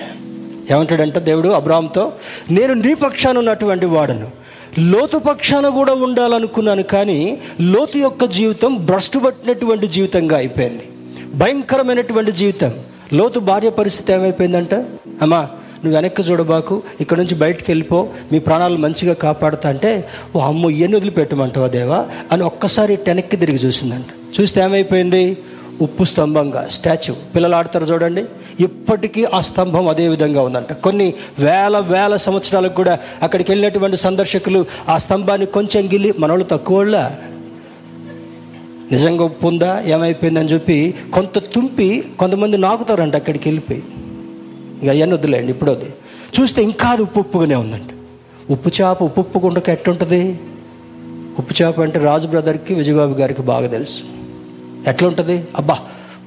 ఏమంటాడంట 0.72 1.18
దేవుడు 1.18 1.48
అబ్రామ్తో 1.48 2.12
నేను 2.50 2.74
నీ 2.74 2.94
పక్షాన 2.94 3.38
ఉన్నటువంటి 3.38 3.86
వాడను 3.86 4.37
లోతు 4.78 5.18
పక్షాన 5.18 5.68
కూడా 5.68 5.94
ఉండాలనుకున్నాను 5.94 6.82
కానీ 6.82 7.38
లోతు 7.60 7.98
యొక్క 7.98 8.24
జీవితం 8.24 8.86
భ్రష్టు 8.86 9.18
పట్టినటువంటి 9.18 9.86
జీవితంగా 9.86 10.36
అయిపోయింది. 10.36 10.88
భయంకరమైనటువంటి 11.34 12.32
జీవితం. 12.32 12.74
లోతు 13.12 13.40
భార్య 13.40 13.70
పరిస్థితి 13.70 14.12
ఏమైపోయిందంట? 14.12 14.74
అమ్మా 15.22 15.40
నువ్వు 15.84 15.94
వెనక్కి 15.94 16.22
చూడబాకు 16.22 16.82
ఇక్కడ 17.00 17.18
నుంచి 17.18 17.34
బయటకు 17.34 17.64
వెళ్ళిపో 17.68 18.08
మీ 18.32 18.38
ప్రాణాలు 18.38 18.76
మంచిగా 18.76 19.14
కాపాడుతా 19.14 19.68
అంటే 19.68 20.08
ఓ 20.36 20.40
అమ్మ 20.40 20.70
ఇవన్నీ 20.70 20.96
వదిలిపెట్టమంటావా 20.96 21.66
దేవా? 21.66 22.06
అని 22.32 22.42
ఒక్కసారి 22.42 22.98
వెనక్కి 23.06 23.36
తిరిగి 23.36 23.58
చూసిందంట. 23.58 24.40
చూస్తే 24.40 24.60
ఏమైపోయింది? 24.60 25.38
ఉప్పు 25.80 26.04
స్తంభంగా 26.04 26.68
స్టాచ్యూ. 26.70 27.16
పిల్లలు 27.34 27.54
ఆడతారు 27.54 27.84
చూడండి. 27.84 28.24
ఇప్పటికీ 28.60 29.24
ఆ 29.24 29.40
స్తంభం 29.40 29.88
అదే 29.88 30.08
విధంగా 30.08 30.42
ఉందంట. 30.42 30.72
కొన్ని 30.72 31.14
వేల 31.38 31.78
వేల 31.78 32.16
సంవత్సరాలకు 32.16 32.74
కూడా 32.74 32.98
అక్కడికి 33.22 33.52
వెళ్ళినటువంటి 33.52 33.96
సందర్శకులు 33.96 34.66
ఆ 34.88 34.98
స్తంభాన్ని 34.98 35.46
కొంచెం 35.46 35.86
గిల్లి 35.86 36.14
మనోళ్ళు 36.18 36.44
తక్కువ 36.44 36.82
నిజంగా 38.92 39.24
ఉప్పు 39.24 39.46
ఉందా? 39.46 39.82
ఏమైపోయిందని 39.86 40.48
చెప్పి 40.48 40.94
కొంత 41.12 41.38
తుంపి 41.38 42.04
కొంతమంది 42.18 42.56
నాకుతారంట 42.56 43.16
అక్కడికి 43.16 43.48
వెళ్ళిపోయి. 43.48 43.82
ఇక 44.82 44.88
అవన్నీ 44.88 45.14
వద్దులేండి 45.14 45.52
ఇప్పుడు 45.52 45.70
అది 45.70 45.90
చూస్తే 46.40 46.62
ఇంకా 46.62 46.88
అది 46.88 47.02
ఉప్పు 47.02 47.20
ఉప్పుగానే 47.20 47.54
ఉందంట. 47.54 47.90
ఉప్పు 48.50 48.68
చేప 48.68 49.02
ఉప్పు 49.02 49.20
ఉప్పు 49.20 49.38
గుండక 49.38 49.68
ఎట్టుంటుంది 49.68 50.40
ఉప్పు 51.38 51.62
చేప 51.62 51.80
అంటే 51.80 51.98
రాజు 51.98 52.26
బ్రదర్కి 52.26 52.74
విజయబాబు 52.74 53.14
గారికి 53.14 53.42
బాగా 53.42 53.66
తెలుసు. 53.66 54.17
ఎట్లా 54.86 55.08
ఉంటుంది? 55.08 55.44
అబ్బా 55.56 55.78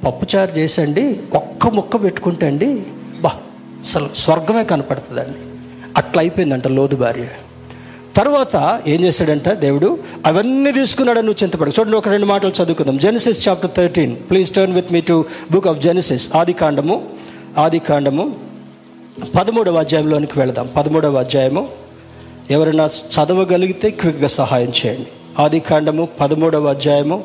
పప్పుచారు 0.05 0.51
చేసండి 0.51 1.19
ఒక్క 1.33 1.67
ముక్క 1.67 2.03
పెట్టుకుంటే 2.03 2.47
అండి 2.47 2.83
బా 3.21 3.29
అసలు 3.81 4.09
స్వర్గమే 4.15 4.63
కనపడుతుందండి. 4.63 5.37
అట్లా 5.97 6.21
అయిపోయిందంట 6.21 6.67
లోదు 6.67 6.95
భార్య. 6.95 7.25
తర్వాత 8.15 8.81
ఏం 8.87 9.03
చేశాడంట 9.03 9.49
దేవుడు? 9.49 9.99
అవన్నీ 10.25 10.71
తీసుకున్నాడని 10.71 11.25
నువ్వు 11.25 11.43
చింతపడు 11.43 11.71
చూడండి 11.79 11.97
ఒక 11.97 12.09
రెండు 12.09 12.25
మాటలు 12.25 12.51
చదువుకుందాం. 12.63 12.97
Genesis 12.97 13.47
chapter 13.47 13.71
thirteen. 13.77 14.15
Please 14.15 14.53
turn 14.53 14.75
with 14.75 14.93
me 14.93 15.01
to 15.01 15.25
book 15.51 15.67
of 15.67 15.79
Genesis 15.79 16.35
ఆది 16.35 16.53
కాండము 16.53 17.09
ఆది 17.57 17.79
కాండము. 17.79 18.35
పదమూడవ 19.39 19.79
అధ్యాయంలోనికి 19.79 20.39
వెళదాం. 20.39 20.69
పదమూడవ 20.77 21.19
అధ్యాయము. 21.19 21.67
ఎవరైనా 22.51 22.85
చదవగలిగితే 22.85 23.89
క్విక్గా 23.89 24.27
సహాయం 24.27 24.71
చేయండి. 24.85 25.07
ఆది 25.39 25.59
కాండము 25.59 26.07
పదమూడవ 26.19 26.69
అధ్యాయము 26.69 27.23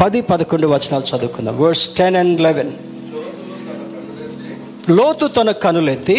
పది 0.00 0.20
పదకొండు 0.30 0.66
వచనాలు 0.72 1.06
చదువుకుందాం. 1.10 1.54
వర్స్ 1.62 1.84
టెన్ 1.98 2.16
అండ్ 2.22 2.40
లెవెన్ 2.46 2.72
లోతు 4.96 5.26
తన 5.36 5.50
కనులెత్తి 5.64 6.16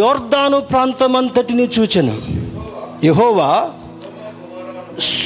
యోర్దాను 0.00 0.58
ప్రాంతమంతటిని 0.70 1.66
చూచెను. 1.76 2.14
యహోవా 3.08 3.50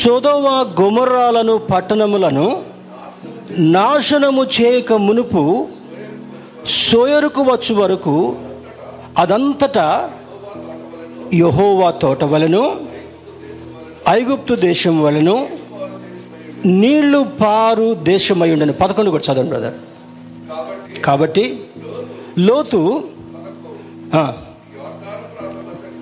సొదవ 0.02 0.46
గొమర్రాలను 0.80 1.54
పట్టణములను 1.70 2.46
నాశనము 3.76 4.42
చేయక 4.56 4.92
మునుపు 5.06 5.42
సోయరుకు 6.86 7.42
వచ్చు 7.50 7.72
వరకు 7.74 8.14
అదంతటా 9.18 9.86
యహోవా 11.34 11.88
తోట 12.02 12.24
వలెను 12.24 12.64
ఐగుప్తు 14.08 14.54
దేశం 14.68 14.94
వలెను 15.04 15.36
నీళ్ళు 16.66 17.26
పారు 17.40 17.94
దేశమై 17.94 18.52
ఉండను. 18.52 18.72
పదకొండు 18.72 19.10
కూడా 19.10 19.32
చదవండి 19.32 19.48
బ్రదర్ 19.48 19.74
కాబట్టి 21.04 21.60
లోతు 22.38 23.04
తనకు 24.14 24.32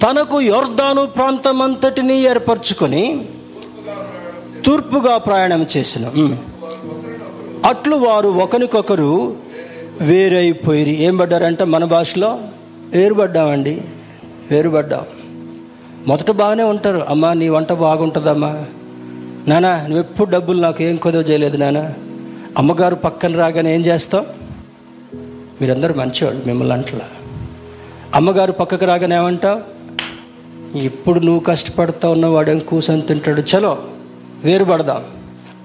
తనకు 0.02 0.40
యొర్దాను 0.40 1.06
ప్రాంతమంతటిని 1.06 2.20
ఏర్పరచుకొని 2.20 3.28
తూర్పుగా 4.66 5.18
ప్రయాణం 5.18 5.66
చేసిన 5.76 6.34
అట్లు 7.64 7.96
వారు 7.96 8.28
ఒకరికొకరు 8.28 9.36
వేరైపోయి 10.00 11.02
ఏం 11.02 11.16
పడ్డారంటే 11.16 11.64
మన 11.64 11.84
భాషలో? 11.84 12.38
వేరుపడ్డామండి. 12.88 13.82
వేరుపడ్డాం. 14.50 15.00
మొదట 16.06 16.30
బాగానే 16.30 16.62
ఉంటారు. 16.62 17.04
అమ్మా 17.08 17.32
నీ 17.32 17.48
వంట 17.48 17.72
బాగుంటుందమ్మా. 17.72 18.64
నానా 19.48 19.74
నువ్వు 19.82 19.98
ఎప్పుడు 19.98 20.30
డబ్బులు 20.30 20.60
నాకు 20.60 20.82
ఏం 20.82 20.96
కొదవ 20.96 21.20
చేయలేదు 21.20 21.56
నానా. 21.56 21.94
అమ్మగారు 22.58 22.94
పక్కన 22.94 23.36
రాగానే 23.36 23.74
ఏం 23.74 23.86
చేస్తావు? 23.86 24.26
మీరందరూ 25.60 25.94
మంచివాళ్ళు 25.94 26.42
మిమ్మల్ని 26.46 26.74
అంటలా. 26.74 27.04
అమ్మగారు 28.14 28.52
పక్కకు 28.52 28.84
రాగానే 28.84 29.16
ఏమంటావు? 29.16 29.78
ఇప్పుడు 30.78 31.20
నువ్వు 31.20 31.40
కష్టపడతా 31.40 32.08
ఉన్నవాడేం 32.08 32.58
కూర్చొని 32.58 33.02
తింటాడు. 33.02 33.40
చలో 33.40 33.78
వేరుపడదాం. 34.44 35.04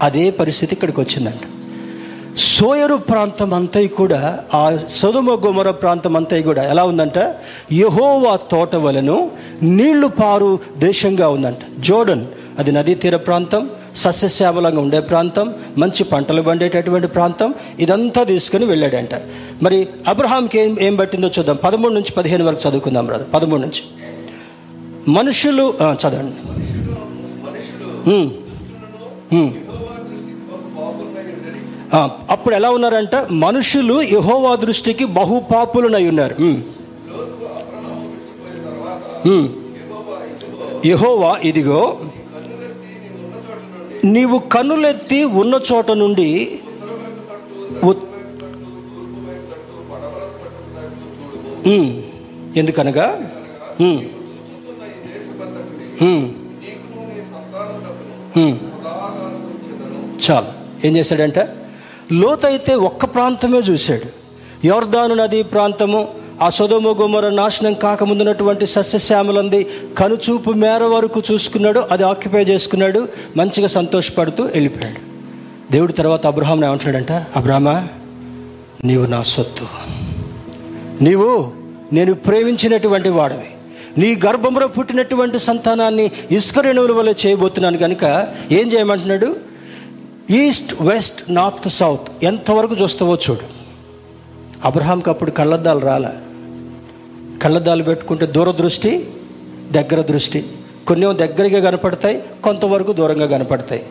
అదే 0.01 0.29
పరిస్థితి 0.29 0.73
ఇక్కడికి 0.73 1.01
వచ్చిందంట. 1.01 1.41
సోయరు 2.38 2.95
ప్రాంతం 2.95 3.53
అంతా 3.53 3.88
కూడా 3.97 4.39
ఆ 4.53 4.77
సొదుమ 4.89 5.41
గుమర 5.45 5.71
ప్రాంతం 5.71 6.17
అంతా 6.17 6.41
కూడా 6.41 6.63
ఎలా 6.63 6.84
ఉందంట? 6.84 7.36
యహోవా 7.73 8.36
తోట 8.36 8.75
వలను 8.75 9.31
నీళ్ళు 9.63 10.07
పారు 10.07 10.59
దేశంగా 10.77 11.29
ఉందంట. 11.29 11.79
జోడన్ 11.79 12.25
అది 12.59 12.71
నదీ 12.71 12.93
తీర 13.03 13.15
ప్రాంతం 13.27 13.63
సస్యశ్యామలంగా 13.95 14.81
ఉండే 14.81 14.99
ప్రాంతం 14.99 15.47
మంచి 15.77 16.03
పంటలు 16.03 16.41
పండేటటువంటి 16.41 17.07
ప్రాంతం 17.07 17.49
ఇదంతా 17.79 18.23
తీసుకుని 18.23 18.65
వెళ్ళాడంట. 18.65 19.13
మరి 19.63 19.87
అబ్రహాంకి 20.07 20.57
ఏం 20.59 20.71
ఏం 20.81 20.95
పట్టిందో 20.95 21.29
చూద్దాం. 21.37 21.57
పదమూడు 21.63 21.93
నుంచి 21.93 22.11
పదిహేను 22.17 22.45
వరకు 22.45 22.61
చదువుకుందాం 22.69 23.09
రాదు 23.09 23.25
పదమూడు 23.33 23.61
నుంచి. 23.61 23.83
మనుషులు 25.07 25.65
చదవండి. 26.01 26.37
అప్పుడు 32.29 32.53
ఎలా 32.55 32.69
ఉన్నారంట? 32.69 33.15
మనుషులు 33.45 33.95
యహోవా 34.01 34.53
దృష్టికి 34.55 35.05
బహుపాపులనై 35.17 36.05
ఉన్నారు. 36.09 36.35
యెహోవా 40.85 41.33
ఇదిగో 41.49 41.81
నీవు 44.05 44.37
కన్నులెత్తి 44.39 45.23
ఉన్న 45.23 45.59
చోట 45.71 45.91
నుండి 45.91 46.59
ఎందుకనగా? 52.57 53.05
చాలు. 60.25 60.49
ఏం 60.87 60.95
చేశాడంట? 60.97 61.39
లోతైతే 62.11 62.75
ఒక్క 62.75 63.05
ప్రాంతమే 63.05 63.59
చూశాడు. 63.59 64.09
యోర్దాను 64.67 65.15
నది 65.15 65.43
ప్రాంతము 65.43 66.22
ఆ 66.43 66.49
సొదమ 66.49 66.87
గుమ్మర 66.87 67.29
నాశనం 67.29 67.73
కాకముందున్నటువంటి 67.73 68.65
సస్యశ్యామలంది 68.65 69.67
కనుచూపు 69.97 70.51
మేర 70.51 70.83
వరకు 70.83 71.21
చూసుకున్నాడు 71.31 71.79
అది 71.91 72.03
ఆక్యుపై 72.03 72.43
చేసుకున్నాడు 72.43 73.07
మంచిగా 73.37 73.67
సంతోషపడుతూ 73.67 74.43
వెళ్ళిపోయాడు. 74.43 74.99
దేవుడి 75.71 75.93
తర్వాత 75.93 76.27
అబ్రహాం 76.27 76.65
ఏమంటున్నాడంట 76.65 77.11
అబ్రహమా 77.11 77.87
నీవు 78.85 79.05
నా 79.05 79.23
సొత్తు. 79.23 79.65
నీవు 81.03 81.51
నేను 81.93 82.13
ప్రేమించినటువంటి 82.13 83.09
వాడివి. 83.09 83.49
నీ 83.97 84.21
గర్భంలో 84.25 84.67
పుట్టినటువంటి 84.67 85.39
సంతానాన్ని 85.39 86.11
ఇసుక 86.31 86.59
రేణువుల 86.59 86.91
వల్ల 86.91 87.09
చేయబోతున్నాను 87.09 87.77
కనుక 87.77 88.27
ఏం 88.51 88.73
చేయమంటున్నాడు? 88.73 89.35
ఈస్ట్ 90.31 90.75
వెస్ట్ 90.81 91.23
నార్త్ 91.29 91.69
సౌత్ 91.69 92.23
ఎంతవరకు 92.23 92.75
చూస్తావో 92.75 93.15
చూడు. 93.15 93.63
అబ్రహాంకి 94.65 95.09
అప్పుడు 95.09 95.31
కళ్ళద్దాలు 95.31 95.79
రాలే. 95.79 96.09
కళ్ళద్దాలు 97.43 97.83
పెట్టుకుంటే 97.83 98.25
దూరదృష్టి 98.25 99.07
దగ్గర 99.71 100.01
దృష్టి. 100.01 100.45
కొన్ని 100.87 101.13
దగ్గరగా 101.13 101.59
కనపడతాయి 101.69 102.23
కొంతవరకు 102.43 102.91
దూరంగా 102.91 103.25
కనపడతాయి. 103.25 103.83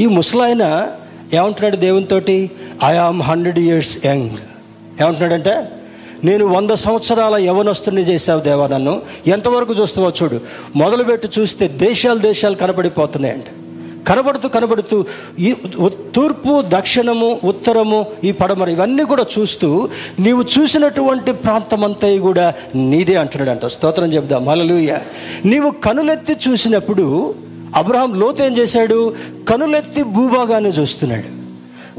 ఈ 0.00 0.06
ముసలాయన 0.06 0.88
ఏమంటున్నాడు 1.34 1.76
దేవునితోటి? 1.76 2.50
I 2.84 2.94
am 2.94 3.22
hundred 3.22 3.58
years 3.58 4.06
young 4.06 4.30
ఏమంటున్నాడంటే? 5.02 5.68
నేను 6.24 6.46
వంద 6.46 6.70
సంవత్సరాల 6.70 7.34
యవనస్తుని 7.34 8.02
చేశావు 8.02 8.40
దేవా 8.40 8.66
నన్ను. 8.66 9.02
ఎంతవరకు 9.26 9.74
చూస్తావో 9.74 10.12
చూడు. 10.22 10.40
మొదలుపెట్టి 10.76 11.28
చూస్తే 11.38 11.68
దేశాలు 11.68 12.18
దేశాలు 12.18 12.54
కనబడిపోతున్నాయంట 12.54 13.44
కనబడుతూ 14.06 14.48
కనబడుతూ 14.48 15.04
ఈ 15.38 15.56
తూర్పు 16.14 16.64
దక్షిణము 16.68 17.40
ఉత్తరము 17.44 18.06
ఈ 18.24 18.32
పడమర 18.32 18.68
ఇవన్నీ 18.68 19.04
కూడా 19.04 19.26
చూస్తూ 19.38 19.88
నీవు 20.20 20.44
చూసినటువంటి 20.58 21.32
ప్రాంతమంతా 21.32 22.18
కూడా 22.18 22.54
నీదే 22.74 23.14
అంటున్నాడంట. 23.14 23.66
స్తోత్రం 23.66 24.12
చెప్దాం 24.12 24.48
హల్లెలూయా. 24.48 25.00
నీవు 25.44 25.70
కనులెత్తి 25.70 26.36
చూసినప్పుడు 26.48 27.34
అబ్రహాం 27.74 28.20
లోతు 28.20 28.42
ఏం 28.42 28.56
చేశాడు? 28.56 29.14
కనులెత్తి 29.48 30.02
భూభాగాన్ని 30.02 30.70
చూస్తున్నాడు. 30.70 31.44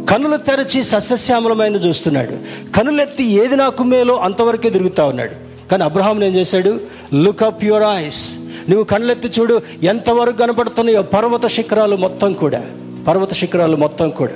కనులు 0.06 0.38
తెరచి 0.38 0.84
సస్యశ్యామలమైన 0.84 1.76
చూస్తున్నాడు. 1.76 2.38
కనులెత్తి 2.72 3.24
ఏది 3.24 3.56
నాకు 3.56 3.84
మేలో 3.84 4.16
అంతవరకే 4.16 4.70
తిరుగుతా 4.70 5.06
ఉన్నాడు. 5.06 5.70
కానీ 5.70 5.84
అబ్రహాం 5.84 6.24
ఏం 6.24 6.36
చేశాడు? 6.36 6.80
Look 7.14 7.43
up 7.43 7.66
your 7.66 7.84
eyes. 7.84 8.34
నువ్వు 8.70 8.84
కళ్ళెత్తి 8.84 9.30
చూడు 9.39 9.61
ఎంతవరకు 9.84 10.38
కనపడుతున్నాయో 10.38 11.01
పర్వత 11.01 11.45
శిఖరాలు 11.45 11.95
మొత్తం 11.95 12.34
కూడా. 12.34 12.61
పర్వత 13.07 13.34
శిఖరాలు 13.34 13.76
మొత్తం 13.76 14.09
కూడా. 14.09 14.34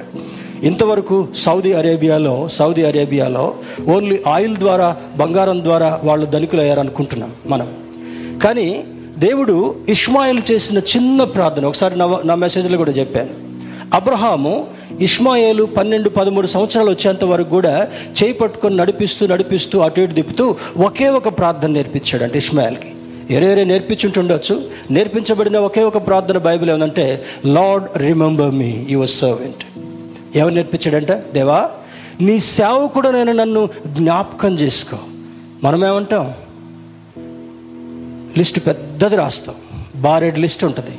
ఇంతవరకు 0.63 1.27
సౌదీ 1.36 1.73
అరేబియాలో 1.73 2.47
సౌదీ 2.47 2.84
అరేబియాలో 2.84 3.53
ఓన్లీ 3.88 4.19
ఆయిల్ 4.27 4.57
ద్వారా 4.57 4.97
బంగారం 5.17 5.63
ద్వారా 5.63 6.01
వాళ్ళు 6.03 6.25
ధనికులు 6.25 6.61
అయ్యారనుకుంటున్నాం 6.61 7.32
మనం. 7.47 7.67
కానీ 8.43 8.84
దేవుడు 9.17 9.75
ఇష్మాయిల్ 9.89 10.41
చేసిన 10.51 10.77
చిన్న 10.77 11.23
ప్రార్థన 11.23 11.65
ఒకసారి 11.65 11.97
నా 11.97 12.19
నా 12.25 12.36
మెసేజ్లో 12.36 12.77
కూడా 12.77 12.91
చెప్పాను. 12.91 13.30
అబ్రహాము 13.93 14.67
ఇష్మాయేలు 14.99 15.63
పన్నెండు 15.63 16.09
పదమూడు 16.09 16.47
సంవత్సరాలు 16.47 16.89
వచ్చేంత 16.89 17.23
వరకు 17.23 17.49
కూడా 17.49 17.88
చేయి 18.23 18.34
పట్టుకొని 18.34 18.75
నడిపిస్తూ 18.75 19.27
నడిపిస్తూ 19.27 19.80
అటు 19.80 20.01
ఇటు 20.01 20.13
దిప్పుతూ 20.13 20.55
ఒకే 20.77 21.09
ఒక 21.09 21.27
ప్రార్థన 21.27 21.69
నేర్పించాడంటే 21.69 22.38
ఇష్మాయిల్కి. 22.38 22.91
ఎరేరే 23.30 23.63
నేర్పించుంటుండొచ్చు. 23.63 24.69
నేర్పించబడిన 24.91 25.57
ఒకే 25.57 25.84
ఒక 25.84 26.07
ప్రార్థన 26.07 26.38
Bible 26.38 26.69
ఏమందంటే 26.69 27.25
Lord 27.45 27.97
remember 27.97 28.51
me 28.51 28.88
your 28.89 29.09
servant 29.09 29.63
ఎవరు 30.38 30.53
నేర్పించాడంట? 30.53 31.11
దేవా 31.11 31.69
నీ 32.21 32.39
సేవకుడు 32.39 33.09
నేను 33.09 33.32
నన్ను 33.32 33.69
జ్ఞాపకం 33.88 34.59
చేసుకో. 34.59 34.97
మనం 35.63 35.86
ఏమంటాం 35.86 36.34
లిస్ట్ 38.38 38.67
పెద్దది 38.67 39.15
రాస్తాం. 39.15 39.55
బారెడ్ 39.95 40.39
లిస్ట్ 40.39 40.63
ఉంటుంది. 40.63 40.97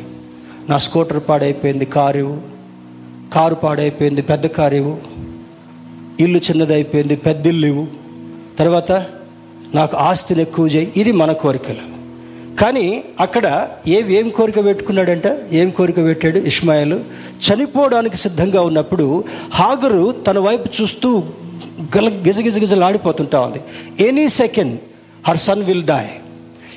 నా 0.70 0.78
స్కూటర్ 0.78 1.22
పాడైపోయింది 1.28 1.84
కారు 1.84 2.18
ఇవ్వు. 2.18 2.40
కారు 3.34 3.54
పాడైపోయింది 3.54 4.22
పెద్ద 4.22 4.46
కారు 4.46 4.74
ఇవ్వు. 4.74 4.98
ఇల్లు 6.20 6.38
చిన్నదైపోయింది 6.38 7.16
పెద్ద 7.16 7.46
ఇల్లు 7.46 7.66
ఇవ్వు. 7.66 7.86
తర్వాత 8.58 8.92
నాకు 9.74 9.96
ఆస్తిని 9.96 10.42
ఎక్కువ 10.42 10.66
చేయి. 10.66 10.92
ఇది 10.96 11.12
మన 11.12 11.32
కోరికలు. 11.32 11.99
కానీ 12.61 13.04
అక్కడ 13.20 13.68
ఏవి 13.88 14.14
ఏం 14.14 14.28
కోరిక 14.28 14.64
పెట్టుకున్నాడంట? 14.64 15.26
ఏం 15.52 15.70
కోరిక 15.70 16.04
పెట్టాడు 16.04 16.38
ఇస్మాయిల్ 16.38 16.98
చనిపోవడానికి 17.46 18.16
సిద్ధంగా 18.16 18.62
ఉన్నప్పుడు 18.62 19.24
హాగరు 19.54 20.02
తన 20.26 20.38
వైపు 20.38 20.82
చూస్తూ 20.82 21.11
గల 21.96 22.08
గిజగిజగిజలాడిపోతుంటా 22.08 23.40
ఉంది. 23.40 23.61
Any 24.08 24.28
second 24.28 24.78
her 25.28 25.38
son 25.38 25.62
will 25.62 25.84
die. 25.84 26.06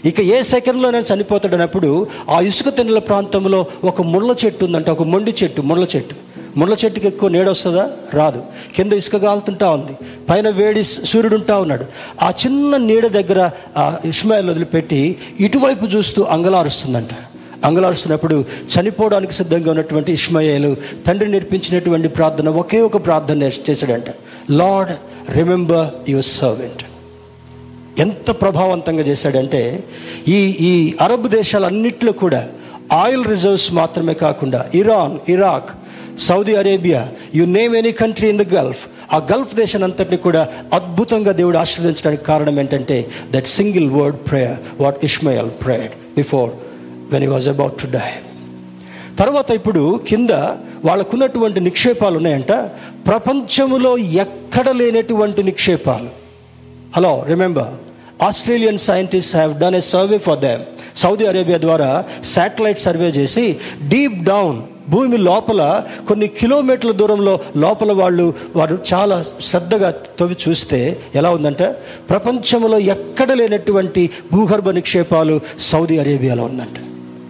ఇక 0.05 0.21
ఏ 0.21 0.41
సెకండ్లో 0.41 0.91
నేను 0.91 1.13
చనిపోతాడన్నప్పుడు 1.13 2.07
ఆ 2.29 2.39
ఇసుక 2.39 2.69
తిన్నెల 2.69 2.99
ప్రాంతంలో 2.99 3.65
ఒక 3.83 4.01
ముళ్ళ 4.01 4.35
చెట్టు 4.45 4.65
ఉందంట 4.65 4.89
ఒక 4.89 5.03
మొండి 5.03 5.33
చెట్టు 5.43 5.61
ముళ్ళ 5.61 5.87
చెట్టు. 5.95 6.15
ముళ్ళ 6.57 6.77
చెట్టుకి 6.85 7.07
ఎక్కువ 7.07 7.29
నీడొస్తుందా 7.29 7.89
రాదు. 8.13 8.43
కింద 8.75 8.91
ఇసుక 8.93 9.15
గాలుతుంటా 9.15 9.69
ఉంది. 9.69 9.97
పైన 10.29 10.49
వేడి 10.49 10.83
సూర్యుడు 10.83 11.35
ఉంటా 11.35 11.57
ఉన్నాడు. 11.57 11.85
ఆ 12.21 12.29
చిన్న 12.29 12.77
నీడ 12.77 13.07
దగ్గర 13.07 13.49
ఆ 13.77 13.97
ఇస్మాయిల్ 14.05 14.49
వదిలిపెట్టి 14.49 15.15
ఇటువైపు 15.39 15.85
చూస్తూ 15.85 16.23
అంగలారుస్తుందంట. 16.23 17.09
అంగలారుస్తున్నప్పుడు 17.65 18.45
చనిపోవడానికి 18.73 19.33
సిద్ధంగా 19.33 19.69
ఉన్నటువంటి 19.69 20.11
ఇస్మాయిలు 20.11 20.75
తండ్రి 21.07 21.31
నేర్పించినటువంటి 21.31 22.07
ప్రార్థన 22.07 22.49
ఒకే 22.49 22.81
ఒక 22.81 23.05
ప్రార్థన 23.05 23.43
చేశాడంట. 23.43 24.09
Lord 24.51 24.91
remember 25.31 26.09
your 26.09 26.25
servant. 26.25 26.83
ఎంత 27.99 28.31
ప్రభావవంతంగా 28.31 29.01
చేశాడంటే 29.01 29.83
ఈ 30.27 30.37
ఈ 30.59 30.95
అరబ్ 31.01 31.27
దేశాలన్నింటిలో 31.27 32.11
కూడా 32.11 32.49
ఆయిల్ 32.91 33.25
రిజర్వ్స్ 33.25 33.73
మాత్రమే 33.73 34.13
కాకుండా 34.13 34.65
Iran 34.75 35.31
Iraq 35.31 35.69
Saudi 36.19 36.55
Arabia 36.55 37.07
you 37.35 37.45
name 37.45 37.75
any 37.75 37.91
country 37.91 38.29
in 38.29 38.37
the 38.37 38.55
Gulf 38.55 38.87
ఆ 39.13 39.27
గల్ఫ్ 39.31 39.55
దేశానంతటిని 39.55 40.17
కూడా 40.17 40.49
అద్భుతంగా 40.73 41.31
దేవుడు 41.31 41.57
ఆశీర్వదించడానికి 41.57 42.23
కారణం 42.23 42.59
ఏంటంటే 42.59 43.09
that 43.31 43.47
single 43.47 43.89
word 43.89 44.15
prayer 44.29 44.81
what 44.81 45.05
Ishmael 45.05 45.49
prayer 45.49 45.91
before 46.15 46.49
when 47.11 47.23
he 47.23 47.27
was 47.27 47.47
about 47.47 47.81
to 47.81 47.87
die 47.87 48.11
తర్వాత 49.19 49.51
ఇప్పుడు 49.51 49.99
కింద 50.07 50.29
వాళ్ళకున్నటువంటి 50.85 51.59
నిక్షేపాలు 51.59 52.17
ఉన్నాయంట. 52.17 52.51
ప్రపంచములో 53.07 53.97
ఎక్కడ 53.97 54.69
లేనటువంటి 54.69 55.43
నిక్షేపాలు. 55.43 56.09
Hello 56.95 57.23
remember 57.27 57.73
Australian 58.23 58.77
scientist 58.77 59.35
have 59.35 59.59
done 59.59 59.75
a 59.75 59.79
survey 59.79 60.17
for 60.17 60.39
them 60.39 60.61
Saudi 60.97 61.25
Arabia 61.25 61.57
ద్వారా 61.57 62.03
శాటిలైట్ 62.23 62.79
సర్వే 62.79 63.07
చేసి 63.07 63.55
డీప్ 63.89 64.23
డౌన్ 64.23 64.61
భూమి 64.89 65.17
లోపల 65.17 65.83
కొన్ని 66.07 66.27
కిలోమీటర్ల 66.27 66.91
దూరంలో 66.91 67.39
లోపల 67.57 67.91
వాళ్ళు 67.91 68.33
వారు 68.55 68.79
చాలా 68.93 69.25
శ్రద్ధగా 69.41 69.93
తవ్వి 70.19 70.37
చూస్తే 70.49 70.99
ఎలా 71.15 71.29
ఉందంటే 71.29 71.75
ప్రపంచంలో 72.09 72.79
ఎక్కడ 72.79 73.31
లేనటువంటి 73.31 74.09
భూగర్భ 74.33 74.69
నిక్షేపాలు 74.69 75.39
సౌదీ 75.59 75.97
అరేబియాలో 75.97 76.43
ఉందంట. 76.43 76.77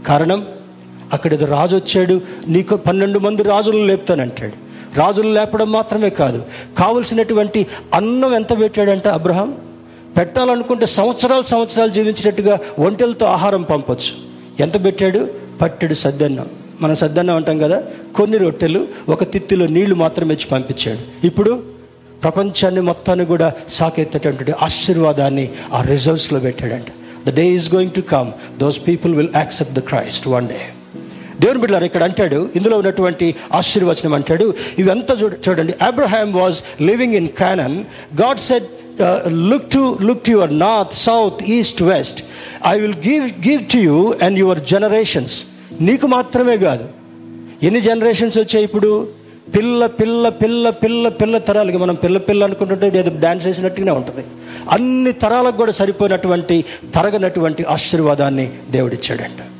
కారణం 0.07 0.45
అక్కడ 1.13 1.33
ఏదో 1.33 1.45
రాజు 1.45 1.75
వచ్చాడు 1.75 2.21
నీకు 2.47 2.75
పన్నెండు 2.75 3.19
మంది 3.19 3.43
రాజులను 3.43 3.85
లేపుతానంటాడు. 3.85 4.63
రాజులు 4.99 5.29
లేపడం 5.29 5.71
మాత్రమే 5.71 6.09
కాదు 6.09 6.45
కావలసినటువంటి 6.77 7.67
అన్నం 7.93 8.35
ఎంత 8.35 8.59
పెట్టాడంట 8.59 9.07
అబ్రహాం? 9.07 9.57
పెట్టాలనుకుంటే 10.17 10.85
సంవత్సరాలు 10.85 11.43
సంవత్సరాలు 11.43 11.89
జీవించినట్టుగా 11.89 12.59
ఒంటెలతో 12.79 13.25
ఆహారం 13.25 13.61
పంపొచ్చు. 13.61 14.33
ఎంత 14.63 14.85
పెట్టాడు? 14.85 15.27
పట్టెడు 15.61 15.93
సద్దన్నం. 15.93 16.45
మనం 16.83 16.95
సద్దన్నం 17.03 17.35
ఉంటాం 17.41 17.57
కదా 17.65 17.77
కొన్ని 18.17 18.37
రొట్టెలు 18.43 18.81
ఒక 19.13 19.23
తిత్తిలో 19.33 19.65
నీళ్ళు 19.75 19.95
మాత్రం 20.03 20.27
ఇచ్చి 20.35 20.47
పంపించాడు. 20.53 21.01
ఇప్పుడు 21.29 21.51
ప్రపంచాన్ని 22.25 22.81
మొత్తాన్ని 22.89 23.25
కూడా 23.31 23.47
సాకెత్తేటటువంటి 23.79 24.53
ఆశీర్వాదాన్ని 24.67 25.45
ఆ 25.77 25.81
రిజర్వ్స్లో 25.93 26.39
పెట్టాడంట. 26.45 26.89
The 27.27 27.31
day 27.39 27.45
is 27.57 27.67
going 27.75 27.95
to 27.99 28.03
come 28.15 28.29
those 28.63 28.79
people 28.87 29.13
will 29.19 29.33
accept 29.41 29.75
the 29.79 29.83
Christ 29.91 30.27
one 30.35 30.47
day 30.53 30.61
దేవుని 31.43 31.59
బిడ్డలారు 31.61 31.85
ఇక్కడ 31.89 32.03
అంటాడు 32.09 32.39
ఇందులో 32.57 32.75
ఉన్నటువంటి 32.81 33.27
ఆశీర్వచనం 33.59 34.13
అంటాడు 34.17 34.45
ఇవంతా 34.81 35.13
చూడ 35.21 35.33
చూడండి 35.45 35.73
Abraham 35.89 36.29
was 36.39 36.57
living 36.89 37.15
in 37.21 37.29
Canaan 37.41 37.77
God 38.21 38.41
said 38.49 38.67
look 39.51 39.67
to 39.75 39.83
look 40.07 40.23
to 40.27 40.31
your 40.35 40.53
north 40.65 40.95
south 41.07 41.39
east 41.57 41.81
west 41.93 42.19
I 42.71 42.73
will 42.83 42.99
give 43.09 43.25
give 43.47 43.63
to 43.73 43.79
you 43.87 43.97
and 44.27 44.39
your 44.43 44.61
generations 44.73 45.37
నీకు 45.81 46.07
మాత్రమే 46.07 46.57
కాదు. 46.57 46.89
ఎన్ని 47.63 47.81
జనరేషన్స్ 47.81 48.37
వచ్చాయి 48.37 48.63
ఇప్పుడు? 48.63 49.07
పిల్ల 49.55 49.85
పిల్ల 49.85 50.29
పిల్ల 50.29 50.69
పిల్ల 50.69 51.09
పిల్ల 51.09 51.37
తరాలకి 51.37 51.77
మనం 51.77 51.95
పిల్ల 51.95 52.17
పిల్ల 52.17 52.43
అనుకుంటుంటే 52.43 52.99
ఏదో 52.99 53.11
డాన్స్ 53.19 53.45
వేసినట్టుగానే 53.45 53.91
ఉంటుంది. 53.91 54.27
అన్ని 54.69 55.11
తరాలకు 55.11 55.57
కూడా 55.57 55.71
సరిపోయినటువంటి 55.71 56.65
తరగనటువంటి 56.95 57.63
ఆశీర్వాదాన్ని 57.63 58.51
దేవుడిచ్చాడంట. 58.71 59.52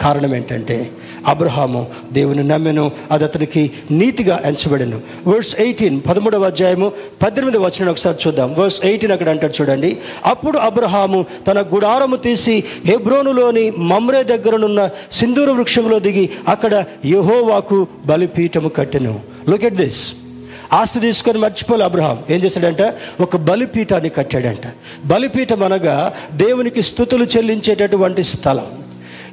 కారణం 0.00 0.34
ఏంటంటే 0.36 0.90
అబ్రహాము 1.26 1.86
దేవుని 2.12 2.48
నమ్మెను 2.48 2.90
అది 3.10 3.24
అతనికి 3.24 3.70
నీతిగా 3.90 4.40
ఎంచబడను. 4.44 5.00
వర్స్ 5.26 5.56
ఎయిటీన్ 5.60 6.00
పదమూడవ 6.08 6.44
అధ్యాయము 6.44 6.92
పద్దెనిమిది 7.22 7.58
వచ్చిన 7.58 7.90
ఒకసారి 7.90 8.16
చూద్దాం. 8.26 8.54
వర్స్ 8.58 8.84
ఎయిటీన్ 8.84 9.12
అక్కడ 9.12 9.28
అంటాడు 9.28 9.62
చూడండి. 9.62 9.96
అప్పుడు 10.24 10.58
అబ్రహాము 10.58 11.26
తన 11.46 11.62
గుడారము 11.62 12.16
తీసి 12.16 12.64
హెబ్రోనులోని 12.84 13.70
మమ్రే 13.70 14.22
దగ్గరనున్న 14.22 14.90
సింధూర 15.12 15.50
వృక్షంలో 15.50 15.98
దిగి 15.98 16.30
అక్కడ 16.48 16.84
యహోవాకు 17.06 17.86
బలిపీఠము 18.06 18.68
కట్టెను. 18.68 19.20
లుక్ 19.48 19.64
ఎట్ 19.64 19.74
దిస్ 19.74 20.14
ఆస్తి 20.72 21.00
తీసుకొని 21.00 21.38
మర్చిపోలే 21.38 21.84
అబ్రహాం. 21.84 22.18
ఏం 22.30 22.40
చేశాడంట? 22.40 22.94
ఒక 23.20 23.36
బలిపీఠాన్ని 23.36 24.08
కట్టాడంట. 24.08 24.72
బలిపీఠం 25.04 25.62
అనగా 25.62 26.12
దేవునికి 26.32 26.82
స్థుతులు 26.82 27.24
చెల్లించేటటువంటి 27.24 28.22
స్థలం. 28.22 28.66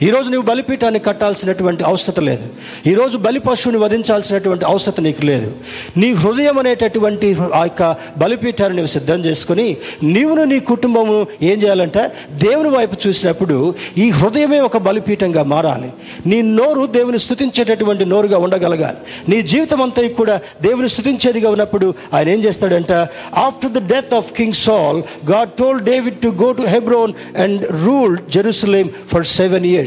ఈరోజు 0.02 0.30
నువ్వు 0.30 0.50
బలిపీఠాన్ని 0.50 1.00
కట్టాల్సినటువంటి 1.00 1.84
అవసరం 1.84 2.26
లేదు. 2.26 2.48
ఈరోజు 2.88 3.18
బలి 3.18 3.40
పశువుని 3.40 3.78
వధించాల్సినటువంటి 3.78 4.66
అవసరం 4.66 5.04
నీకు 5.04 5.26
లేదు. 5.26 5.52
నీ 5.98 6.12
హృదయం 6.12 6.60
అనేటటువంటి 6.60 7.36
ఆ 7.54 7.64
యొక్క 7.64 7.96
బలిపీఠాన్ని 8.18 8.78
నువ్వు 8.78 8.92
సిద్ధం 8.92 9.20
చేసుకుని 9.20 9.78
నీవును 10.04 10.44
నీ 10.44 10.60
కుటుంబము 10.60 11.28
ఏం 11.42 11.62
చేయాలంటే? 11.64 12.12
దేవుని 12.32 12.70
వైపు 12.70 13.08
చూసినప్పుడు 13.08 13.76
ఈ 13.98 14.10
హృదయమే 14.10 14.60
ఒక 14.60 14.78
బలిపీఠంగా 14.78 15.44
మారాలి. 15.44 15.94
నీ 16.26 16.42
నోరు 16.42 16.86
దేవుని 16.86 17.20
స్థుతించేటటువంటి 17.20 18.06
నోరుగా 18.06 18.38
ఉండగలగాలి. 18.38 18.98
నీ 19.30 19.42
జీవితం 19.42 19.82
అంతా 19.82 20.08
కూడా 20.08 20.40
దేవుని 20.62 20.90
స్థుతించేదిగా 20.90 21.50
ఉన్నప్పుడు 21.50 21.94
ఆయన 22.14 22.30
ఏం 22.30 22.40
చేస్తాడంట? 22.40 22.92
After 23.36 23.72
the 23.72 23.94
death 23.94 24.14
of 24.14 24.32
King 24.34 24.54
Saul 24.54 25.02
God 25.32 25.50
told 25.50 25.82
David 25.82 26.18
to 26.18 26.28
go 26.28 26.52
to 26.52 26.62
Hebron 26.62 27.14
and 27.38 27.86
rule 27.86 28.18
Jerusalem 28.30 28.90
for 29.12 29.26
seven 29.26 29.66
years 29.66 29.87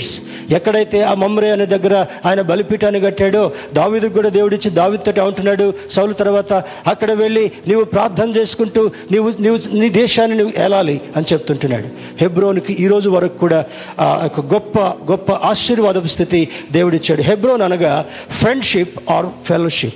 ఎక్కడైతే 0.51 1.03
ఆ 1.03 1.15
మమ్రే 1.15 1.51
అనే 1.51 1.67
దగ్గర 1.67 2.07
ఆయన 2.27 2.41
బలిపీఠాన్ని 2.41 3.01
కట్టాడో 3.01 3.53
దావిదికి 3.73 4.15
కూడా 4.15 4.29
దేవుడిచ్చి 4.29 4.71
దావితోటి 4.71 5.21
ఉంటున్నాడు 5.21 5.75
సౌలు 5.91 6.13
తర్వాత 6.13 6.53
అక్కడ 6.87 7.13
వెళ్ళి 7.13 7.53
నీవు 7.69 7.85
ప్రార్థన 7.85 8.31
చేసుకుంటూ 8.31 8.91
నీవు 9.13 9.33
నీవు 9.41 9.59
నీ 9.73 9.89
దేశాన్ని 9.89 10.39
నువ్వు 10.39 10.63
ఏలాలి 10.63 11.01
అని 11.17 11.27
చెప్తుంటున్నాడు. 11.33 11.89
హెబ్రోన్కి 12.21 12.73
ఈ 12.73 12.87
రోజు 12.87 13.11
వరకు 13.11 13.39
కూడా 13.39 13.65
ఒక 14.01 14.41
గొప్ప 14.41 14.79
గొప్ప 14.81 15.33
ఆశీర్వాదపు 15.33 16.07
స్థితి 16.07 16.49
దేవుడిచ్చాడు. 16.73 17.23
హెబ్రోన్ 17.23 17.63
అనగా 17.63 18.07
ఫ్రెండ్షిప్ 18.31 19.11
ఆర్ 19.11 19.27
ఫెలోషిప్ 19.45 19.95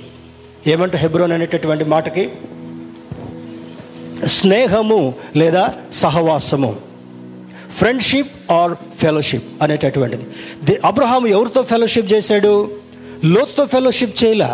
ఏమంటే 0.67 0.97
హెబ్రోన్ 0.97 1.31
అనేటటువంటి 1.31 1.83
మాటకి? 1.83 2.29
స్నేహము 4.25 5.13
లేదా 5.35 5.73
సహవాసము. 5.93 6.84
ఫ్రెండ్షిప్ 7.77 8.51
ఆర్ 8.51 8.73
ఫెలోషిప్ 8.99 9.63
అనేటటువంటిది. 9.63 10.25
అబ్రహాం 10.85 11.27
ఎవరితో 11.27 11.61
ఫెలోషిప్ 11.61 12.13
చేశాడు? 12.13 12.71
లోతుతో 13.23 13.65
ఫెలోషిప్ 13.65 14.23
చేయలే? 14.23 14.49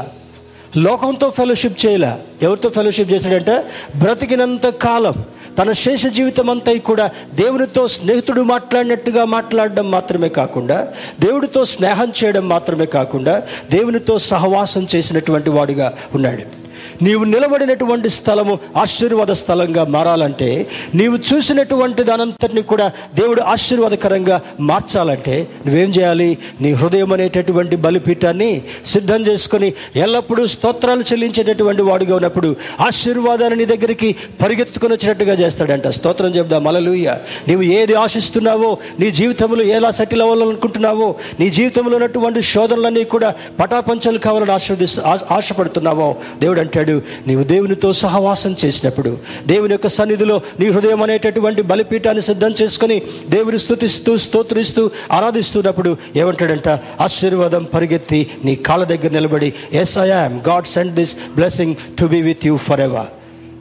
లోకంతో 0.78 1.30
ఫెలోషిప్ 1.30 1.86
చేయలే? 1.86 2.12
ఎవరితో 2.42 2.70
ఫెలోషిప్ 2.70 3.14
చేశాడంటే 3.14 3.64
బ్రతికినంత 3.96 4.68
కాలం 4.68 5.26
తన 5.58 5.72
శేష 5.72 6.06
జీవితం 6.06 6.50
అంతా 6.50 6.78
కూడా 6.78 7.10
దేవునితో 7.34 7.88
స్నేహితుడు 7.88 8.42
మాట్లాడినట్టుగా 8.42 9.26
మాట్లాడడం 9.26 9.92
మాత్రమే 9.92 10.30
కాకుండా 10.30 10.88
దేవుడితో 11.20 11.66
స్నేహం 11.66 12.14
చేయడం 12.24 12.50
మాత్రమే 12.50 12.86
కాకుండా 12.86 13.44
దేవునితో 13.72 14.18
సహవాసం 14.18 14.88
చేసినటువంటి 14.96 15.50
వాడిగా 15.50 15.94
ఉన్నాడు. 16.16 16.61
నీవు 17.02 17.24
నిలబడినటువంటి 17.24 18.10
స్థలము 18.10 18.60
ఆశీర్వాద 18.78 19.32
స్థలంగా 19.32 19.84
మారాలంటే 19.86 20.50
నీవు 20.96 21.20
చూసినటువంటి 21.30 22.04
దానంతటిని 22.04 22.62
కూడా 22.62 22.92
దేవుడు 23.16 23.42
ఆశీర్వాదకరంగా 23.42 24.42
మార్చాలంటే 24.60 25.48
నువ్వేం 25.66 25.90
చేయాలి? 25.90 26.38
నీ 26.62 26.72
హృదయం 26.72 27.14
అనేటటువంటి 27.14 27.76
బలిపీఠాన్ని 27.76 28.62
సిద్ధం 28.86 29.22
చేసుకొని 29.28 29.74
ఎల్లప్పుడూ 29.96 30.48
స్తోత్రాలు 30.48 31.04
చెల్లించేటటువంటి 31.12 31.82
వాడుగా 31.82 32.16
ఉన్నప్పుడు 32.16 32.56
ఆశీర్వాదాన్ని 32.82 33.58
నీ 33.60 33.66
దగ్గరికి 33.66 34.16
పరిగెత్తుకొని 34.42 34.94
వచ్చినట్టుగా 34.94 35.34
చేస్తాడంట. 35.34 35.88
స్తోత్రం 35.88 36.30
చెప్దాం. 36.30 36.64
మలలుయ్య 36.64 37.18
నీవు 37.48 37.62
ఏది 37.62 37.94
ఆశిస్తున్నావో 37.94 38.78
నీ 39.00 39.12
జీవితంలో 39.12 39.64
ఎలా 39.64 39.92
సెటిల్ 39.92 40.22
అవ్వాలనుకుంటున్నావో 40.22 41.16
నీ 41.40 41.50
జీవితంలో 41.50 41.96
ఉన్నటువంటి 41.98 42.42
శోధనలన్నీ 42.42 43.04
కూడా 43.04 43.34
పటాపంచలు 43.60 44.20
కావాలని 44.20 44.52
ఆశీర్వదిస్తూ 44.52 45.02
ఆశపడుతున్నావో 45.36 46.16
దేవుడు 46.40 46.60
అంటాడు 46.60 46.91
నీవు 47.28 47.44
దేవునితో 47.44 47.94
సహవాసం 47.94 48.56
చేసినప్పుడు 48.66 49.18
దేవుని 49.48 49.72
యొక్క 49.72 49.88
సన్నిధిలో 49.88 50.42
నీ 50.60 50.68
హృదయం 50.68 51.04
అనేటటువంటి 51.04 51.62
బలిపీఠాన్ని 51.62 52.22
సిద్ధం 52.22 52.54
చేసుకొని 52.62 53.02
దేవుని 53.30 53.60
స్థుతిస్తూ 53.60 54.18
స్తోత్రిస్తూ 54.18 54.90
ఆరాధిస్తున్నప్పుడు 55.12 55.98
ఏమంటాడంట? 56.16 56.70
ఆశీర్వాదం 57.02 57.64
పరిగెత్తి 57.74 58.28
నీ 58.46 58.56
కాళ్ళ 58.56 58.86
దగ్గర 58.86 59.12
నిలబడి 59.12 59.54
yes 59.74 59.98
I 59.98 60.08
am 60.08 60.40
God 60.50 60.66
send 60.66 60.96
this 60.96 61.16
blessing 61.36 61.76
to 62.00 62.06
be 62.06 62.22
with 62.22 62.46
you 62.46 62.58
forever 62.82 63.10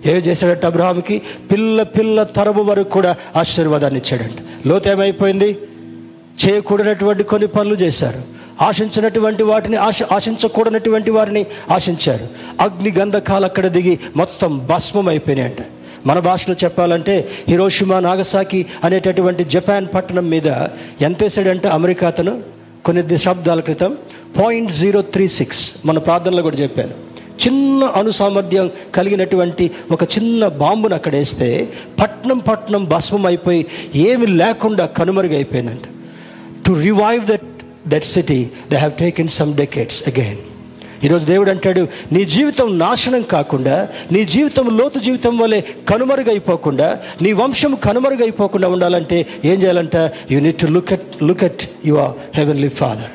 ఏమి 0.08 0.18
చేశాడంట 0.18 0.66
అబ్రహాంకి 0.66 1.22
పిల్ల 1.52 1.82
పిల్ల 1.82 2.22
తరము 2.22 2.62
వరకు 2.62 2.88
కూడా 2.88 3.16
ఆశీర్వాదాన్ని 3.36 4.00
ఇచ్చాడంట. 4.00 4.68
లోతేమైపోయింది? 4.68 5.58
చేయకూడనటువంటి 6.44 7.22
కొన్ని 7.22 7.48
పనులు 7.48 7.74
చేశారు. 7.74 8.39
ఆశించినటువంటి 8.60 9.42
వాటిని 9.42 9.76
ఆశ 9.76 10.02
ఆశించకూడనటువంటి 10.12 11.10
వారిని 11.10 11.46
ఆశించారు. 11.70 12.28
అగ్ని 12.60 12.90
గంధకాలు 12.90 13.44
అక్కడ 13.44 13.66
దిగి 13.66 13.98
మొత్తం 14.16 14.66
భస్మం 14.70 15.08
అయిపోయినాయంట 15.08 15.62
మన 16.06 16.18
భాషలో 16.18 16.54
చెప్పాలంటే 16.64 17.28
హిరోషిమా 17.48 18.00
నాగసాకి 18.00 18.66
అనేటటువంటి 18.84 19.44
జపాన్ 19.44 19.86
పట్టణం 19.94 20.28
మీద 20.30 20.46
ఎంత 21.00 21.22
వేసాడంటే 21.22 21.68
అమెరికా 21.68 22.06
అతను? 22.06 22.42
కొన్ని 22.84 23.02
దశాబ్దాల 23.06 23.60
క్రితం 23.60 23.96
పాయింట్ 24.42 24.72
జీరో 24.72 25.02
త్రీ 25.02 25.28
సిక్స్ 25.28 25.76
మన 25.86 25.98
ప్రార్థనలో 25.98 26.42
కూడా 26.42 26.56
చెప్పాను. 26.56 27.10
చిన్న 27.40 27.84
అణుసామర్థ్యం 27.84 28.70
కలిగినటువంటి 28.94 29.70
ఒక 29.90 30.02
చిన్న 30.02 30.48
బాంబును 30.48 30.94
అక్కడ 30.94 31.14
వేస్తే 31.14 31.68
పట్నం 32.00 32.38
పట్నం 32.38 32.84
భస్మం 32.84 33.26
అయిపోయి 33.26 33.66
ఏమి 33.94 34.26
లేకుండా 34.26 34.86
కనుమరుగైపోయిందంట. 34.86 35.86
To 36.66 36.72
revive 36.72 37.26
that 37.26 37.46
that 37.88 38.04
city 38.04 38.50
they 38.70 38.76
have 38.76 38.92
taken 38.92 39.28
some 39.28 39.54
decades 39.54 40.08
again 40.08 40.36
ఈరోజు 41.04 41.24
దేవుడు 41.24 41.50
అంటాడు 41.50 41.88
నీ 42.12 42.24
జీవితం 42.24 42.78
నాశనం 42.78 43.22
కాకుండా 43.22 43.88
నీ 44.12 44.24
జీవితం 44.24 44.78
లోతు 44.78 44.98
జీవితం 44.98 45.38
వలె 45.38 45.60
కనుమరుగైపోకుండా 45.60 46.98
నీ 47.22 47.32
వంశం 47.32 47.74
కనుమరుగైపోకుండా 47.74 48.68
ఉండాలంటే 48.68 49.26
ఏం 49.44 49.62
చేయాలంట? 49.62 49.96
You 50.30 50.40
need 50.40 50.56
to 50.56 50.66
look 50.66 50.92
at 50.92 51.22
look 51.22 51.44
at 51.44 51.62
your 51.86 52.36
heavenly 52.36 52.68
father 52.68 53.10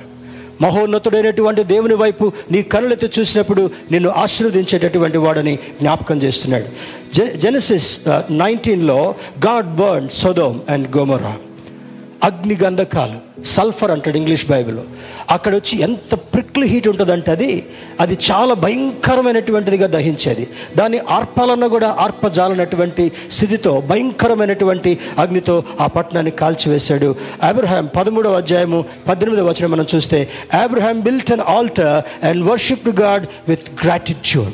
మహోన్నతుడైనటువంటి 0.62 1.64
దేవుని 1.64 1.94
వైపు 1.94 2.32
నీ 2.52 2.62
కనులెత్తి 2.62 3.10
చూసినప్పుడు 3.20 3.70
నిన్ను 3.92 4.10
ఆశీర్వదించేటటువంటి 4.10 5.18
వాడని 5.18 5.56
జ్ఞాపకం 5.56 6.22
చేస్తున్నాడు. 6.22 6.66
జె 7.16 7.34
జెనసిస్ 7.38 8.00
నైన్టీన్లో 8.32 9.16
God 9.48 9.76
burn 9.76 10.10
Sodom 10.10 10.60
and 10.70 10.98
Gomorrah 10.98 11.38
అగ్ని 12.24 12.56
గంధకాలు 12.56 13.25
సల్ఫర్ 13.46 13.92
అంటాడు 13.92 14.18
ఇంగ్లీష్ 14.18 14.46
బైబిల్లో. 14.50 14.84
అక్కడ 15.30 15.56
వచ్చి 15.56 15.82
ఎంత 15.82 16.14
ప్రిక్లి 16.14 16.68
హీట్ 16.68 16.88
ఉంటుందంటే 16.88 17.32
అది 17.32 17.64
అది 18.00 18.18
చాలా 18.32 18.54
భయంకరమైనటువంటిదిగా 18.54 19.88
దహించేది. 19.88 20.48
దాన్ని 20.78 21.00
ఆర్పాలన్న 21.10 21.68
కూడా 21.68 21.96
ఆర్పజాలనటువంటి 22.00 23.12
స్థితితో 23.32 23.80
భయంకరమైనటువంటి 23.80 24.98
అగ్నితో 25.18 25.64
ఆ 25.80 25.88
పట్టణాన్ని 25.88 26.32
కాల్చివేశాడు. 26.32 27.16
అబ్రహాం 27.44 27.90
పదమూడవ 27.96 28.34
అధ్యాయము 28.34 28.86
పద్దెనిమిదవ 29.08 29.50
వచనం 29.50 29.72
మనం 29.72 29.86
చూస్తే 29.96 30.30
Abraham 30.64 31.00
built 31.00 31.32
an 31.32 31.42
altar 31.42 32.26
and 32.26 32.44
worship 32.46 32.90
God 32.90 33.26
with 33.50 33.68
gratitude. 33.84 34.54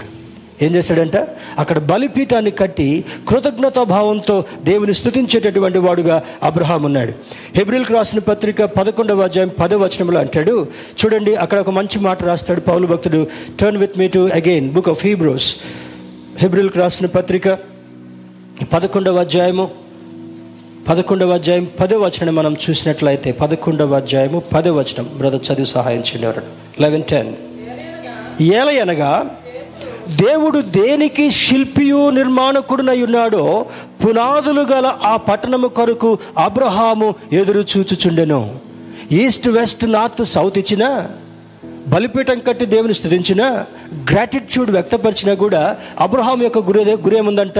ఏం 0.61 0.75
చేశాడంట? 0.75 1.17
అక్కడ 1.59 1.79
బలిపీఠాన్ని 1.79 2.51
కట్టి 2.51 3.03
కృతజ్ఞతా 3.27 3.83
భావంతో 3.83 4.43
దేవుని 4.63 4.93
స్థుతించేటటువంటి 4.93 5.77
వాడుగా 5.77 6.23
అబ్రహాం 6.43 6.83
ఉన్నాడు. 6.83 7.13
హెబ్రిల్కి 7.55 7.93
రాసిన 7.93 8.19
పత్రిక 8.19 8.63
పదకొండవ 8.63 9.21
అధ్యాయం 9.21 9.51
పదవచనంలో 9.59 10.19
అంటాడు 10.19 10.67
చూడండి 10.99 11.35
అక్కడ 11.35 11.59
ఒక 11.59 11.69
మంచి 11.69 11.99
మాట 11.99 12.23
రాస్తాడు 12.23 12.59
పౌలు 12.59 12.87
భక్తుడు. 12.87 13.27
Turn 13.59 13.77
with 13.77 13.99
me 13.99 14.07
to 14.07 14.29
again 14.33 14.69
book 14.69 14.89
of 14.89 15.05
Hebrews 15.05 15.55
హెబ్రిల్కి 16.37 16.79
రాసిన 16.79 17.07
పత్రిక 17.07 17.57
పదకొండవ 18.73 19.19
అధ్యాయము 19.19 19.71
పదకొండవ 20.89 21.31
అధ్యాయం 21.31 21.67
పదవచనం 21.79 22.35
మనం 22.35 22.55
చూసినట్లయితే 22.69 23.31
పదకొండవ 23.31 23.95
అధ్యాయము 23.95 24.39
పదవచనం 24.39 25.09
బ్రదర్ 25.17 25.43
చదివి 25.47 25.67
సహాయం 25.67 26.03
చేయడం 26.09 26.43
లెవెన్ 26.81 27.03
టెన్ 27.03 27.33
ఏలయనగా 28.41 29.11
దేవుడు 30.09 30.59
దేనికి 30.59 31.31
శిల్పియు 31.31 32.09
నిర్మాణకుడునై 32.09 33.01
ఉన్నాడో 33.01 33.65
పునాదులు 34.05 34.61
గల 34.61 34.97
ఆ 35.03 35.17
పట్టణము 35.17 35.67
కొరకు 35.67 36.17
అబ్రహాము 36.37 37.15
ఎదురు 37.33 37.65
చూచుచుండెను. 37.77 38.55
ఈస్ట్ 39.11 39.47
వెస్ట్ 39.49 39.91
నార్త్ 39.91 40.25
సౌత్ 40.25 40.57
ఇచ్చిన 40.57 41.07
బలిపీఠం 41.87 42.39
కట్టి 42.39 42.65
దేవుని 42.65 42.93
స్థుతించిన 42.93 43.65
గ్రాటిట్యూడ్ 44.11 44.71
వ్యక్తపరిచినా 44.71 45.33
కూడా 45.33 45.77
అబ్రహాం 45.99 46.43
యొక్క 46.43 46.57
గురి 46.57 46.91
గురేముందంట 46.91 47.59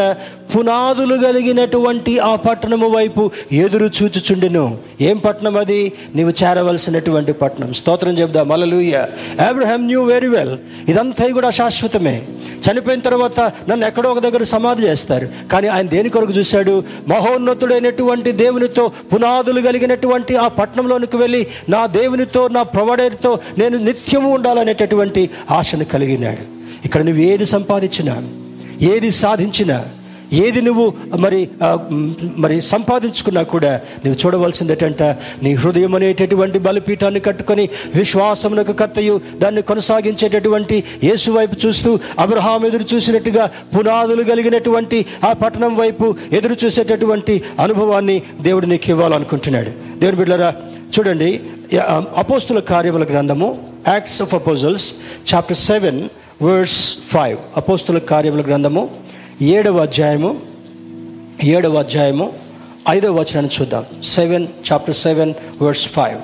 పునాదులు 0.56 1.16
కలిగినటువంటి 1.16 2.20
ఆ 2.20 2.36
పట్టణము 2.36 2.88
వైపు 2.88 3.32
ఎదురు 3.52 3.86
చూచుచుండెను. 3.86 4.78
ఏం 5.02 5.18
పట్టణం 5.18 5.58
అది? 5.58 5.92
నీవు 6.16 6.30
చేరవలసినటువంటి 6.30 7.34
పట్టణం. 7.34 7.74
స్తోత్రం 7.74 8.12
చెబుదా. 8.12 8.44
మలలుయ 8.44 9.06
అబ్రహాం 9.48 9.86
న్యూ 9.86 10.04
వెరీ 10.04 10.28
వెల్ 10.28 10.58
ఇదంతా 10.90 11.28
కూడా 11.28 11.50
శాశ్వతమే. 11.50 12.24
చనిపోయిన 12.72 13.00
తర్వాత 13.00 13.40
నన్ను 13.40 13.88
ఎక్కడో 13.88 14.10
ఒక 14.12 14.20
దగ్గర 14.20 14.44
సమాధి 14.44 14.84
చేస్తారు. 14.84 15.30
కానీ 15.52 15.68
ఆయన 15.68 15.88
దేని 15.88 16.10
కొరకు 16.10 16.32
చూశాడు? 16.32 16.84
మహోన్నతుడైనటువంటి 17.08 18.32
దేవునితో 18.32 18.92
పునాదులు 19.14 19.62
కలిగినటువంటి 19.62 20.36
ఆ 20.36 20.48
పట్టణంలోనికి 20.48 21.18
వెళ్ళి 21.18 21.48
నా 21.70 21.86
దేవునితో 21.86 22.48
నా 22.48 22.64
ప్రొవైడర్తో 22.64 23.40
నేను 23.58 23.78
నిత్యము 23.78 24.34
ఉండాలనేటటువంటి 24.34 25.30
ఆశను 25.52 25.84
కలిగినాడు 26.22 26.46
ఇక్కడ 26.86 27.02
నువ్వు 27.02 27.22
ఏది 27.22 27.46
సంపాదించినా 27.46 28.14
ఏది 28.82 29.12
సాధించినా 29.12 29.86
ఏది 30.34 30.62
నువ్వు 30.62 30.94
మరి 31.16 31.50
మరి 32.38 32.62
సంపాదించుకున్నా 32.62 33.44
కూడా 33.44 33.72
నువ్వు 34.06 34.26
చూడవలసింది 34.26 34.72
ఏంటంటే 34.74 35.08
నీ 35.44 35.54
హృదయం 35.54 35.96
అనేటటువంటి 35.96 36.60
బలిపీఠాన్ని 36.60 37.20
కట్టుకొని 37.20 37.70
విశ్వాసమునకు 37.96 38.74
కర్తయు 38.74 39.22
దాన్ని 39.38 39.62
కొనసాగించేటటువంటి 39.62 40.84
యేసు 41.04 41.32
వైపు 41.32 41.68
చూస్తూ 41.68 42.00
అబ్రహాం 42.20 42.66
ఎదురు 42.66 42.86
చూసినట్టుగా 42.96 43.50
పునాదులు 43.76 44.24
కలిగినటువంటి 44.24 45.06
ఆ 45.26 45.34
పట్టణం 45.34 45.76
వైపు 45.76 46.16
ఎదురు 46.32 46.58
చూసేటటువంటి 46.66 47.44
అనుభవాన్ని 47.60 48.22
దేవుడు 48.42 48.66
నీకు 48.66 48.90
ఇవ్వాలనుకుంటున్నాడు. 48.90 49.72
దేవుని 50.00 50.18
బిడ్డరా 50.18 50.56
చూడండి 50.94 51.30
అపోస్తుల 52.18 52.60
కార్యముల 52.60 53.04
గ్రంథము 53.04 53.48
Acts 53.88 54.22
of 54.22 54.34
Apostles 54.34 54.86
chapter 55.34 55.58
seven 55.58 56.00
verse 56.42 56.80
five 57.14 57.38
అపోస్తుల 57.58 57.98
కార్యముల 58.12 58.42
గ్రంథము 58.48 58.84
ఏడవ 59.42 59.78
అధ్యాయము 59.78 60.32
ఏడవ 61.44 61.76
అధ్యాయము 61.76 62.34
ఐదవ 62.90 63.14
వచనాన్ని 63.20 63.52
చూద్దాం. 63.58 63.86
Seven 64.04 64.48
chapter 64.72 64.96
seven 64.96 65.34
verse 65.62 65.88
five 65.88 66.20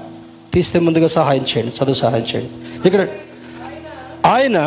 తీస్తే 0.54 0.80
ముందుగా 0.80 1.08
సహాయం 1.08 1.46
చేయండి 1.52 1.74
చదువు 1.78 1.98
సహాయం 2.04 2.26
చేయండి. 2.32 2.52
ఇక్కడ 2.88 3.08
ఆయన 4.26 4.58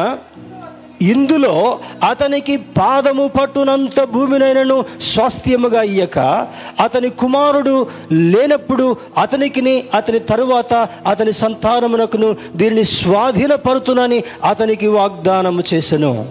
ఇందులో 1.03 1.79
అతనికి 2.09 2.57
పాదము 2.57 3.29
పట్టునంత 3.29 4.03
భూమినైనను 4.03 4.85
స్వాస్థ్యముగా 5.01 5.83
ఇయ్యక 5.83 6.47
అతని 6.81 7.11
కుమారుడు 7.11 7.87
లేనప్పుడు 8.13 8.97
అతనికిని 9.19 9.85
అతని 9.95 10.19
తరువాత 10.19 10.89
అతని 11.07 11.33
సంతానమునకును 11.33 12.37
దీనిని 12.57 12.85
స్వాధీనపరుతునని 12.85 14.25
అతనికి 14.45 14.87
వాగ్దానము 14.87 15.63
చేశాను 15.75 16.27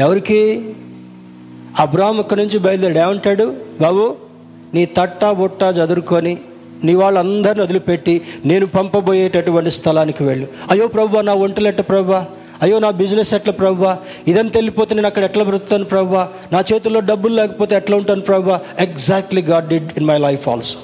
ఎవరికి? 0.00 0.74
అబ్రాహం 1.78 2.20
ఇక్కడి 2.20 2.40
నుంచి 2.40 2.58
బయలుదేరాడు. 2.58 3.08
ఏమంటాడు? 3.08 3.54
బాబు 3.80 4.14
నీ 4.74 4.86
తట్టా 4.86 5.32
బుట్ట 5.32 5.62
చదురుకొని 5.62 6.38
నీ 6.84 6.94
వాళ్ళందరిని 6.94 7.62
వదిలిపెట్టి 7.62 8.22
నేను 8.46 8.66
పంపబోయేటటువంటి 8.66 9.70
స్థలానికి 9.70 10.24
వెళ్ళు. 10.24 10.46
అయ్యో 10.70 10.86
ప్రభు 10.86 11.18
నా 11.18 11.34
ఒంటలెట్ట 11.34 11.80
ప్రభా. 11.80 12.26
అయ్యో 12.62 12.78
నా 12.78 12.90
బిజినెస్ 12.90 13.34
ఎట్లా 13.34 13.52
ప్రభు 13.52 13.86
ఇదంతా 14.28 14.52
వెళ్ళిపోతే 14.54 14.94
నేను 14.94 15.06
అక్కడ 15.06 15.24
ఎట్లా 15.24 15.44
బ్రతుకుతాను 15.44 15.84
ప్రభు 15.84 16.14
నా 16.52 16.64
చేతుల్లో 16.72 17.00
డబ్బులు 17.00 17.34
లేకపోతే 17.34 17.74
ఎట్లా 17.74 17.96
ఉంటాను 17.96 18.20
ప్రభు 18.20 18.50
exactly 18.78 19.42
God 19.42 19.68
did 19.68 19.88
in 19.96 20.06
my 20.06 20.18
life 20.18 20.48
also 20.48 20.78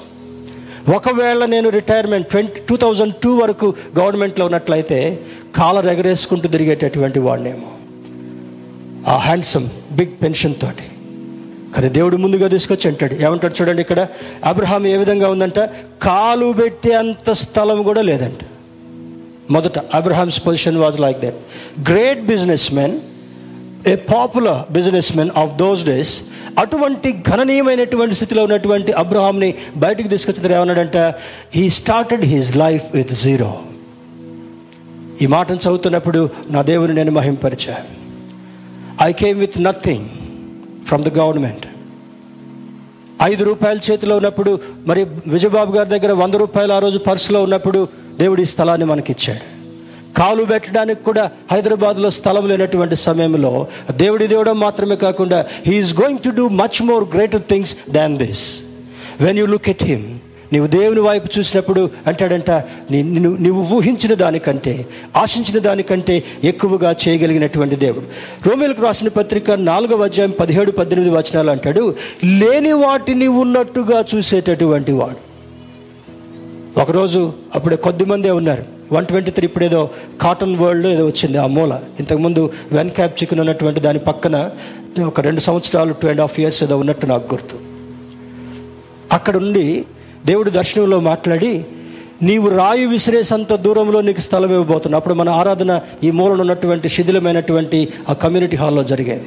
ఒకవేళ 0.91 1.45
నేను 1.45 1.69
retirement 1.69 2.27
twenty 2.27 2.61
two 2.69 2.77
thousand 2.77 3.15
two 3.15 3.35
వరకు 3.35 3.73
గవర్నమెంట్లో 3.99 4.45
ఉన్నట్లయితే 4.45 5.19
కాలర్ 5.55 5.85
ఎగరేసుకుంటూ 5.85 6.47
తిరిగేటటువంటి 6.47 7.19
వాడినేమో. 7.19 7.67
ఆ 9.11 9.17
హ్యాండ్సమ్ 9.17 9.69
బిగ్ 9.91 10.23
పెన్షన్ 10.23 10.55
తోటి. 10.61 10.83
కానీ 11.75 11.89
దేవుడు 11.89 12.17
ముందుగా 12.17 12.47
తీసుకొచ్చి 12.47 12.87
అంటాడు. 12.87 13.13
ఏమంటాడు 13.13 13.61
చూడండి 13.61 13.81
ఇక్కడ? 13.81 14.07
అబ్రహాం 14.45 14.87
ఏ 14.87 14.97
విధంగా 14.97 15.29
ఉందంట? 15.29 15.59
కాలు 16.01 16.53
పెట్టే 16.53 16.93
అంత 16.93 17.31
స్థలం 17.31 17.83
కూడా 17.83 18.01
లేదంట. 18.01 18.50
మొదట 19.51 19.79
Abraham's 19.93 20.47
position 20.47 20.77
was 20.77 20.99
like 20.99 21.19
that 21.19 21.39
great 21.89 22.21
business 22.25 22.73
men 22.73 22.95
a 23.87 23.95
popular 23.95 24.73
business 24.73 25.17
men 25.17 25.31
of 25.37 25.55
those 25.55 25.85
days 25.85 26.13
అటువంటి 26.59 27.23
గణనీయమైనటువంటి 27.29 28.15
స్థితిలో 28.15 28.43
ఉన్నటువంటి 28.43 28.91
అబ్రహాంని 28.91 29.53
బయటకు 29.77 30.07
తీసుకొచ్చిన 30.07 30.53
ఏమన్నాడంట 30.55 30.97
he 31.55 31.69
started 31.69 32.25
his 32.25 32.57
life 32.57 32.83
with 32.93 33.13
zero 33.13 33.51
ఈ 35.21 35.27
మాటను 35.27 35.57
చదువుతున్నప్పుడు 35.57 36.29
నా 36.49 36.61
దేవుని 36.61 36.93
నేను 36.93 37.11
మహింపరిచా. 37.11 37.75
I 39.01 39.13
came 39.13 39.39
with 39.39 39.63
nothing 39.63 40.07
from 40.85 41.03
the 41.03 41.17
government 41.17 41.65
ఐదు 43.23 43.43
రూపాయల 43.43 43.79
చేతిలో 43.91 44.15
ఉన్నప్పుడు 44.15 44.51
మరి 44.87 45.01
విజయబాబు 45.27 45.77
గారి 45.77 45.89
దగ్గర 45.89 46.11
వంద 46.13 46.33
రూపాయలు 46.33 46.73
ఆ 46.73 46.79
రోజు 46.79 46.97
పర్సులో 46.97 47.43
ఉన్నప్పుడు 47.43 47.79
దేవుడు 48.19 48.41
ఈ 48.41 48.45
స్థలాన్ని 48.45 48.85
మనకిచ్చాడు. 48.85 49.61
కాలు 50.17 50.43
పెట్టడానికి 50.43 51.03
కూడా 51.03 51.31
హైదరాబాద్లో 51.51 52.09
స్థలం 52.09 52.47
లేనటువంటి 52.47 52.95
సమయంలో 52.95 53.67
దేవుడి 53.91 54.27
దేవుడు 54.27 54.51
మాత్రమే 54.51 54.95
కాకుండా 54.95 55.45
he's 55.65 56.01
going 56.01 56.19
to 56.19 56.29
do 56.29 56.47
much 56.47 56.81
more 56.81 57.15
greater 57.15 57.41
things 57.49 57.75
than 57.89 58.17
this 58.17 58.59
when 59.21 59.37
you 59.39 59.45
look 59.45 59.69
at 59.69 59.83
him 59.83 60.19
నీవు 60.53 60.67
దేవుని 60.67 60.99
వైపు 60.99 61.39
చూసినప్పుడు 61.39 61.89
అంటాడంట 62.07 62.51
నీ- 62.91 63.43
నువ్వు 63.43 63.75
ఊహించిన 63.75 64.13
దానికంటే 64.13 64.85
ఆశించిన 65.17 65.59
దానికంటే 65.59 66.23
ఎక్కువగా 66.43 66.95
చేయగలిగినటువంటి 67.07 67.75
దేవుడు. 67.75 68.05
రోమిలకు 68.49 68.81
రాసిన 68.81 69.07
పత్రిక 69.07 69.51
నాలుగవ 69.51 70.03
అధ్యాయం 70.03 70.33
పదిహేడు 70.39 70.71
పద్దెనిమిది 70.71 71.15
వచనాలు 71.15 71.51
అంటాడు 71.51 71.95
లేని 72.25 72.71
వాటిని 72.71 73.27
ఉన్నట్టుగా 73.27 74.05
చూసేటటువంటి 74.15 74.91
వాడు. 74.91 75.30
ఒకరోజు 76.77 77.33
అప్పుడే 77.55 77.75
కొద్ది 77.75 78.05
మందే 78.05 78.31
ఉన్నారు. 78.31 78.63
వన్ 78.91 79.05
ట్వంటీ 79.05 79.31
త్రీ 79.31 79.45
ఇప్పుడు 79.45 79.65
ఏదో 79.65 79.89
కాటన్ 80.21 80.55
వరల్డ్ 80.55 80.87
ఏదో 80.87 81.05
వచ్చింది 81.05 81.37
ఆ 81.37 81.45
మూల. 81.45 81.79
ఇంతకుముందు 81.99 82.51
వెన్ 82.71 82.89
క్యాప్ 82.89 83.23
చికెన్ 83.23 83.39
ఉన్నటువంటి 83.39 83.79
దాని 83.79 83.99
పక్కన 83.99 84.49
ఒక 85.07 85.19
రెండు 85.19 85.39
సంవత్సరాలు 85.39 85.93
టూ 85.93 86.07
అండ్ 86.07 86.21
హాఫ్ 86.21 86.39
ఇయర్స్ 86.39 86.63
ఏదో 86.63 86.77
ఉన్నట్టు 86.77 87.05
నాకు 87.05 87.33
గుర్తు. 87.33 87.59
అక్కడ 89.11 89.37
ఉండి 89.37 89.85
దేవుడు 90.25 90.49
దర్శనంలో 90.49 90.99
మాట్లాడి 90.99 91.65
నీవు 92.21 92.49
రాయు 92.49 92.87
విసిరేసంత 92.87 93.53
దూరంలో 93.53 94.01
నీకు 94.01 94.19
స్థలం 94.19 94.49
ఇవ్వబోతున్నా. 94.49 94.97
అప్పుడు 94.97 95.13
మన 95.13 95.29
ఆరాధన 95.29 95.81
ఈ 96.03 96.11
మూలన 96.11 96.41
ఉన్నటువంటి 96.41 96.89
శిథిలమైనటువంటి 96.89 97.87
ఆ 98.09 98.13
కమ్యూనిటీ 98.13 98.55
హాల్లో 98.55 98.83
జరిగేది. 98.83 99.25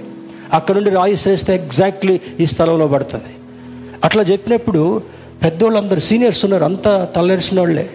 అక్కడ 0.53 0.75
నుండి 0.75 0.91
రాయి 0.91 1.11
విసిరేస్తే 1.11 1.55
ఎగ్జాక్ట్లీ 1.55 2.21
ఈ 2.41 2.47
స్థలంలో 2.47 2.89
పడుతుంది. 2.89 3.35
అట్లా 4.05 4.23
చెప్పినప్పుడు 4.23 5.03
పెద్దోళ్ళందరూ 5.45 6.01
సీనియర్స్ 6.01 6.45
ఉన్నారు 6.45 6.65
అంతా 6.65 7.05
తలనెరిసిన 7.17 7.61
వాళ్ళే. 7.61 7.91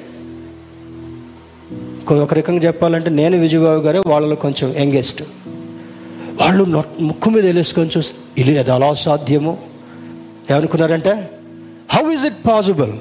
ఒక 2.13 2.33
రకంగా 2.33 2.59
చెప్పాలంటే 2.59 3.09
నేను 3.09 3.37
విజయబాబు 3.37 3.81
గారే 3.81 4.01
వాళ్ళలో 4.07 4.35
కొంచెం 4.35 4.75
యంగెస్ట్. 4.77 5.23
వాళ్ళు 6.41 6.83
ముక్కు 6.99 7.29
మీద 7.29 7.45
వెళ్ళేసుకొని 7.45 7.89
చూసి 7.97 8.09
ఇది 8.37 8.59
అది 8.59 8.71
అలా 8.71 8.93
సాధ్యము 8.93 9.57
ఏమనుకున్నారంటే 10.51 11.29
how 11.89 12.11
is 12.11 12.25
it 12.25 12.47
possible 12.47 12.93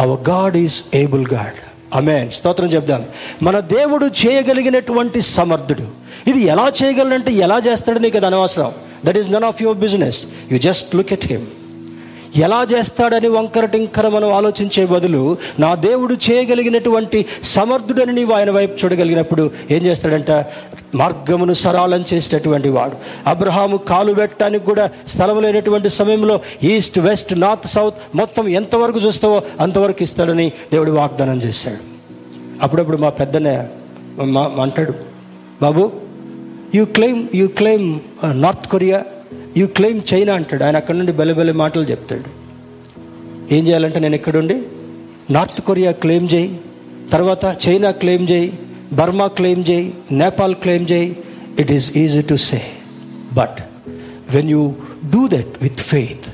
our 0.00 0.28
God 0.28 0.56
is 0.56 0.82
able 0.94 1.26
God 1.32 1.58
amen 1.94 2.30
స్తోత్రం 2.30 2.68
చెప్దాం. 2.68 3.04
మన 3.42 3.60
దేవుడు 3.60 4.06
చేయగలిగినటువంటి 4.06 5.20
సమర్థుడు. 5.20 5.86
ఇది 6.30 6.40
ఎలా 6.40 6.72
చేయగలనంటే 6.82 7.32
ఎలా 7.32 7.62
చేస్తాడో 7.68 7.98
నీకు 7.98 8.16
అది 8.16 8.26
అనవసరం. 8.26 8.72
That 9.04 9.18
is 9.18 9.30
none 9.30 9.44
of 9.44 9.62
your 9.62 9.78
business 9.78 10.26
you 10.52 10.58
just 10.58 10.96
look 10.96 11.12
at 11.12 11.26
him 11.26 11.46
ఎలా 12.36 12.66
చేస్తాడని 12.72 13.28
వంకర 13.28 13.64
టింకర 13.64 14.08
మనం 14.08 14.32
ఆలోచించే 14.32 14.86
బదులు 14.86 15.36
నా 15.58 15.74
దేవుడు 15.74 16.14
చేయగలిగినటువంటి 16.30 17.26
సమర్థుడని 17.42 18.12
నీవు 18.12 18.32
ఆయన 18.32 18.50
వైపు 18.50 18.84
చూడగలిగినప్పుడు 18.84 19.50
ఏం 19.70 19.82
చేస్తాడంట? 19.82 20.30
మార్గమును 20.94 21.54
సరాలం 21.54 22.04
చేసేటటువంటి 22.12 22.68
వాడు. 22.68 22.96
అబ్రహాము 23.26 23.76
కాలు 23.76 24.12
పెట్టడానికి 24.12 24.64
కూడా 24.64 24.90
స్థలం 25.08 25.42
లేనటువంటి 25.42 25.88
సమయంలో 25.88 26.40
ఈస్ట్ 26.62 26.98
వెస్ట్ 26.98 27.40
నార్త్ 27.40 27.66
సౌత్ 27.66 27.94
మొత్తం 28.14 28.48
ఎంతవరకు 28.48 28.98
చూస్తావో 28.98 29.42
అంతవరకు 29.60 30.02
ఇస్తాడని 30.02 30.52
దేవుడు 30.72 30.90
వాగ్దానం 30.90 31.38
చేశాడు. 31.38 31.82
అప్పుడప్పుడు 32.62 32.96
మా 32.96 33.08
పెద్దనే 33.08 33.68
మా 34.22 34.62
అంటాడు 34.62 34.94
బాబు 35.62 35.92
you 36.74 36.84
claim 36.84 37.28
you 37.34 37.46
claim 37.46 38.00
North 38.24 38.68
Korea 38.68 39.04
you 39.56 39.66
claim 39.66 40.00
China 40.14 40.34
అంటాడు. 40.34 40.64
ఆయన 40.64 40.76
అక్కడ 40.76 40.94
నుండి 40.94 41.12
బెల్ల 41.12 41.52
మాటలు 41.52 41.82
చెప్తాడు. 41.82 42.28
ఏం 43.54 43.66
చేయాలంటే 43.66 43.98
నేను 44.00 44.14
ఎక్కడుండి 44.14 44.62
నార్త్ 45.30 45.60
కొరియా 45.60 45.90
క్లెయిమ్ 45.90 46.28
చేయి 46.34 46.60
తర్వాత 47.12 47.44
చైనా 47.68 47.90
క్లెయిమ్ 47.90 48.26
చేయి 48.30 48.52
బర్మా 48.92 49.26
క్లెయిమ్ 49.26 49.64
చేయి 49.70 49.94
నేపాల్ 50.12 50.54
క్లెయిమ్ 50.54 50.86
చేయి. 50.92 51.16
It 51.58 51.72
is 51.72 51.96
easy 51.96 52.22
to 52.22 52.34
say 52.34 52.62
but 53.32 53.58
when 54.34 54.50
you 54.50 54.74
do 55.12 55.28
that 55.28 55.52
with 55.62 55.80
faith 55.92 56.26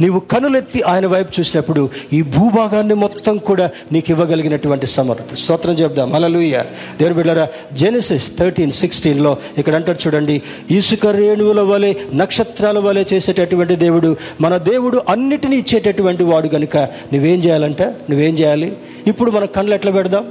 నీవు 0.00 0.20
కనులెత్తి 0.20 0.82
ఆయన 0.82 1.06
వైపు 1.06 1.32
చూసినప్పుడు 1.40 1.90
ఈ 2.12 2.22
భూభాగాన్ని 2.22 2.94
మొత్తం 2.94 3.36
కూడా 3.36 3.70
నీకు 3.92 4.10
ఇవ్వగలిగినటువంటి 4.10 4.86
సమర్థ 4.86 5.34
స్తోత్రం 5.34 5.74
చెప్దాం. 5.74 6.12
హల్లెలూయ. 6.12 6.62
దేవుని 6.98 7.14
బిడ్డారా 7.14 7.48
జెనసిస్ 7.72 8.38
థర్టీన్ 8.38 8.72
సిక్స్టీన్లో 8.72 9.36
ఇక్కడ 9.58 9.74
అంటారు 9.74 9.98
చూడండి 10.06 10.42
ఇసుక 10.70 11.06
రేణువుల 11.06 11.60
వలె 11.60 11.94
నక్షత్రాల 12.14 12.78
వలె 12.78 13.04
చేసేటటువంటి 13.12 13.76
దేవుడు 13.76 14.16
మన 14.40 14.56
దేవుడు 14.56 15.02
అన్నిటినీ 15.08 15.56
ఇచ్చేటటువంటి 15.56 16.24
వాడు 16.24 16.48
కనుక 16.48 16.76
నువ్వేం 16.76 17.38
చేయాలంట? 17.40 17.82
నువ్వేం 17.82 18.38
చేయాలి? 18.38 18.76
ఇప్పుడు 19.06 19.30
మన 19.30 19.44
కళ్ళు 19.44 19.74
ఎట్లా 19.74 19.92
పెడదాం? 19.92 20.26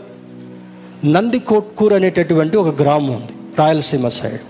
నందికోట్కూర్ 1.05 1.93
అనేటటువంటి 1.93 2.57
ఒక 2.57 2.81
గ్రామం 2.81 3.11
ఉంది 3.11 3.31
రాయలసీమ 3.59 4.07
సైడ్. 4.07 4.41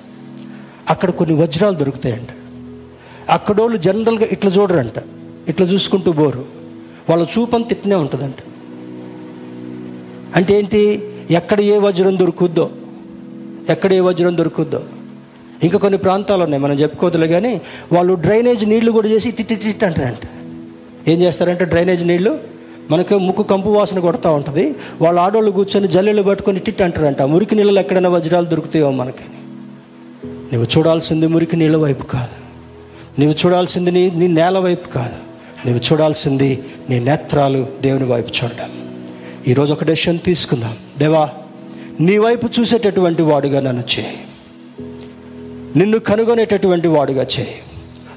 అక్కడ 0.89 1.09
కొన్ని 1.09 1.41
వజ్రాలు 1.41 1.75
దొరుకుతాయంట. 1.75 2.27
అక్కడోళ్ళు 3.29 3.77
జనరల్గా 3.77 4.27
ఇట్లా 4.31 4.51
చూడరంట. 4.51 4.97
ఇట్లా 5.49 5.67
చూసుకుంటూ 5.67 6.11
పోరు 6.11 6.45
వాళ్ళ 7.09 7.27
చూపంత 7.37 7.71
ఇట్నే 7.71 7.95
ఉంటుందంట. 7.95 8.35
అంటే 10.35 10.59
ఏంటి? 10.59 11.03
ఎక్కడ 11.31 11.61
ఏ 11.61 11.77
వజ్రం 11.77 12.19
దొరుకుద్దో? 12.19 12.69
ఎక్కడ 13.69 13.93
ఏ 13.93 13.99
వజ్రం 13.99 14.37
దొరుకుద్దో? 14.37 14.83
ఇంకా 15.63 15.77
కొన్ని 15.77 15.97
ప్రాంతాలు 15.99 16.43
ఉన్నాయి 16.43 16.63
మనం 16.63 16.75
చెప్పుకోవద్దులే 16.79 17.27
కానీ 17.27 17.61
వాళ్ళు 17.91 18.13
డ్రైనేజ్ 18.13 18.65
నీళ్ళు 18.65 18.91
కూడా 18.91 19.07
చేసి 19.07 19.31
తిట్టి 19.31 19.55
తిట్టి 19.55 19.85
అంటారంట. 19.85 20.27
ఏం 21.09 21.21
చేస్తారంటే 21.21 21.65
డ్రైనేజ్ 21.65 22.07
నీళ్ళు? 22.07 22.39
మనకు 22.91 23.17
ముక్కు 23.17 23.43
కంపు 23.43 23.69
వాసన 23.69 23.99
కొడతా 23.99 24.29
ఉంటుంది. 24.29 24.75
వాళ్ళ 25.01 25.19
ఆడోళ్ళు 25.19 25.51
కూర్చొని 25.51 25.87
జల్లెళ్ళు 25.87 26.23
పట్టుకొని 26.23 26.59
టిట్ 26.59 26.81
అంటారంట. 26.81 27.21
మురికి 27.21 27.55
నీళ్ళలో 27.55 27.79
ఎక్కడైనా 27.79 28.09
వజ్రాలు 28.09 28.45
దొరుకుతాయో 28.45 28.91
మనకని 28.91 29.39
నువ్వు 30.53 30.67
చూడాల్సింది 30.77 31.27
మురికి 31.27 31.57
నీళ్ళ 31.57 31.75
వైపు 31.75 32.03
కాదు. 32.05 32.48
నువ్వు 33.19 33.45
చూడాల్సింది 33.45 33.91
నీ 33.91 34.11
నీ 34.15 34.27
నేల 34.27 34.59
వైపు 34.59 34.87
కాదు. 34.87 35.29
నువ్వు 35.69 35.93
చూడాల్సింది 35.93 36.63
నీ 36.89 36.99
నేత్రాలు 36.99 37.67
దేవుని 37.81 38.05
వైపు 38.05 38.31
చూడడం. 38.43 38.71
ఈరోజు 39.47 39.73
ఒక 39.73 39.83
డెసిషన్ 39.83 40.19
తీసుకుందాం. 40.19 40.77
దేవా 40.97 41.29
నీ 41.99 42.17
వైపు 42.17 42.49
చూసేటటువంటి 42.59 43.21
వాడుగా 43.21 43.59
నన్ను 43.59 43.83
చేయి. 43.99 44.17
నిన్ను 45.75 45.99
కనుగొనేటటువంటి 45.99 46.87
వాడుగా 46.87 47.25
చేయి. 47.39 47.55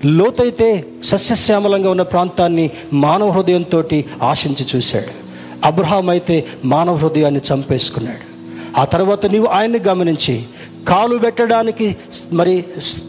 లోతైతే 0.04 0.84
సస్యశ్యామలంగా 1.04 1.90
ఉన్న 1.90 2.02
ప్రాంతాన్ని 2.02 2.70
మానవ 2.92 3.30
హృదయంతో 3.30 3.84
ఆశించి 4.22 4.66
చూశాడు. 4.76 5.22
అబ్రహాం 5.66 6.08
అయితే 6.08 6.46
మానవ 6.64 6.94
హృదయాన్ని 6.94 7.40
చంపేసుకున్నాడు. 7.54 8.32
ఆ 8.80 8.84
తర్వాత 8.84 9.26
నీవు 9.26 9.46
ఆయన్ని 9.46 9.78
గమనించి 9.78 10.42
కాలు 10.88 11.18
పెట్టడానికి 11.18 11.96
మరి 12.32 12.64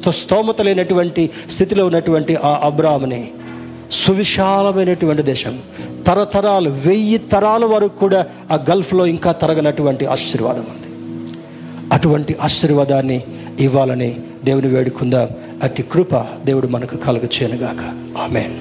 స్తోమత 0.09 0.61
లేనటువంటి 0.61 1.29
స్థితిలో 1.51 1.85
ఉన్నటువంటి 1.85 2.35
ఆ 2.35 2.59
అబ్రాహ్మని 2.63 3.31
సువిశాలమైనటువంటి 3.91 5.21
దేశం. 5.21 5.59
తరతరాలు 6.07 6.69
వెయ్యి 6.69 7.17
తరాల 7.17 7.65
వరకు 7.65 7.99
కూడా 7.99 8.25
ఆ 8.51 8.55
గల్ఫ్లో 8.69 9.05
ఇంకా 9.05 9.31
తరగనటువంటి 9.31 10.05
ఆశీర్వాదం 10.05 10.59
ఉంది. 10.59 11.13
అటువంటి 11.93 12.35
ఆశీర్వాదాన్ని 12.41 13.21
ఇవ్వాలని 13.59 14.19
దేవుని 14.45 14.67
వేడుకుందాం. 14.67 15.29
అట్టి 15.63 15.83
కృప 15.83 16.15
దేవుడు 16.45 16.67
మనకు 16.67 16.97
కలుగ 16.97 17.21
చేయనుగాక 17.23 18.17
ఆమెన్. 18.17 18.59